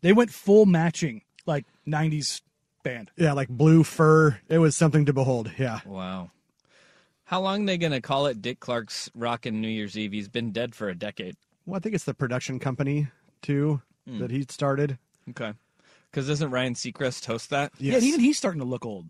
They 0.02 0.14
went 0.14 0.32
full 0.32 0.66
matching, 0.66 1.22
like 1.46 1.66
'90s 1.88 2.42
band. 2.84 3.12
Yeah, 3.18 3.34
like 3.34 3.50
blue 3.50 3.84
fur. 3.84 4.38
It 4.48 4.60
was 4.60 4.76
something 4.76 5.06
to 5.06 5.14
behold. 5.14 5.52
Yeah. 5.58 5.80
Wow. 5.86 6.32
How 7.28 7.42
long 7.42 7.66
they 7.66 7.78
gonna 7.78 8.02
call 8.02 8.26
it 8.28 8.42
Dick 8.42 8.60
Clark's 8.60 9.10
Rockin' 9.14 9.60
New 9.62 9.68
Year's 9.68 9.98
Eve? 9.98 10.14
He's 10.14 10.30
been 10.30 10.52
dead 10.52 10.74
for 10.74 10.88
a 10.90 10.96
decade. 10.96 11.36
Well, 11.66 11.76
I 11.78 11.80
think 11.80 11.94
it's 11.94 12.06
the 12.06 12.14
production 12.14 12.58
company 12.60 13.08
too 13.42 13.82
Hmm. 14.08 14.20
that 14.20 14.32
he 14.32 14.46
started. 14.50 14.98
Okay. 15.30 15.52
Because 16.10 16.28
doesn't 16.28 16.50
Ryan 16.52 16.74
Seacrest 16.74 17.26
host 17.26 17.50
that? 17.50 17.74
Yeah, 17.80 17.94
Yes. 17.94 18.04
even 18.04 18.22
he's 18.22 18.38
starting 18.38 18.62
to 18.62 18.66
look 18.66 18.86
old. 18.86 19.08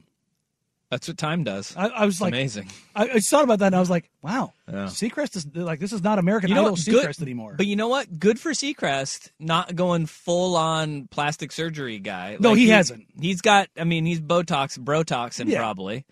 That's 0.89 1.07
what 1.07 1.17
time 1.17 1.43
does. 1.43 1.75
I, 1.77 1.87
I 1.89 2.05
was 2.05 2.15
It's 2.15 2.21
like, 2.21 2.33
amazing. 2.33 2.71
I, 2.95 3.03
I 3.03 3.13
just 3.15 3.29
thought 3.29 3.43
about 3.43 3.59
that, 3.59 3.67
and 3.67 3.75
I 3.75 3.79
was 3.81 3.89
like, 3.89 4.09
wow, 4.21 4.53
Yeah. 4.67 4.85
Seacrest 4.85 5.35
is 5.35 5.45
like 5.53 5.79
this 5.81 5.91
is 5.93 6.01
not 6.01 6.17
American 6.17 6.49
You 6.49 6.55
know 6.55 6.61
Idol 6.61 6.71
what? 6.71 6.79
Seacrest 6.79 7.17
Good- 7.19 7.21
anymore. 7.23 7.53
But 7.57 7.67
you 7.67 7.75
know 7.75 7.89
what? 7.89 8.17
Good 8.19 8.39
for 8.39 8.51
Seacrest, 8.51 9.29
not 9.37 9.75
going 9.75 10.05
full 10.07 10.55
on 10.55 11.07
plastic 11.09 11.51
surgery 11.51 11.99
guy. 11.99 12.37
No, 12.39 12.53
he 12.55 12.69
hasn't. 12.69 13.05
He's 13.21 13.41
got. 13.41 13.67
I 13.77 13.83
mean, 13.83 14.05
he's 14.05 14.21
Botox, 14.21 14.79
Brotoxin 14.79 15.49
Yeah. 15.49 15.59
probably. 15.59 16.05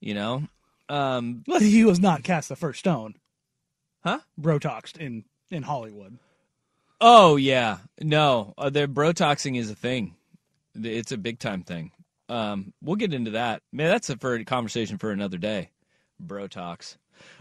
You 0.00 0.14
know. 0.14 0.44
Um, 0.88 1.44
he 1.58 1.84
was 1.84 2.00
not 2.00 2.22
cast 2.22 2.48
the 2.48 2.56
first 2.56 2.80
stone. 2.80 3.14
Huh? 4.02 4.20
Brotoxed 4.40 4.96
in 4.98 5.24
in 5.50 5.62
Hollywood. 5.62 6.18
Oh 7.00 7.36
yeah, 7.36 7.78
no, 8.00 8.54
uh, 8.58 8.70
the 8.70 8.86
Brotoxing 8.86 9.58
is 9.58 9.70
a 9.70 9.74
thing. 9.74 10.14
It's 10.74 11.12
a 11.12 11.18
big 11.18 11.38
time 11.38 11.62
thing. 11.62 11.92
Um, 12.28 12.72
we'll 12.82 12.96
get 12.96 13.14
into 13.14 13.32
that. 13.32 13.62
Man, 13.72 13.88
that's 13.88 14.10
a 14.10 14.16
for 14.16 14.34
a 14.34 14.44
conversation 14.44 14.98
for 14.98 15.10
another 15.10 15.38
day. 15.38 15.70
Brotox. 16.24 16.96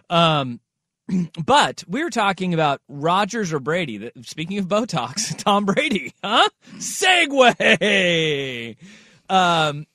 Um, 0.09 0.59
but 1.45 1.83
we 1.87 2.03
were 2.03 2.09
talking 2.09 2.53
about 2.53 2.81
Rodgers 2.87 3.53
or 3.53 3.59
Brady. 3.59 4.11
Speaking 4.21 4.57
of 4.59 4.67
Botox, 4.67 5.37
Tom 5.43 5.65
Brady, 5.65 6.13
huh? 6.23 6.47
Segue. 6.77 8.75
Um, 9.29 9.85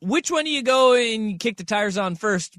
which 0.00 0.30
one 0.30 0.44
do 0.44 0.50
you 0.50 0.62
go 0.62 0.94
and 0.94 1.38
kick 1.40 1.56
the 1.56 1.64
tires 1.64 1.98
on 1.98 2.14
first? 2.14 2.56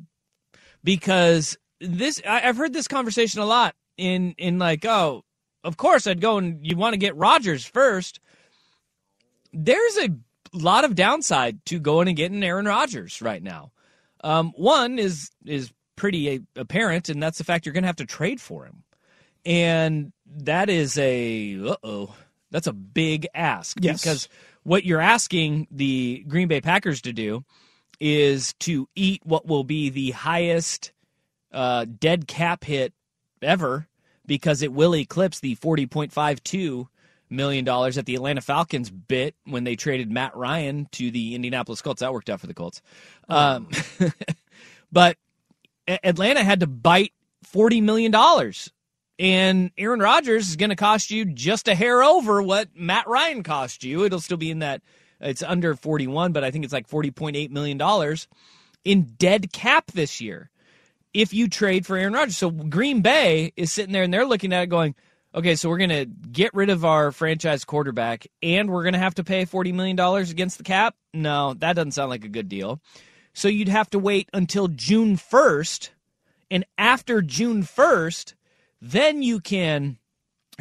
Because 0.83 1.57
this, 1.81 2.21
I, 2.27 2.47
I've 2.47 2.57
heard 2.57 2.73
this 2.73 2.87
conversation 2.87 3.41
a 3.41 3.45
lot. 3.45 3.75
In 3.97 4.33
in 4.37 4.59
like, 4.59 4.85
oh, 4.85 5.25
of 5.63 5.75
course 5.75 6.07
I'd 6.07 6.21
go 6.21 6.37
and 6.37 6.65
you 6.65 6.77
want 6.77 6.93
to 6.93 6.97
get 6.97 7.17
Rodgers 7.17 7.65
first. 7.65 8.21
There's 9.51 9.97
a 9.97 10.09
lot 10.53 10.85
of 10.85 10.95
downside 10.95 11.65
to 11.65 11.79
going 11.79 12.07
and 12.07 12.15
getting 12.15 12.43
Aaron 12.43 12.65
Rodgers 12.65 13.21
right 13.21 13.41
now. 13.43 13.71
Um, 14.23 14.53
one 14.55 14.99
is 14.99 15.31
is 15.45 15.71
pretty 15.95 16.29
a- 16.29 16.41
apparent, 16.55 17.09
and 17.09 17.21
that's 17.21 17.37
the 17.39 17.43
fact 17.43 17.65
you're 17.65 17.73
going 17.73 17.83
to 17.83 17.87
have 17.87 17.95
to 17.97 18.05
trade 18.05 18.39
for 18.39 18.65
him, 18.65 18.83
and 19.45 20.13
that 20.25 20.69
is 20.69 20.97
a 20.97 21.59
uh 21.61 21.75
oh, 21.83 22.15
that's 22.51 22.67
a 22.67 22.73
big 22.73 23.27
ask 23.33 23.77
Yes. 23.81 24.01
because 24.01 24.29
what 24.63 24.85
you're 24.85 25.01
asking 25.01 25.67
the 25.71 26.23
Green 26.27 26.47
Bay 26.47 26.61
Packers 26.61 27.01
to 27.01 27.11
do 27.13 27.43
is 27.99 28.53
to 28.59 28.87
eat 28.95 29.21
what 29.25 29.45
will 29.45 29.63
be 29.63 29.89
the 29.89 30.11
highest 30.11 30.91
uh, 31.51 31.85
dead 31.85 32.27
cap 32.27 32.63
hit 32.63 32.93
ever 33.41 33.87
because 34.25 34.61
it 34.61 34.71
will 34.71 34.95
eclipse 34.95 35.39
the 35.39 35.55
forty 35.55 35.85
point 35.85 36.11
five 36.11 36.41
two 36.43 36.87
million 37.29 37.65
dollars 37.65 37.95
that 37.95 38.05
the 38.05 38.15
Atlanta 38.15 38.41
Falcons 38.41 38.89
bit 38.89 39.35
when 39.45 39.63
they 39.63 39.75
traded 39.75 40.11
Matt 40.11 40.35
Ryan 40.35 40.87
to 40.93 41.11
the 41.11 41.35
Indianapolis 41.35 41.81
Colts. 41.81 41.99
That 42.01 42.13
worked 42.13 42.29
out 42.29 42.39
for 42.39 42.47
the 42.47 42.53
Colts, 42.53 42.81
um, 43.27 43.69
but 44.91 45.17
Atlanta 45.87 46.43
had 46.43 46.61
to 46.61 46.67
bite 46.67 47.13
forty 47.43 47.81
million 47.81 48.11
dollars, 48.11 48.71
and 49.17 49.71
Aaron 49.77 49.99
Rodgers 49.99 50.49
is 50.49 50.55
going 50.55 50.69
to 50.69 50.75
cost 50.75 51.11
you 51.11 51.25
just 51.25 51.67
a 51.67 51.75
hair 51.75 52.03
over 52.03 52.41
what 52.41 52.69
Matt 52.75 53.07
Ryan 53.07 53.43
cost 53.43 53.83
you. 53.83 54.05
It'll 54.05 54.21
still 54.21 54.37
be 54.37 54.51
in 54.51 54.59
that. 54.59 54.81
It's 55.21 55.43
under 55.43 55.75
forty 55.75 56.07
one, 56.07 56.31
but 56.31 56.43
I 56.43 56.51
think 56.51 56.63
it's 56.63 56.73
like 56.73 56.87
forty 56.87 57.11
point 57.11 57.35
eight 57.35 57.51
million 57.51 57.77
dollars 57.77 58.27
in 58.83 59.03
dead 59.17 59.51
cap 59.51 59.91
this 59.91 60.21
year 60.21 60.49
if 61.13 61.33
you 61.33 61.47
trade 61.47 61.85
for 61.85 61.97
Aaron 61.97 62.13
Rodgers. 62.13 62.37
So 62.37 62.51
Green 62.51 63.01
Bay 63.01 63.51
is 63.55 63.71
sitting 63.71 63.93
there 63.93 64.03
and 64.03 64.13
they're 64.13 64.25
looking 64.25 64.53
at 64.53 64.63
it 64.63 64.67
going, 64.67 64.95
okay, 65.33 65.55
so 65.55 65.69
we're 65.69 65.77
going 65.77 65.89
to 65.89 66.05
get 66.05 66.53
rid 66.53 66.69
of 66.69 66.85
our 66.85 67.11
franchise 67.11 67.65
quarterback 67.65 68.27
and 68.41 68.69
we're 68.69 68.83
going 68.83 68.93
to 68.93 68.99
have 68.99 69.15
to 69.15 69.23
pay 69.23 69.45
$40 69.45 69.73
million 69.73 69.99
against 69.99 70.57
the 70.57 70.63
cap? 70.63 70.95
No, 71.13 71.53
that 71.55 71.75
doesn't 71.75 71.91
sound 71.91 72.09
like 72.09 72.25
a 72.25 72.29
good 72.29 72.49
deal. 72.49 72.79
So 73.33 73.47
you'd 73.47 73.69
have 73.69 73.89
to 73.91 73.99
wait 73.99 74.29
until 74.33 74.67
June 74.67 75.15
1st 75.17 75.89
And 76.51 76.65
after 76.77 77.21
June 77.21 77.63
1st, 77.63 78.33
then 78.81 79.21
you 79.21 79.39
can 79.39 79.97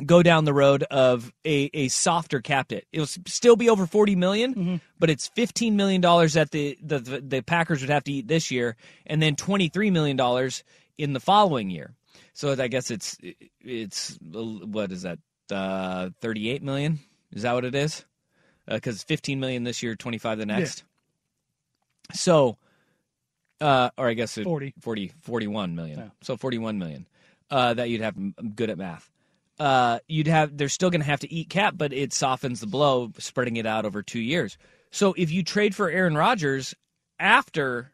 go 0.04 0.22
down 0.22 0.44
the 0.44 0.52
road 0.54 0.82
of 0.84 1.32
a, 1.44 1.70
a 1.74 1.88
softer 1.88 2.40
cap 2.40 2.70
hit. 2.70 2.86
It'll 2.92 3.06
still 3.06 3.56
be 3.56 3.68
over 3.68 3.86
40 3.86 4.16
million, 4.16 4.80
but 4.98 5.10
it's 5.10 5.28
15 5.28 5.76
million 5.76 6.00
dollars 6.00 6.34
that 6.34 6.50
the, 6.50 6.78
the 6.82 6.98
the 6.98 7.42
Packers 7.42 7.80
would 7.80 7.90
have 7.90 8.04
to 8.04 8.12
eat 8.12 8.28
this 8.28 8.50
year 8.50 8.76
and 9.06 9.20
then 9.22 9.36
23 9.36 9.90
million 9.90 10.16
dollars 10.16 10.64
in 10.96 11.12
the 11.12 11.20
following 11.20 11.70
year. 11.70 11.94
So 12.32 12.54
I 12.58 12.68
guess 12.68 12.90
it's 12.90 13.16
it's 13.60 14.18
what 14.22 14.92
is 14.92 15.02
that? 15.02 15.18
Uh 15.50 16.10
38 16.20 16.62
million? 16.62 16.98
Is 17.32 17.42
that 17.42 17.54
what 17.54 17.64
it 17.64 17.74
is? 17.74 18.04
Uh, 18.66 18.78
cuz 18.80 19.02
15 19.02 19.40
million 19.40 19.64
this 19.64 19.82
year, 19.82 19.96
25 19.96 20.38
the 20.38 20.46
next. 20.46 20.84
So 22.12 22.58
uh 23.60 23.90
or 23.96 24.08
I 24.08 24.14
guess 24.14 24.38
it, 24.38 24.44
40. 24.44 24.74
40 24.80 25.12
41 25.22 25.74
million. 25.74 25.98
Yeah. 25.98 26.08
So 26.22 26.36
41 26.36 26.78
million. 26.78 27.06
Uh 27.50 27.74
that 27.74 27.88
you'd 27.90 28.02
have 28.02 28.16
good 28.54 28.70
at 28.70 28.78
math 28.78 29.10
uh, 29.58 29.98
you'd 30.08 30.26
have 30.28 30.56
they're 30.56 30.68
still 30.68 30.90
going 30.90 31.00
to 31.00 31.06
have 31.06 31.20
to 31.20 31.32
eat 31.32 31.48
cap, 31.50 31.74
but 31.76 31.92
it 31.92 32.12
softens 32.12 32.60
the 32.60 32.66
blow, 32.66 33.10
spreading 33.18 33.56
it 33.56 33.66
out 33.66 33.84
over 33.84 34.02
two 34.02 34.20
years. 34.20 34.56
So 34.90 35.14
if 35.16 35.30
you 35.30 35.42
trade 35.42 35.74
for 35.74 35.90
Aaron 35.90 36.16
Rodgers 36.16 36.74
after 37.18 37.92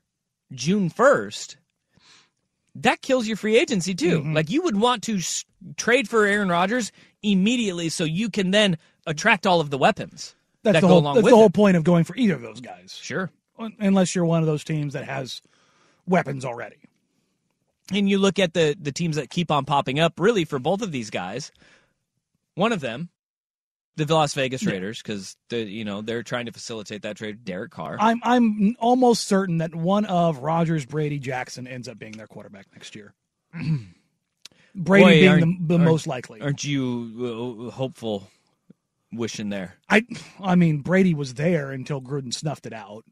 June 0.52 0.90
first, 0.90 1.56
that 2.76 3.02
kills 3.02 3.26
your 3.26 3.36
free 3.36 3.56
agency 3.58 3.94
too. 3.94 4.20
Mm-hmm. 4.20 4.34
Like 4.34 4.50
you 4.50 4.62
would 4.62 4.78
want 4.78 5.02
to 5.04 5.16
s- 5.16 5.44
trade 5.76 6.08
for 6.08 6.24
Aaron 6.26 6.48
Rodgers 6.48 6.92
immediately, 7.22 7.88
so 7.88 8.04
you 8.04 8.28
can 8.30 8.50
then 8.50 8.76
attract 9.06 9.46
all 9.46 9.60
of 9.60 9.70
the 9.70 9.78
weapons 9.78 10.34
That's 10.62 10.74
that 10.74 10.80
the 10.80 10.86
go 10.86 10.88
whole. 10.94 10.98
along 11.00 11.14
That's 11.16 11.24
with 11.24 11.32
the 11.32 11.36
whole 11.36 11.46
it. 11.46 11.54
point 11.54 11.76
of 11.76 11.84
going 11.84 12.04
for 12.04 12.16
either 12.16 12.34
of 12.34 12.42
those 12.42 12.60
guys. 12.60 12.98
Sure. 13.00 13.30
Unless 13.78 14.14
you're 14.14 14.24
one 14.24 14.40
of 14.40 14.46
those 14.46 14.64
teams 14.64 14.94
that 14.94 15.04
has 15.04 15.40
weapons 16.06 16.44
already. 16.44 16.76
And 17.93 18.09
you 18.09 18.18
look 18.18 18.39
at 18.39 18.55
the 18.55 18.76
the 18.80 18.93
teams 18.93 19.16
that 19.16 19.30
keep 19.30 19.51
on 19.51 19.64
popping 19.64 20.01
up 20.01 20.18
really 20.18 20.45
for 20.45 20.59
both 20.59 20.82
of 20.82 20.93
these 20.93 21.11
guys 21.11 21.53
one 22.55 22.72
of 22.72 22.80
them 22.80 23.09
the 23.97 24.12
las 24.12 24.35
vegas 24.35 24.64
raiders 24.66 25.01
because 25.03 25.37
the 25.51 25.59
you 25.59 25.85
know 25.85 26.03
they're 26.03 26.22
trying 26.22 26.47
to 26.47 26.53
facilitate 26.53 27.03
that 27.03 27.16
trade 27.16 27.45
derek 27.45 27.70
carr 27.70 27.97
I'm 28.01 28.20
I'm 28.24 28.76
almost 28.80 29.28
certain 29.28 29.59
that 29.59 29.74
one 29.74 30.05
of 30.05 30.39
Rodgers, 30.39 30.85
Brady, 30.85 31.18
Jackson 31.18 31.66
ends 31.66 31.89
up 31.89 31.99
being 31.99 32.12
their 32.12 32.26
quarterback 32.26 32.66
next 32.72 32.97
year. 32.97 33.14
Brady 34.74 35.05
Boy, 35.05 35.20
being 35.39 35.59
the, 35.66 35.78
the 35.78 35.78
most 35.78 36.07
likely. 36.09 36.41
aren't 36.41 36.64
you 36.64 37.68
uh, 37.68 37.70
hopeful 37.70 38.28
wishing 39.12 39.49
there 39.49 39.74
I 39.89 40.05
I 40.43 40.57
mean 40.57 40.78
Brady 40.80 41.14
was 41.14 41.35
there 41.35 41.70
until 41.70 42.01
Gruden 42.01 42.35
snuffed 42.35 42.66
it 42.66 42.72
out. 42.72 43.05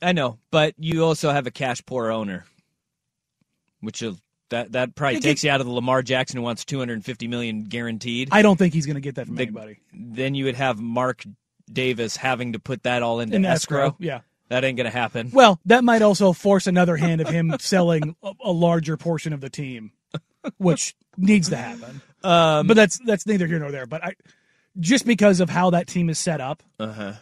i 0.00 0.12
know 0.12 0.38
but 0.52 0.74
you 0.78 1.04
also 1.04 1.32
have 1.32 1.48
a 1.48 1.50
cash 1.50 1.84
poor 1.84 2.12
owner 2.12 2.44
which 3.84 4.02
will 4.02 4.16
that 4.50 4.72
that 4.72 4.94
probably 4.94 5.20
takes 5.20 5.42
you 5.44 5.50
out 5.50 5.60
of 5.60 5.66
the 5.66 5.72
lamar 5.72 6.02
jackson 6.02 6.36
who 6.36 6.42
wants 6.42 6.64
250 6.64 7.28
million 7.28 7.64
guaranteed 7.64 8.28
I 8.32 8.42
don't 8.42 8.56
think 8.56 8.74
he's 8.74 8.86
going 8.86 8.94
to 8.96 9.00
get 9.00 9.14
that 9.16 9.26
from 9.26 9.36
The- 9.36 9.42
anybody. 9.44 9.78
then 9.92 10.34
you 10.34 10.44
would 10.46 10.56
have 10.56 10.80
mark 10.80 11.24
davis 11.72 12.16
having 12.16 12.52
to 12.52 12.58
put 12.58 12.82
that 12.82 13.02
all 13.02 13.20
into 13.20 13.36
In 13.36 13.44
escrow. 13.44 13.86
escrow, 13.86 13.96
yeah. 13.98 14.20
that 14.48 14.64
ain't 14.64 14.76
gonna 14.76 14.90
happen 14.90 15.30
Well, 15.32 15.58
that 15.64 15.82
might 15.84 16.02
also 16.02 16.32
force 16.32 16.66
another 16.66 16.96
hand 16.96 17.20
of 17.22 17.28
him 17.28 17.54
selling 17.60 18.14
a, 18.22 18.32
a 18.44 18.52
larger 18.52 18.96
portion 18.98 19.32
of 19.32 19.40
the 19.40 19.48
team, 19.50 19.92
which 20.58 20.94
needs 21.16 21.48
to 21.48 21.56
happen. 21.56 22.02
Um, 22.22 22.66
but 22.66 22.74
that's 22.74 22.98
that's 23.06 23.26
neither 23.26 23.46
here 23.46 23.58
nor 23.58 23.70
there. 23.70 23.86
But 23.86 24.04
I 24.04 24.14
just 24.78 25.06
because 25.06 25.40
of 25.40 25.48
how 25.50 25.70
that 25.70 25.86
team 25.86 26.08
is 26.10 26.18
set 26.18 26.40
up, 26.40 26.62
uh-huh 26.78 27.14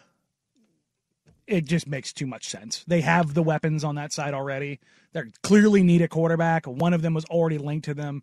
it 1.47 1.64
just 1.64 1.86
makes 1.86 2.12
too 2.12 2.26
much 2.26 2.49
sense. 2.49 2.84
They 2.86 3.01
have 3.01 3.34
the 3.34 3.43
weapons 3.43 3.84
on 3.84 3.95
that 3.97 4.12
side 4.12 4.34
already. 4.34 4.80
They 5.12 5.22
clearly 5.43 5.82
need 5.82 6.03
a 6.03 6.09
quarterback. 6.09 6.66
One 6.66 6.95
of 6.95 7.03
them 7.03 7.14
was 7.14 7.24
already 7.26 7.59
linked 7.59 7.84
to 7.86 7.95
them. 7.95 8.22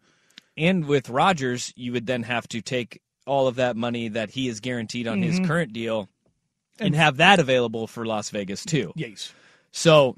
And 0.58 0.86
with 0.86 1.10
Rodgers, 1.10 1.74
you 1.76 1.92
would 1.94 2.06
then 2.06 2.24
have 2.24 2.48
to 2.50 2.62
take 2.62 3.02
all 3.26 3.48
of 3.48 3.56
that 3.56 3.76
money 3.78 4.08
that 4.10 4.32
he 4.32 4.48
is 4.48 4.60
guaranteed 4.60 5.08
on 5.08 5.22
his 5.22 5.40
Mhm. 5.40 5.46
current 5.48 5.74
deal 5.74 6.10
and, 6.80 6.88
And- 6.88 6.96
have 6.96 7.18
that 7.18 7.40
available 7.40 7.88
for 7.88 8.06
Las 8.06 8.30
Vegas 8.32 8.66
too. 8.66 8.92
Yes. 8.96 9.32
So 9.72 10.16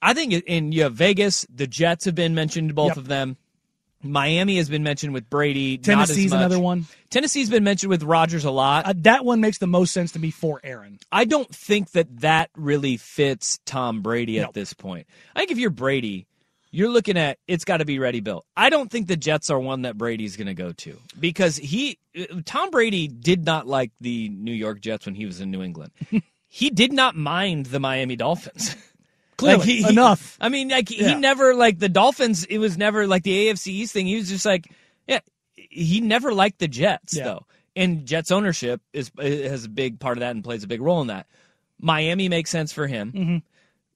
I 0.00 0.14
think, 0.14 0.32
in 0.46 0.72
you 0.72 0.82
have 0.84 0.94
Vegas, 0.94 1.44
the 1.52 1.66
Jets 1.66 2.04
have 2.04 2.14
been 2.14 2.34
mentioned, 2.34 2.74
both 2.74 2.90
Yep. 2.90 2.96
of 2.98 3.08
them. 3.08 3.36
Miami 4.02 4.56
has 4.56 4.68
been 4.68 4.82
mentioned 4.82 5.12
with 5.14 5.28
Brady. 5.30 5.76
not 5.76 6.02
as 6.02 6.08
Tennessee's 6.08 6.32
another 6.32 6.58
one. 6.58 6.86
Tennessee's 7.10 7.48
been 7.50 7.64
mentioned 7.64 7.90
with 7.90 8.02
Rodgers 8.02 8.44
a 8.44 8.50
lot. 8.50 8.86
Uh, 8.86 8.94
that 8.98 9.24
one 9.24 9.40
makes 9.40 9.58
the 9.58 9.66
most 9.66 9.92
sense 9.92 10.12
to 10.12 10.18
me 10.18 10.30
for 10.30 10.60
Aaron. 10.64 10.98
I 11.10 11.24
don't 11.24 11.48
think 11.54 11.92
that 11.92 12.20
that 12.20 12.50
really 12.56 12.96
fits 12.96 13.60
Tom 13.64 14.02
Brady 14.02 14.40
at 14.40 14.46
No. 14.46 14.50
this 14.52 14.72
point. 14.74 15.06
I 15.36 15.40
think 15.40 15.50
if 15.52 15.58
you're 15.58 15.70
Brady, 15.70 16.26
you're 16.70 16.88
looking 16.88 17.16
at 17.18 17.38
it's 17.46 17.64
got 17.64 17.76
to 17.78 17.84
be 17.84 17.98
ready 17.98 18.20
built. 18.20 18.46
I 18.56 18.70
don't 18.70 18.90
think 18.90 19.06
the 19.06 19.16
Jets 19.16 19.50
are 19.50 19.58
one 19.60 19.82
that 19.82 19.98
Brady's 19.98 20.36
going 20.36 20.46
to 20.46 20.54
go 20.54 20.72
to 20.72 20.98
because 21.20 21.56
he 21.56 21.98
Tom 22.46 22.70
Brady 22.70 23.08
did 23.08 23.44
not 23.44 23.66
like 23.66 23.92
the 24.00 24.28
New 24.30 24.52
York 24.54 24.80
Jets 24.80 25.06
when 25.06 25.14
he 25.14 25.26
was 25.26 25.40
in 25.40 25.50
New 25.50 25.62
England. 25.62 25.92
he 26.48 26.70
did 26.70 26.92
not 26.92 27.14
mind 27.14 27.66
the 27.66 27.78
Miami 27.80 28.16
Dolphins. 28.16 28.74
Clearly, 29.42 29.58
Like, 29.58 29.68
he- 29.68 29.82
he- 29.82 29.88
enough. 29.90 30.36
I 30.40 30.48
mean, 30.48 30.68
like 30.68 30.88
he 30.88 31.14
never 31.14 31.54
like 31.54 31.78
the 31.78 31.88
Dolphins. 31.88 32.44
It 32.44 32.58
was 32.58 32.76
never 32.78 33.06
like 33.06 33.22
the 33.22 33.48
AFC 33.48 33.68
East 33.68 33.92
thing. 33.92 34.06
He 34.06 34.16
was 34.16 34.28
just 34.28 34.46
like, 34.46 34.70
yeah, 35.06 35.20
he 35.54 36.00
never 36.00 36.32
liked 36.32 36.58
the 36.58 36.68
Jets 36.68 37.16
Yeah. 37.16 37.24
though, 37.24 37.46
and 37.76 38.06
Jets 38.06 38.30
ownership 38.30 38.80
is 38.92 39.10
has 39.18 39.64
a 39.64 39.68
big 39.68 40.00
part 40.00 40.16
of 40.18 40.20
that 40.20 40.30
and 40.34 40.42
plays 40.44 40.64
a 40.64 40.68
big 40.68 40.80
role 40.80 41.00
in 41.02 41.08
that. 41.08 41.26
Miami 41.80 42.28
makes 42.28 42.50
sense 42.50 42.72
for 42.72 42.86
him. 42.86 43.12
Mm-hmm. 43.12 43.36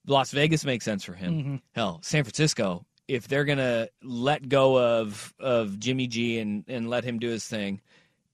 Las 0.09 0.31
Vegas 0.33 0.65
makes 0.65 0.85
sense 0.85 1.05
for 1.05 1.15
him. 1.15 1.33
Mhm. 1.45 1.61
Hell, 1.75 2.01
San 2.03 2.23
Francisco. 2.25 2.85
If 3.09 3.29
they're 3.29 3.45
gonna 3.45 3.89
let 4.03 4.49
go 4.49 4.79
of 4.79 5.33
of 5.39 5.79
Jimmy 5.79 6.07
G 6.09 6.39
and 6.39 6.65
and 6.69 6.91
let 6.91 7.05
him 7.05 7.19
do 7.19 7.29
his 7.29 7.45
thing, 7.47 7.81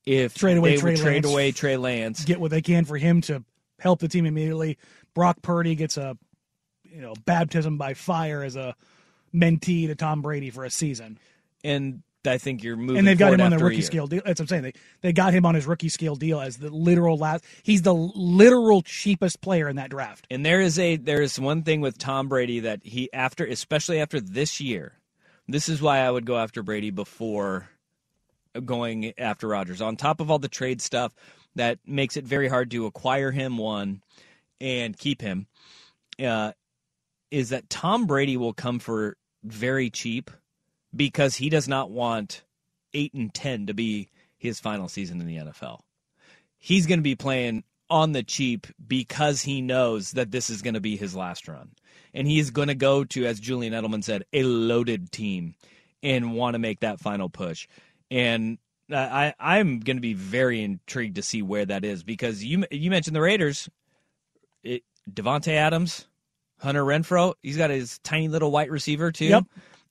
if 0.06 0.34
Trade 0.34 0.56
away 0.58 0.76
they 0.76 0.80
Trey 0.80 0.96
trade 0.96 1.24
Lance. 1.24 1.32
away 1.32 1.52
Trey 1.52 1.76
Lance, 1.76 2.24
Get 2.24 2.40
what 2.40 2.50
they 2.50 2.62
can 2.62 2.84
for 2.86 2.96
him 2.96 3.20
to 3.22 3.44
help 3.78 4.00
the 4.00 4.08
team 4.08 4.24
immediately. 4.26 4.78
Brock 5.14 5.42
Purdy 5.42 5.74
gets 5.74 5.96
a 5.98 6.16
you 6.92 7.00
know 7.00 7.14
baptism 7.24 7.78
by 7.78 7.94
fire 7.94 8.42
as 8.42 8.56
a 8.56 8.74
mentee 9.34 9.86
to 9.86 9.94
Tom 9.94 10.22
Brady 10.22 10.50
for 10.50 10.64
a 10.64 10.70
season. 10.70 11.18
and 11.64 12.02
I 12.24 12.38
think 12.38 12.62
you're 12.62 12.76
moving. 12.76 12.98
and 12.98 13.06
they've 13.08 13.18
got 13.18 13.34
him 13.34 13.40
on 13.40 13.50
the 13.50 13.56
after 13.56 13.66
a 13.66 13.68
rookie 13.68 13.82
scale 13.82 14.06
deal. 14.06 14.22
That's 14.24 14.38
what 14.38 14.44
I'm 14.44 14.48
saying. 14.48 14.62
They 14.62 14.72
they 15.00 15.12
got 15.12 15.34
him 15.34 15.44
on 15.44 15.54
his 15.56 15.66
rookie 15.66 15.88
scale 15.88 16.14
deal 16.14 16.40
as 16.40 16.56
the 16.56 16.70
literal 16.70 17.16
last. 17.16 17.44
He's 17.62 17.82
the 17.82 17.94
literal 17.94 18.82
cheapest 18.82 19.40
player 19.40 19.68
in 19.68 19.76
that 19.76 19.90
draft. 19.90 20.26
And 20.30 20.46
there 20.46 20.60
is 20.60 20.78
a 20.78 20.96
there 20.96 21.20
is 21.20 21.40
one 21.40 21.62
thing 21.62 21.80
with 21.80 21.98
Tom 21.98 22.28
Brady 22.28 22.60
that 22.60 22.80
he 22.84 23.12
after 23.12 23.44
especially 23.44 24.00
after 24.00 24.20
this 24.20 24.60
year. 24.60 24.92
This 25.48 25.68
is 25.68 25.82
why 25.82 25.98
I 25.98 26.10
would 26.10 26.24
go 26.24 26.38
after 26.38 26.62
Brady 26.62 26.90
before 26.90 27.68
going 28.64 29.12
after 29.18 29.48
Rodgers. 29.48 29.80
On 29.80 29.96
top 29.96 30.20
of 30.20 30.30
all 30.30 30.38
the 30.38 30.48
trade 30.48 30.80
stuff 30.80 31.12
that 31.56 31.78
makes 31.86 32.16
it 32.16 32.24
very 32.24 32.48
hard 32.48 32.70
to 32.70 32.86
acquire 32.86 33.32
him 33.32 33.58
one 33.58 34.00
and 34.60 34.96
keep 34.96 35.20
him 35.20 35.48
uh, 36.20 36.52
is 37.32 37.48
that 37.48 37.68
Tom 37.68 38.06
Brady 38.06 38.36
will 38.36 38.54
come 38.54 38.78
for 38.78 39.16
very 39.42 39.90
cheap 39.90 40.30
because 40.94 41.34
he 41.34 41.48
does 41.48 41.66
not 41.66 41.90
want 41.90 42.44
8 42.94 43.14
and 43.14 43.34
10 43.34 43.66
to 43.66 43.74
be 43.74 44.10
his 44.38 44.60
final 44.60 44.86
season 44.86 45.20
in 45.20 45.26
the 45.26 45.36
NFL 45.38 45.80
he's 46.62 46.86
going 46.86 47.00
to 47.00 47.02
be 47.02 47.16
playing 47.16 47.64
on 47.90 48.12
the 48.12 48.22
cheap 48.22 48.68
because 48.86 49.42
he 49.42 49.60
knows 49.60 50.12
that 50.12 50.30
this 50.30 50.48
is 50.48 50.62
going 50.62 50.74
to 50.74 50.80
be 50.80 50.96
his 50.96 51.14
last 51.14 51.48
run. 51.48 51.72
And 52.14 52.26
he 52.26 52.38
is 52.38 52.50
going 52.50 52.68
to 52.68 52.74
go 52.74 53.04
to, 53.04 53.26
as 53.26 53.40
Julian 53.40 53.74
Edelman 53.74 54.04
said, 54.04 54.24
a 54.32 54.44
loaded 54.44 55.10
team 55.10 55.56
and 56.02 56.34
want 56.34 56.54
to 56.54 56.60
make 56.60 56.80
that 56.80 57.00
final 57.00 57.28
push. 57.28 57.66
And 58.10 58.58
I, 58.90 59.34
I'm 59.40 59.80
going 59.80 59.96
to 59.96 60.00
be 60.00 60.14
very 60.14 60.62
intrigued 60.62 61.16
to 61.16 61.22
see 61.22 61.42
where 61.42 61.66
that 61.66 61.84
is 61.84 62.04
because 62.04 62.44
you 62.44 62.64
you 62.70 62.90
mentioned 62.90 63.16
the 63.16 63.20
Raiders, 63.20 63.68
it, 64.62 64.84
Davante 65.10 65.52
Adams, 65.52 66.06
Hunter 66.62 66.84
Renfrow. 66.84 67.34
He's 67.42 67.56
got 67.56 67.70
his 67.70 67.98
tiny 68.00 68.28
little 68.28 68.50
white 68.50 68.70
receiver 68.70 69.12
too, 69.12 69.26
Yep. 69.26 69.44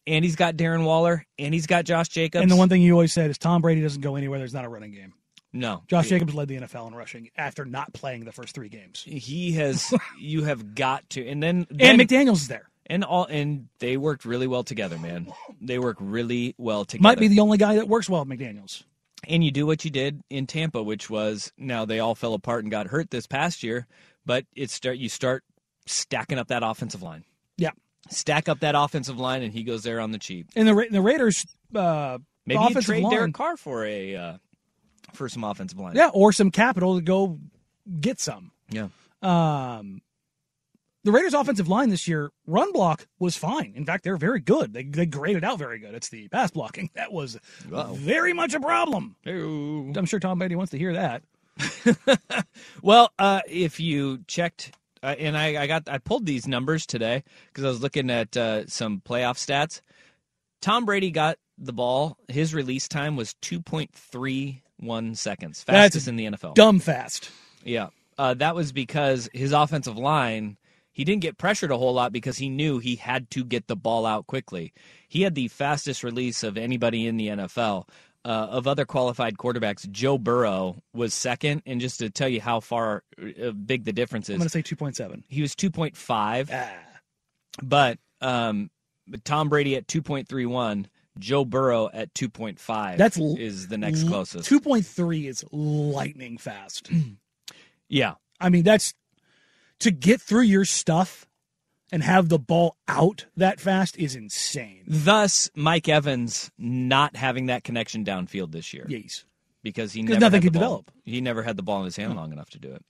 and 0.07 0.25
he's 0.25 0.35
got 0.35 0.55
Darren 0.55 0.83
Waller, 0.85 1.25
and 1.37 1.53
he's 1.53 1.67
got 1.67 1.85
Josh 1.85 2.09
Jacobs. 2.09 2.41
And 2.41 2.49
the 2.51 2.55
one 2.55 2.69
thing 2.69 2.81
you 2.81 2.93
always 2.93 3.13
said 3.13 3.29
is 3.29 3.37
Tom 3.37 3.61
Brady 3.61 3.81
doesn't 3.81 4.01
go 4.01 4.15
anywhere. 4.15 4.39
There's 4.39 4.53
not 4.53 4.65
a 4.65 4.69
running 4.69 4.91
game. 4.93 5.13
no, 5.53 5.83
Josh 5.87 6.07
Jacobs 6.09 6.33
led 6.33 6.47
the 6.47 6.57
NFL 6.57 6.87
in 6.87 6.95
rushing 6.95 7.29
after 7.37 7.65
not 7.65 7.93
playing 7.93 8.23
the 8.25 8.31
first 8.31 8.55
three 8.55 8.69
games. 8.69 9.03
he 9.05 9.51
has 9.53 9.93
you 10.19 10.43
have 10.45 10.73
got 10.75 11.09
to 11.11 11.27
and 11.27 11.43
then, 11.43 11.67
And 11.79 11.99
McDaniels 11.99 12.35
is 12.37 12.47
there. 12.47 12.69
and 12.87 13.03
all 13.03 13.25
and 13.25 13.67
they 13.79 13.97
worked 13.97 14.23
really 14.25 14.47
well 14.47 14.63
together 14.63 14.97
man 14.97 15.27
they 15.61 15.77
work 15.77 15.97
really 15.99 16.55
well 16.57 16.85
together 16.85 17.03
Might 17.03 17.19
be 17.19 17.27
the 17.27 17.41
only 17.41 17.57
guy 17.57 17.75
that 17.75 17.87
works 17.89 18.09
well 18.09 18.23
with 18.25 18.39
McDaniels. 18.39 18.83
and 19.27 19.43
you 19.43 19.51
do 19.51 19.65
what 19.65 19.83
you 19.85 19.91
did 19.91 20.21
in 20.29 20.47
tampa 20.47 20.81
which 20.81 21.09
was 21.09 21.51
now 21.57 21.83
they 21.85 21.99
all 21.99 22.15
fell 22.15 22.33
apart 22.33 22.63
and 22.63 22.71
got 22.71 22.87
hurt 22.87 23.11
this 23.11 23.27
past 23.27 23.61
year 23.61 23.87
but 24.25 24.45
it 24.55 24.69
start 24.69 24.97
you 24.97 25.09
start 25.09 25.43
stacking 25.91 26.37
up 26.37 26.47
that 26.47 26.63
offensive 26.63 27.01
line 27.01 27.23
Yeah. 27.57 27.71
stack 28.09 28.47
up 28.49 28.59
that 28.61 28.75
offensive 28.75 29.19
line 29.19 29.43
and 29.43 29.53
he 29.53 29.63
goes 29.63 29.83
there 29.83 29.99
on 29.99 30.11
the 30.11 30.19
cheap 30.19 30.47
And 30.55 30.67
the 30.67 30.73
Ra- 30.75 30.85
the 30.89 31.01
Raiders 31.01 31.45
uh, 31.75 32.17
maybe 32.45 32.61
you 32.73 32.81
trade 32.81 33.03
line, 33.03 33.11
derek 33.13 33.33
carr 33.33 33.57
for 33.57 33.85
a 33.85 34.15
uh, 34.15 34.37
for 35.13 35.27
some 35.29 35.43
offensive 35.43 35.79
line 35.79 35.95
yeah, 35.95 36.09
or 36.13 36.31
some 36.31 36.51
capital 36.51 36.95
to 36.95 37.01
go 37.01 37.39
get 37.99 38.19
some. 38.19 38.51
yeah 38.69 38.87
Um, 39.21 40.01
the 41.03 41.11
Raiders' 41.11 41.33
offensive 41.33 41.67
line 41.67 41.89
this 41.89 42.07
year, 42.07 42.31
run 42.45 42.71
block 42.73 43.07
was 43.17 43.35
fine. 43.35 43.73
In 43.75 43.85
fact, 43.87 44.03
they're 44.03 44.17
very 44.17 44.39
good. 44.39 44.71
They, 44.71 44.83
they 44.83 45.07
graded 45.07 45.43
out 45.43 45.57
very 45.57 45.79
good. 45.79 45.95
It's 45.95 46.09
the 46.09 46.27
pass 46.27 46.51
blocking 46.51 46.91
that 46.95 47.11
was 47.11 47.37
Uh-oh. 47.71 47.93
very 47.95 48.33
much 48.33 48.53
a 48.53 48.59
problem. 48.59 49.15
I'm 49.25 50.05
sure 50.05 50.19
Tom 50.19 50.37
Brady 50.37 50.55
wants 50.55 50.69
to 50.71 50.77
hear 50.77 50.93
that. 50.93 51.23
Well, 52.83 53.11
uh, 53.19 53.41
if 53.47 53.79
you 53.79 54.19
checked, 54.27 54.73
uh, 55.03 55.15
and 55.17 55.37
I, 55.37 55.63
I 55.63 55.67
got, 55.67 55.89
I 55.89 55.97
pulled 55.97 56.25
these 56.25 56.47
numbers 56.47 56.85
today 56.85 57.23
because 57.47 57.63
I 57.63 57.67
was 57.67 57.81
looking 57.81 58.09
at 58.09 58.35
uh, 58.37 58.67
some 58.67 59.01
playoff 59.03 59.37
stats. 59.37 59.81
Tom 60.61 60.85
Brady 60.85 61.11
got 61.11 61.37
the 61.57 61.73
ball. 61.73 62.17
His 62.27 62.53
release 62.53 62.87
time 62.87 63.15
was 63.15 63.33
two 63.35 63.59
point 63.59 63.91
three 63.93 64.61
one 64.77 65.15
seconds, 65.15 65.63
fastest 65.63 66.05
That's 66.05 66.07
in 66.07 66.15
the 66.15 66.25
NFL. 66.25 66.55
Dumb 66.55 66.79
fast. 66.79 67.31
Yeah, 67.63 67.89
uh, 68.17 68.33
that 68.35 68.55
was 68.55 68.71
because 68.71 69.29
his 69.33 69.51
offensive 69.51 69.97
line. 69.97 70.57
He 70.93 71.05
didn't 71.05 71.21
get 71.21 71.37
pressured 71.37 71.71
a 71.71 71.77
whole 71.77 71.93
lot 71.93 72.11
because 72.11 72.37
he 72.37 72.49
knew 72.49 72.77
he 72.79 72.97
had 72.97 73.31
to 73.31 73.45
get 73.45 73.67
the 73.67 73.77
ball 73.77 74.05
out 74.05 74.27
quickly. 74.27 74.73
He 75.07 75.21
had 75.21 75.35
the 75.35 75.47
fastest 75.47 76.03
release 76.03 76.43
of 76.43 76.57
anybody 76.57 77.07
in 77.07 77.15
the 77.15 77.29
NFL. 77.29 77.87
Uh, 78.23 78.47
of 78.51 78.67
other 78.67 78.85
qualified 78.85 79.35
quarterbacks, 79.35 79.89
Joe 79.89 80.19
Burrow 80.19 80.83
was 80.93 81.11
second. 81.11 81.63
And 81.65 81.81
just 81.81 81.97
to 81.99 82.09
tell 82.11 82.29
you 82.29 82.39
how 82.39 82.59
far 82.59 83.03
uh, 83.19 83.49
big 83.51 83.83
the 83.83 83.93
difference 83.93 84.29
is, 84.29 84.35
I'm 84.35 84.39
going 84.39 84.49
to 84.49 84.51
say 84.51 84.61
2.7. 84.61 85.23
he 85.27 85.41
was 85.41 85.55
2.5. 85.55 86.49
Ah. 86.53 86.71
But 87.63 87.97
um, 88.21 88.69
Tom 89.23 89.49
Brady 89.49 89.75
at 89.75 89.87
2.31, 89.87 90.85
Joe 91.19 91.45
Burrow 91.45 91.89
at 91.91 92.13
2.5 92.13 92.97
That's 92.97 93.17
l- 93.17 93.35
is 93.37 93.67
the 93.67 93.77
next 93.77 94.07
closest. 94.07 94.49
2.3 94.49 95.27
is 95.27 95.43
lightning 95.51 96.37
fast. 96.37 96.91
yeah. 97.89 98.13
I 98.39 98.49
mean, 98.49 98.63
that's 98.63 98.93
to 99.79 99.91
get 99.91 100.21
through 100.21 100.43
your 100.43 100.65
stuff 100.65 101.27
and 101.91 102.03
have 102.03 102.29
the 102.29 102.39
ball 102.39 102.77
out 102.87 103.25
that 103.37 103.59
fast 103.59 103.97
is 103.97 104.15
insane. 104.15 104.83
Thus, 104.87 105.49
Mike 105.55 105.89
Evans 105.89 106.51
not 106.57 107.15
having 107.15 107.47
that 107.47 107.63
connection 107.63 108.05
downfield 108.05 108.51
this 108.51 108.73
year. 108.73 108.85
Yes. 108.87 109.25
Because 109.63 109.93
he 109.93 110.01
never 110.01 110.19
nothing 110.19 110.41
had 110.41 110.43
could 110.43 110.53
develop. 110.53 110.91
He 111.03 111.21
never 111.21 111.43
had 111.43 111.57
the 111.57 111.63
ball 111.63 111.79
in 111.79 111.85
his 111.85 111.95
hand 111.95 112.15
long 112.15 112.31
enough 112.31 112.49
to 112.51 112.59
do 112.59 112.71
it. 112.71 112.83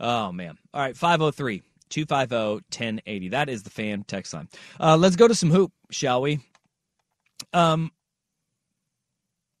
Oh, 0.00 0.32
man. 0.32 0.56
All 0.72 0.80
right, 0.80 0.96
503 0.96 1.62
250 1.90 2.34
1080. 2.36 3.28
That 3.28 3.48
is 3.48 3.62
the 3.62 3.70
fan 3.70 4.04
text 4.04 4.32
line. 4.32 4.48
Uh, 4.80 4.96
let's 4.96 5.16
go 5.16 5.28
to 5.28 5.34
some 5.34 5.50
hoop, 5.50 5.72
shall 5.90 6.22
we? 6.22 6.40
Um, 7.52 7.92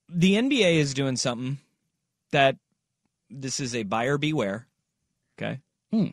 the 0.08 0.34
NBA 0.34 0.76
is 0.76 0.94
doing 0.94 1.16
something 1.16 1.58
that 2.32 2.56
this 3.30 3.60
is 3.60 3.74
a 3.74 3.82
buyer 3.82 4.18
beware. 4.18 4.66
Okay. 5.38 5.60
Hmm. 5.92 6.08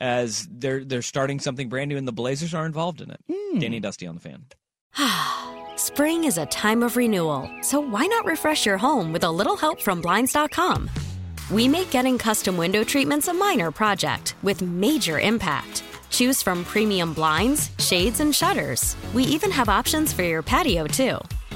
As 0.00 0.48
they're 0.50 0.82
they're 0.82 1.02
starting 1.02 1.40
something 1.40 1.68
brand 1.68 1.90
new, 1.90 1.98
and 1.98 2.08
the 2.08 2.12
Blazers 2.12 2.54
are 2.54 2.64
involved 2.64 3.00
in 3.00 3.10
it. 3.10 3.20
Hmm. 3.30 3.58
Danny 3.58 3.80
Dusty 3.80 4.06
on 4.06 4.14
the 4.14 4.20
fan. 4.20 4.44
Spring 5.76 6.24
is 6.24 6.38
a 6.38 6.46
time 6.46 6.82
of 6.82 6.96
renewal, 6.96 7.50
so 7.62 7.80
why 7.80 8.06
not 8.06 8.24
refresh 8.24 8.64
your 8.64 8.78
home 8.78 9.12
with 9.12 9.24
a 9.24 9.30
little 9.30 9.56
help 9.56 9.80
from 9.80 10.00
Blinds.com? 10.00 10.88
We 11.50 11.68
make 11.68 11.90
getting 11.90 12.16
custom 12.16 12.56
window 12.56 12.84
treatments 12.84 13.28
a 13.28 13.34
minor 13.34 13.70
project 13.70 14.36
with 14.42 14.62
major 14.62 15.18
impact. 15.18 15.82
Choose 16.10 16.42
from 16.42 16.64
premium 16.64 17.12
blinds, 17.12 17.70
shades, 17.78 18.20
and 18.20 18.34
shutters. 18.34 18.96
We 19.12 19.24
even 19.24 19.50
have 19.50 19.68
options 19.68 20.12
for 20.12 20.22
your 20.22 20.42
patio, 20.42 20.86
too. 20.86 21.18